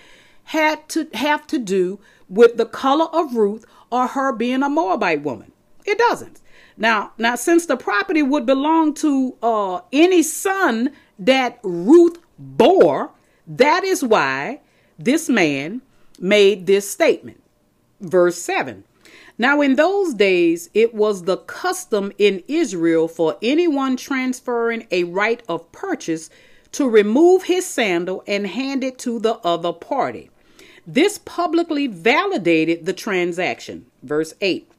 Had 0.45 0.87
to 0.89 1.07
have 1.13 1.47
to 1.47 1.57
do 1.57 1.99
with 2.29 2.57
the 2.57 2.65
color 2.65 3.05
of 3.05 3.35
Ruth 3.35 3.65
or 3.89 4.07
her 4.07 4.31
being 4.33 4.61
a 4.61 4.69
Moabite 4.69 5.23
woman. 5.23 5.51
It 5.85 5.97
doesn't. 5.97 6.41
Now, 6.77 7.13
now 7.17 7.35
since 7.35 7.65
the 7.65 7.77
property 7.77 8.21
would 8.21 8.45
belong 8.45 8.93
to 8.95 9.35
uh, 9.41 9.81
any 9.91 10.23
son 10.23 10.91
that 11.19 11.59
Ruth 11.63 12.17
bore, 12.37 13.11
that 13.47 13.83
is 13.83 14.03
why 14.03 14.61
this 14.97 15.29
man 15.29 15.81
made 16.19 16.65
this 16.65 16.89
statement. 16.89 17.41
Verse 17.99 18.37
7 18.37 18.83
Now, 19.37 19.61
in 19.61 19.75
those 19.75 20.13
days, 20.13 20.69
it 20.73 20.93
was 20.93 21.23
the 21.23 21.37
custom 21.37 22.11
in 22.17 22.43
Israel 22.47 23.07
for 23.07 23.37
anyone 23.41 23.97
transferring 23.97 24.87
a 24.91 25.03
right 25.05 25.41
of 25.47 25.71
purchase 25.71 26.29
to 26.73 26.89
remove 26.89 27.43
his 27.43 27.65
sandal 27.65 28.23
and 28.27 28.47
hand 28.47 28.83
it 28.83 28.97
to 28.99 29.19
the 29.19 29.35
other 29.39 29.71
party. 29.71 30.29
This 30.85 31.19
publicly 31.19 31.87
validated 31.87 32.85
the 32.85 32.93
transaction. 32.93 33.85
Verse 34.01 34.33
8. 34.41 34.69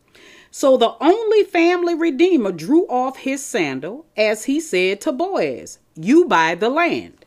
So 0.57 0.77
the 0.77 0.95
only 1.01 1.43
family 1.43 1.97
redeemer 1.97 2.53
drew 2.53 2.87
off 2.87 3.17
his 3.17 3.45
sandal 3.45 4.07
as 4.17 4.45
he 4.45 4.61
said 4.61 5.01
to 5.01 5.11
Boaz, 5.11 5.81
You 5.97 6.27
buy 6.27 6.55
the 6.55 6.69
land. 6.69 7.25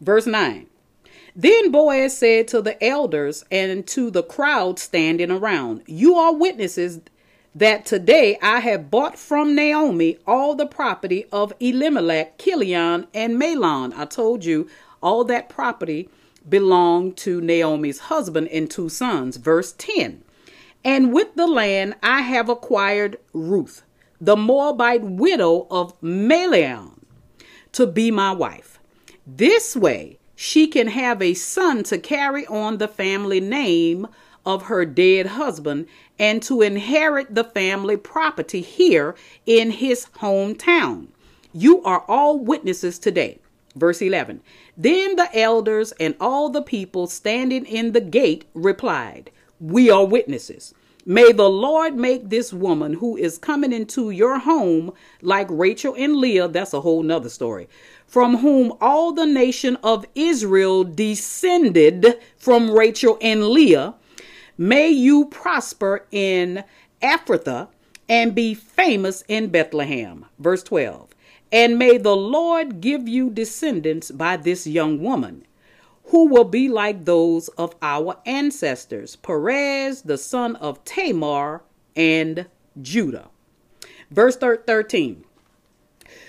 Verse 0.00 0.24
9. 0.24 0.66
Then 1.36 1.70
Boaz 1.70 2.16
said 2.16 2.48
to 2.48 2.62
the 2.62 2.82
elders 2.82 3.44
and 3.50 3.86
to 3.88 4.10
the 4.10 4.22
crowd 4.22 4.78
standing 4.78 5.30
around, 5.30 5.82
You 5.86 6.14
are 6.14 6.34
witnesses 6.34 7.00
that 7.54 7.84
today 7.84 8.38
I 8.40 8.60
have 8.60 8.90
bought 8.90 9.18
from 9.18 9.54
Naomi 9.54 10.16
all 10.26 10.54
the 10.54 10.64
property 10.64 11.26
of 11.30 11.52
Elimelech, 11.60 12.38
Chilion, 12.38 13.08
and 13.12 13.38
Mahlon. 13.38 13.92
I 13.94 14.06
told 14.06 14.42
you 14.46 14.70
all 15.02 15.22
that 15.24 15.50
property 15.50 16.08
belonged 16.48 17.18
to 17.18 17.42
Naomi's 17.42 17.98
husband 17.98 18.48
and 18.48 18.70
two 18.70 18.88
sons. 18.88 19.36
Verse 19.36 19.74
10 19.76 20.24
And 20.84 21.12
with 21.12 21.34
the 21.34 21.46
land 21.46 21.94
I 22.02 22.22
have 22.22 22.48
acquired 22.48 23.18
Ruth, 23.32 23.82
the 24.20 24.36
Moabite 24.36 25.02
widow 25.02 25.66
of 25.70 25.98
Mahlon, 26.00 27.00
to 27.72 27.86
be 27.86 28.10
my 28.10 28.32
wife. 28.32 28.78
This 29.26 29.76
way 29.76 30.18
she 30.34 30.66
can 30.66 30.88
have 30.88 31.20
a 31.20 31.34
son 31.34 31.82
to 31.84 31.98
carry 31.98 32.46
on 32.46 32.78
the 32.78 32.88
family 32.88 33.40
name 33.40 34.06
of 34.46 34.64
her 34.64 34.86
dead 34.86 35.26
husband 35.26 35.86
and 36.18 36.42
to 36.42 36.62
inherit 36.62 37.34
the 37.34 37.44
family 37.44 37.96
property 37.96 38.62
here 38.62 39.14
in 39.44 39.70
his 39.70 40.06
hometown. 40.20 41.08
You 41.52 41.82
are 41.82 42.04
all 42.08 42.38
witnesses 42.38 42.98
today. 42.98 43.38
Verse 43.76 44.00
11 44.00 44.40
Then 44.76 45.16
the 45.16 45.28
elders 45.38 45.92
and 46.00 46.16
all 46.20 46.48
the 46.48 46.62
people 46.62 47.06
standing 47.06 47.66
in 47.66 47.92
the 47.92 48.00
gate 48.00 48.46
replied, 48.54 49.30
We 49.60 49.90
are 49.90 50.04
witnesses. 50.04 50.74
May 51.06 51.32
the 51.32 51.48
Lord 51.48 51.94
make 51.94 52.28
this 52.28 52.52
woman 52.52 52.94
who 52.94 53.16
is 53.16 53.38
coming 53.38 53.72
into 53.72 54.10
your 54.10 54.38
home 54.38 54.92
like 55.22 55.46
Rachel 55.50 55.94
and 55.96 56.16
Leah, 56.16 56.48
that's 56.48 56.74
a 56.74 56.80
whole 56.80 57.02
nother 57.02 57.28
story, 57.28 57.68
from 58.06 58.38
whom 58.38 58.72
all 58.80 59.12
the 59.12 59.26
nation 59.26 59.76
of 59.76 60.04
Israel 60.14 60.84
descended 60.84 62.18
from 62.36 62.70
Rachel 62.70 63.16
and 63.20 63.48
Leah 63.48 63.94
May 64.60 64.90
you 64.90 65.24
prosper 65.24 66.04
in 66.10 66.64
Ephrathah 67.00 67.68
and 68.10 68.34
be 68.34 68.52
famous 68.52 69.24
in 69.26 69.48
Bethlehem. 69.48 70.26
Verse 70.38 70.62
12. 70.62 71.08
And 71.50 71.78
may 71.78 71.96
the 71.96 72.14
Lord 72.14 72.82
give 72.82 73.08
you 73.08 73.30
descendants 73.30 74.10
by 74.10 74.36
this 74.36 74.66
young 74.66 75.00
woman, 75.00 75.46
who 76.10 76.26
will 76.26 76.44
be 76.44 76.68
like 76.68 77.04
those 77.04 77.48
of 77.50 77.74
our 77.80 78.16
ancestors, 78.26 79.14
Perez, 79.16 80.02
the 80.02 80.18
son 80.18 80.56
of 80.56 80.84
Tamar, 80.84 81.62
and 81.94 82.46
Judah. 82.82 83.28
Verse 84.10 84.36
13. 84.36 85.24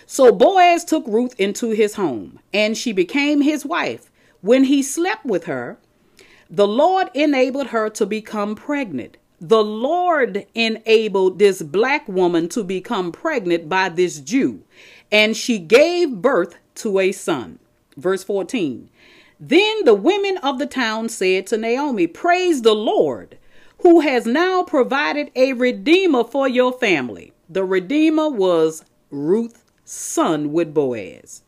So 0.05 0.31
Boaz 0.31 0.85
took 0.85 1.07
Ruth 1.07 1.33
into 1.39 1.71
his 1.71 1.95
home, 1.95 2.39
and 2.53 2.77
she 2.77 2.91
became 2.91 3.41
his 3.41 3.65
wife. 3.65 4.11
When 4.41 4.65
he 4.65 4.83
slept 4.83 5.25
with 5.25 5.45
her, 5.45 5.79
the 6.47 6.67
Lord 6.67 7.09
enabled 7.15 7.67
her 7.67 7.89
to 7.89 8.05
become 8.05 8.53
pregnant. 8.53 9.17
The 9.39 9.63
Lord 9.63 10.45
enabled 10.53 11.39
this 11.39 11.63
black 11.63 12.07
woman 12.07 12.49
to 12.49 12.63
become 12.63 13.11
pregnant 13.11 13.67
by 13.67 13.89
this 13.89 14.19
Jew, 14.19 14.61
and 15.11 15.35
she 15.35 15.57
gave 15.57 16.21
birth 16.21 16.57
to 16.75 16.99
a 16.99 17.11
son. 17.11 17.57
Verse 17.97 18.23
14. 18.23 18.90
Then 19.43 19.85
the 19.85 19.95
women 19.95 20.37
of 20.37 20.59
the 20.59 20.67
town 20.67 21.09
said 21.09 21.47
to 21.47 21.57
Naomi, 21.57 22.05
Praise 22.05 22.61
the 22.61 22.75
Lord, 22.75 23.39
who 23.79 24.01
has 24.01 24.27
now 24.27 24.61
provided 24.61 25.31
a 25.35 25.53
redeemer 25.53 26.23
for 26.23 26.47
your 26.47 26.71
family. 26.71 27.33
The 27.49 27.65
redeemer 27.65 28.29
was 28.29 28.85
Ruth's 29.09 29.63
son 29.83 30.53
with 30.53 30.75
Boaz. 30.75 31.41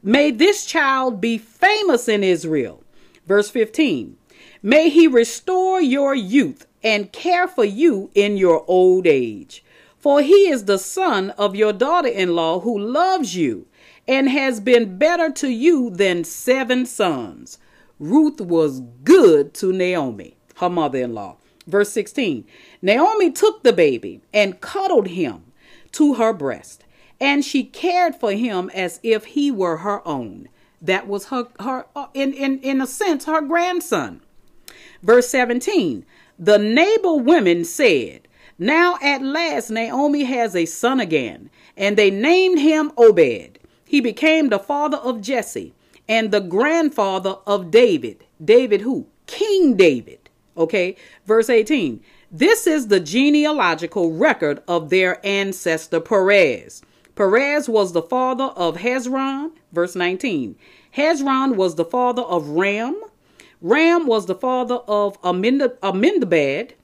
May 0.00 0.30
this 0.30 0.64
child 0.64 1.20
be 1.20 1.38
famous 1.38 2.08
in 2.08 2.22
Israel. 2.22 2.84
Verse 3.26 3.50
15. 3.50 4.16
May 4.62 4.88
he 4.88 5.08
restore 5.08 5.80
your 5.80 6.14
youth 6.14 6.68
and 6.84 7.10
care 7.10 7.48
for 7.48 7.64
you 7.64 8.10
in 8.14 8.36
your 8.36 8.64
old 8.68 9.08
age. 9.08 9.64
For 9.98 10.22
he 10.22 10.48
is 10.48 10.66
the 10.66 10.78
son 10.78 11.30
of 11.30 11.56
your 11.56 11.72
daughter 11.72 12.08
in 12.08 12.36
law 12.36 12.60
who 12.60 12.78
loves 12.78 13.34
you 13.34 13.66
and 14.10 14.28
has 14.28 14.58
been 14.58 14.98
better 14.98 15.30
to 15.30 15.48
you 15.48 15.88
than 15.88 16.24
seven 16.24 16.84
sons. 16.84 17.58
Ruth 18.00 18.40
was 18.40 18.80
good 19.04 19.54
to 19.54 19.72
Naomi, 19.72 20.36
her 20.56 20.68
mother 20.68 20.98
in 20.98 21.14
law. 21.14 21.36
Verse 21.68 21.92
16 21.92 22.44
Naomi 22.82 23.30
took 23.30 23.62
the 23.62 23.72
baby 23.72 24.20
and 24.34 24.60
cuddled 24.60 25.06
him 25.06 25.44
to 25.92 26.14
her 26.14 26.32
breast, 26.32 26.82
and 27.20 27.44
she 27.44 27.62
cared 27.62 28.16
for 28.16 28.32
him 28.32 28.68
as 28.74 28.98
if 29.04 29.26
he 29.26 29.48
were 29.52 29.76
her 29.76 30.06
own. 30.06 30.48
That 30.82 31.06
was 31.06 31.26
her, 31.26 31.46
her 31.60 31.86
uh, 31.94 32.06
in, 32.12 32.32
in, 32.32 32.58
in 32.62 32.80
a 32.80 32.88
sense, 32.88 33.26
her 33.26 33.40
grandson. 33.40 34.22
Verse 35.04 35.28
17 35.28 36.04
The 36.36 36.58
neighbor 36.58 37.14
women 37.14 37.64
said, 37.64 38.26
Now 38.58 38.98
at 39.00 39.22
last 39.22 39.70
Naomi 39.70 40.24
has 40.24 40.56
a 40.56 40.66
son 40.66 40.98
again, 40.98 41.48
and 41.76 41.96
they 41.96 42.10
named 42.10 42.58
him 42.58 42.90
Obed. 42.96 43.59
He 43.90 44.00
became 44.00 44.50
the 44.50 44.60
father 44.60 44.98
of 44.98 45.20
Jesse 45.20 45.74
and 46.08 46.30
the 46.30 46.38
grandfather 46.38 47.38
of 47.44 47.72
David. 47.72 48.24
David 48.42 48.82
who? 48.82 49.08
King 49.26 49.74
David. 49.74 50.30
Okay, 50.56 50.94
verse 51.26 51.50
18. 51.50 52.00
This 52.30 52.68
is 52.68 52.86
the 52.86 53.00
genealogical 53.00 54.12
record 54.12 54.62
of 54.68 54.90
their 54.90 55.18
ancestor 55.26 55.98
Perez. 55.98 56.82
Perez 57.16 57.68
was 57.68 57.92
the 57.92 58.02
father 58.02 58.44
of 58.44 58.76
Hezron, 58.76 59.50
verse 59.72 59.96
19. 59.96 60.54
Hezron 60.96 61.56
was 61.56 61.74
the 61.74 61.84
father 61.84 62.22
of 62.22 62.50
Ram, 62.50 62.94
Ram 63.60 64.06
was 64.06 64.26
the 64.26 64.36
father 64.36 64.76
of 64.86 65.18
Amminadab, 65.24 66.74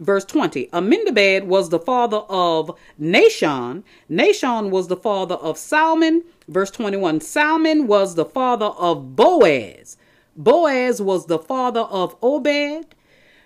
verse 0.00 0.24
20. 0.24 0.68
Amminadab 0.72 1.44
was 1.44 1.70
the 1.70 1.78
father 1.78 2.18
of 2.28 2.76
Nahshon. 3.00 3.82
Nahshon 4.10 4.70
was 4.70 4.88
the 4.88 4.96
father 4.96 5.36
of 5.36 5.58
Salmon, 5.58 6.22
verse 6.48 6.70
21. 6.70 7.20
Salmon 7.20 7.86
was 7.86 8.14
the 8.14 8.24
father 8.24 8.66
of 8.66 9.16
Boaz. 9.16 9.96
Boaz 10.36 11.00
was 11.00 11.26
the 11.26 11.38
father 11.38 11.80
of 11.80 12.14
Obed, 12.22 12.94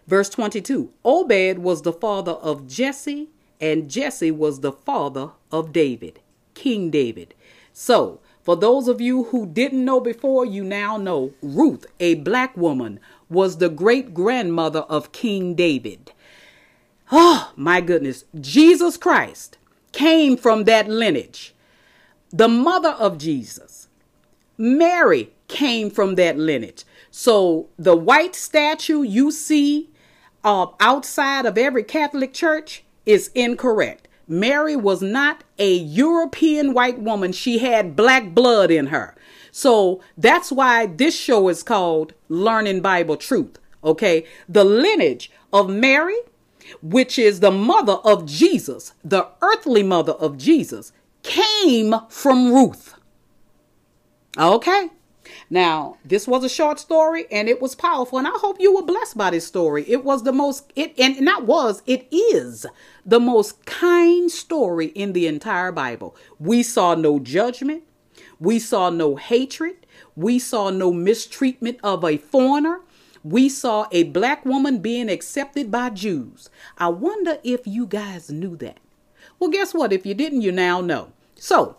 verse 0.07 0.29
22. 0.29 0.91
Obed 1.05 1.59
was 1.59 1.83
the 1.83 1.93
father 1.93 2.33
of 2.33 2.67
Jesse, 2.67 3.29
and 3.61 3.89
Jesse 3.89 4.31
was 4.31 4.61
the 4.61 4.73
father 4.73 5.31
of 5.53 5.73
David, 5.73 6.21
King 6.55 6.91
David. 6.91 7.35
So, 7.73 8.21
for 8.43 8.57
those 8.57 8.89
of 8.89 9.01
you 9.01 9.25
who 9.25 9.47
didn't 9.47 9.85
know 9.85 10.01
before, 10.01 10.45
you 10.45 10.65
now 10.65 10.97
know 10.97 11.33
Ruth, 11.43 11.87
a 12.01 12.15
black 12.15 12.57
woman, 12.57 12.99
was 13.29 13.59
the 13.59 13.69
great 13.69 14.13
grandmother 14.13 14.81
of 14.81 15.13
King 15.13 15.55
David. 15.55 16.11
Oh, 17.13 17.53
my 17.57 17.81
goodness. 17.81 18.25
Jesus 18.41 18.97
Christ 18.97 19.59
came 19.93 20.37
from 20.37 20.65
that 20.65 20.89
lineage. 20.89 21.55
The 22.31 22.49
mother 22.49 22.91
of 22.91 23.19
Jesus, 23.19 23.89
Mary, 24.57 25.33
came 25.49 25.91
from 25.91 26.15
that 26.15 26.39
lineage. 26.39 26.85
So 27.11 27.69
the 27.77 27.97
white 27.97 28.37
statue 28.37 29.03
you 29.03 29.33
see 29.33 29.91
uh, 30.45 30.67
outside 30.79 31.45
of 31.45 31.59
every 31.59 31.83
Catholic 31.83 32.33
church 32.33 32.85
is 33.05 33.31
incorrect. 33.35 34.07
Mary 34.29 34.77
was 34.77 35.03
not 35.03 35.43
a 35.59 35.75
European 35.75 36.73
white 36.73 37.01
woman. 37.01 37.33
She 37.33 37.59
had 37.59 37.97
black 37.97 38.33
blood 38.33 38.71
in 38.71 38.87
her. 38.87 39.17
So 39.51 40.01
that's 40.17 40.53
why 40.53 40.87
this 40.87 41.19
show 41.19 41.49
is 41.49 41.65
called 41.65 42.15
Learning 42.29 42.81
Bible 42.81 43.17
Truth. 43.17 43.59
Okay. 43.83 44.25
The 44.49 44.63
lineage 44.63 45.33
of 45.53 45.69
Mary, 45.69 46.15
which 46.83 47.18
is 47.18 47.41
the 47.41 47.51
mother 47.51 47.95
of 48.05 48.27
Jesus, 48.27 48.93
the 49.05 49.29
earthly 49.43 49.83
mother 49.83 50.12
of 50.12 50.39
Jesus, 50.39 50.93
came 51.23 51.95
from 52.09 52.53
Ruth. 52.53 52.95
Okay. 54.39 54.91
Now, 55.49 55.97
this 56.05 56.29
was 56.29 56.45
a 56.45 56.49
short 56.49 56.79
story 56.79 57.27
and 57.31 57.49
it 57.49 57.61
was 57.61 57.75
powerful, 57.75 58.18
and 58.18 58.27
I 58.27 58.33
hope 58.35 58.61
you 58.61 58.75
were 58.75 58.83
blessed 58.83 59.16
by 59.16 59.31
this 59.31 59.47
story. 59.47 59.85
It 59.89 60.05
was 60.05 60.23
the 60.23 60.33
most, 60.33 60.73
it 60.77 60.99
and 60.99 61.21
not 61.21 61.45
was, 61.45 61.83
it 61.87 62.07
is 62.12 62.66
the 63.05 63.21
most 63.21 63.64
kind 63.66 64.31
story 64.31 64.87
in 64.87 65.12
the 65.12 65.27
entire 65.27 65.73
Bible. 65.73 66.16
We 66.39 66.62
saw 66.62 66.95
no 66.95 67.18
judgment, 67.18 67.83
we 68.39 68.59
saw 68.59 68.91
no 68.91 69.16
hatred, 69.16 69.87
we 70.14 70.39
saw 70.39 70.71
no 70.71 70.93
mistreatment 70.93 71.79
of 71.83 72.05
a 72.05 72.16
foreigner. 72.16 72.81
We 73.23 73.49
saw 73.49 73.87
a 73.93 74.05
black 74.05 74.45
woman 74.47 74.79
being 74.79 75.11
accepted 75.11 75.71
by 75.71 75.91
Jews. 75.91 76.49
I 76.79 76.89
wonder 76.89 77.39
if 77.45 77.66
you 77.66 77.87
guys 77.87 78.31
knew 78.31 78.57
that. 78.57 78.79
Well, 79.39 79.51
guess 79.51 79.75
what? 79.75 79.93
If 79.93 80.07
you 80.07 80.14
didn't, 80.14 80.43
you 80.43 80.53
now 80.53 80.81
know. 80.81 81.12
So, 81.35 81.77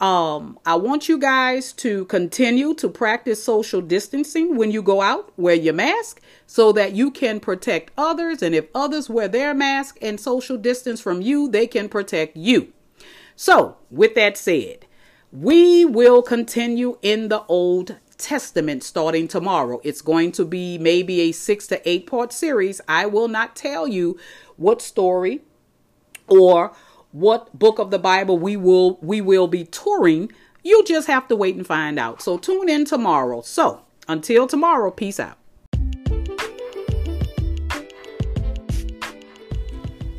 Um, 0.00 0.58
I 0.66 0.74
want 0.74 1.08
you 1.08 1.16
guys 1.16 1.72
to 1.74 2.06
continue 2.06 2.74
to 2.74 2.88
practice 2.88 3.40
social 3.40 3.80
distancing 3.80 4.56
when 4.56 4.72
you 4.72 4.82
go 4.82 5.00
out. 5.00 5.32
Wear 5.36 5.54
your 5.54 5.74
mask 5.74 6.20
so 6.44 6.72
that 6.72 6.92
you 6.92 7.12
can 7.12 7.38
protect 7.38 7.92
others. 7.96 8.42
And 8.42 8.52
if 8.52 8.66
others 8.74 9.08
wear 9.08 9.28
their 9.28 9.54
mask 9.54 9.98
and 10.02 10.18
social 10.18 10.56
distance 10.56 11.00
from 11.00 11.22
you, 11.22 11.48
they 11.48 11.68
can 11.68 11.88
protect 11.88 12.36
you. 12.36 12.72
So, 13.36 13.76
with 13.92 14.16
that 14.16 14.36
said, 14.36 14.86
we 15.30 15.84
will 15.84 16.20
continue 16.20 16.98
in 17.00 17.28
the 17.28 17.44
Old 17.44 17.94
Testament 18.22 18.84
starting 18.84 19.26
tomorrow. 19.26 19.80
It's 19.82 20.00
going 20.00 20.30
to 20.32 20.44
be 20.44 20.78
maybe 20.78 21.20
a 21.22 21.32
six 21.32 21.66
to 21.66 21.88
eight 21.88 22.06
part 22.06 22.32
series. 22.32 22.80
I 22.86 23.04
will 23.06 23.26
not 23.28 23.56
tell 23.56 23.88
you 23.88 24.18
what 24.56 24.80
story 24.80 25.42
or 26.28 26.72
what 27.10 27.58
book 27.58 27.80
of 27.80 27.90
the 27.90 27.98
Bible 27.98 28.38
we 28.38 28.56
will 28.56 28.98
we 29.02 29.20
will 29.20 29.48
be 29.48 29.64
touring. 29.64 30.30
You 30.62 30.84
just 30.84 31.08
have 31.08 31.26
to 31.28 31.36
wait 31.36 31.56
and 31.56 31.66
find 31.66 31.98
out. 31.98 32.22
So 32.22 32.38
tune 32.38 32.68
in 32.68 32.84
tomorrow. 32.84 33.42
So 33.42 33.82
until 34.06 34.46
tomorrow, 34.46 34.92
peace 34.92 35.18
out. 35.18 35.38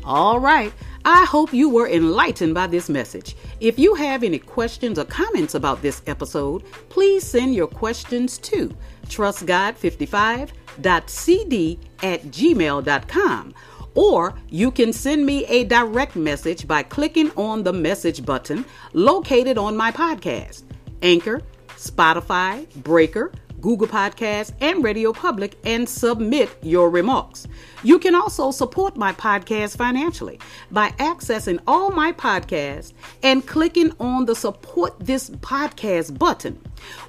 All 0.04 0.38
right. 0.38 0.72
I 1.04 1.24
hope 1.24 1.52
you 1.52 1.68
were 1.68 1.88
enlightened 1.88 2.54
by 2.54 2.66
this 2.66 2.88
message. 2.88 3.36
If 3.60 3.78
you 3.78 3.94
have 3.94 4.22
any 4.22 4.38
questions 4.38 4.98
or 4.98 5.04
comments 5.04 5.54
about 5.54 5.82
this 5.82 6.00
episode, 6.06 6.64
please 6.88 7.24
send 7.24 7.54
your 7.54 7.66
questions 7.66 8.38
to 8.38 8.74
trustgod55.cd 9.06 11.78
at 12.02 12.22
gmail.com 12.22 13.54
or 13.94 14.34
you 14.48 14.70
can 14.70 14.92
send 14.92 15.24
me 15.24 15.44
a 15.46 15.64
direct 15.64 16.16
message 16.16 16.66
by 16.66 16.82
clicking 16.82 17.30
on 17.36 17.62
the 17.62 17.72
message 17.72 18.24
button 18.24 18.64
located 18.92 19.58
on 19.58 19.76
my 19.76 19.92
podcast, 19.92 20.64
Anchor, 21.02 21.42
Spotify, 21.76 22.66
Breaker, 22.82 23.32
Google 23.64 23.86
Podcasts, 23.86 24.52
and 24.60 24.84
Radio 24.84 25.10
Public 25.10 25.56
and 25.64 25.88
submit 25.88 26.54
your 26.60 26.90
remarks. 26.90 27.48
You 27.82 27.98
can 27.98 28.14
also 28.14 28.50
support 28.50 28.94
my 28.94 29.14
podcast 29.14 29.78
financially 29.78 30.38
by 30.70 30.90
accessing 30.98 31.58
all 31.66 31.90
my 31.90 32.12
podcasts 32.12 32.92
and 33.22 33.46
clicking 33.46 33.90
on 33.98 34.26
the 34.26 34.34
support 34.34 35.00
this 35.00 35.30
podcast 35.30 36.18
button. 36.18 36.60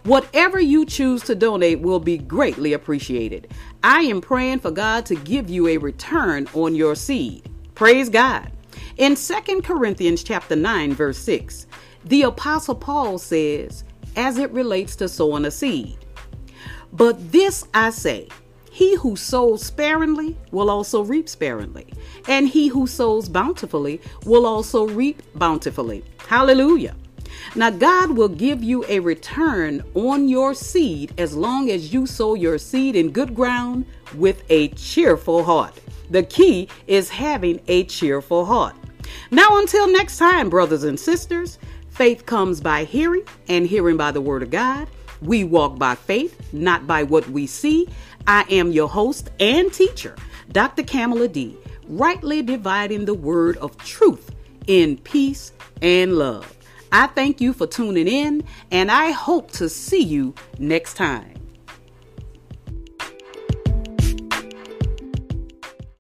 Whatever 0.03 0.61
you 0.61 0.85
choose 0.85 1.23
to 1.23 1.35
donate 1.35 1.81
will 1.81 1.99
be 1.99 2.17
greatly 2.17 2.71
appreciated. 2.71 3.51
I 3.83 4.03
am 4.03 4.21
praying 4.21 4.59
for 4.59 4.71
God 4.71 5.05
to 5.07 5.15
give 5.15 5.49
you 5.49 5.67
a 5.67 5.77
return 5.77 6.47
on 6.53 6.73
your 6.73 6.95
seed. 6.95 7.49
Praise 7.73 8.07
God. 8.07 8.49
In 8.95 9.15
2 9.15 9.61
Corinthians 9.61 10.23
chapter 10.23 10.55
9 10.55 10.93
verse 10.93 11.17
6, 11.17 11.67
the 12.05 12.21
apostle 12.21 12.75
Paul 12.75 13.17
says, 13.17 13.83
as 14.15 14.37
it 14.37 14.51
relates 14.51 14.95
to 14.95 15.09
sowing 15.09 15.43
a 15.43 15.51
seed, 15.51 15.97
but 16.95 17.31
this 17.31 17.67
I 17.73 17.89
say 17.89 18.29
he 18.71 18.95
who 18.95 19.15
sows 19.15 19.63
sparingly 19.63 20.35
will 20.51 20.69
also 20.69 21.01
reap 21.01 21.29
sparingly, 21.29 21.87
and 22.27 22.47
he 22.47 22.67
who 22.67 22.87
sows 22.87 23.29
bountifully 23.29 24.01
will 24.25 24.45
also 24.45 24.87
reap 24.87 25.21
bountifully. 25.35 26.03
Hallelujah. 26.27 26.95
Now, 27.55 27.69
God 27.69 28.11
will 28.11 28.29
give 28.29 28.63
you 28.63 28.83
a 28.89 28.99
return 28.99 29.83
on 29.93 30.27
your 30.27 30.53
seed 30.53 31.13
as 31.17 31.35
long 31.35 31.69
as 31.69 31.93
you 31.93 32.05
sow 32.05 32.33
your 32.33 32.57
seed 32.57 32.95
in 32.95 33.11
good 33.11 33.33
ground 33.33 33.85
with 34.15 34.43
a 34.49 34.69
cheerful 34.69 35.43
heart. 35.43 35.79
The 36.09 36.23
key 36.23 36.67
is 36.87 37.09
having 37.09 37.61
a 37.67 37.85
cheerful 37.85 38.45
heart. 38.45 38.75
Now, 39.31 39.59
until 39.59 39.87
next 39.91 40.17
time, 40.17 40.49
brothers 40.49 40.83
and 40.83 40.99
sisters, 40.99 41.59
faith 41.89 42.25
comes 42.25 42.59
by 42.61 42.83
hearing, 42.83 43.23
and 43.47 43.65
hearing 43.65 43.97
by 43.97 44.11
the 44.11 44.21
word 44.21 44.43
of 44.43 44.51
God. 44.51 44.87
We 45.21 45.43
walk 45.43 45.77
by 45.77 45.95
faith, 45.95 46.53
not 46.53 46.87
by 46.87 47.03
what 47.03 47.27
we 47.29 47.47
see. 47.47 47.87
I 48.27 48.45
am 48.49 48.71
your 48.71 48.89
host 48.89 49.29
and 49.39 49.71
teacher, 49.71 50.15
Dr. 50.51 50.83
Kamala 50.83 51.27
D, 51.27 51.57
rightly 51.87 52.41
dividing 52.41 53.05
the 53.05 53.13
word 53.13 53.57
of 53.57 53.77
truth 53.77 54.31
in 54.67 54.97
peace 54.97 55.51
and 55.81 56.17
love. 56.17 56.51
I 56.91 57.07
thank 57.07 57.41
you 57.41 57.53
for 57.53 57.67
tuning 57.67 58.07
in, 58.07 58.43
and 58.71 58.89
I 58.89 59.11
hope 59.11 59.51
to 59.51 59.69
see 59.69 60.01
you 60.01 60.33
next 60.57 60.95
time. 60.95 61.33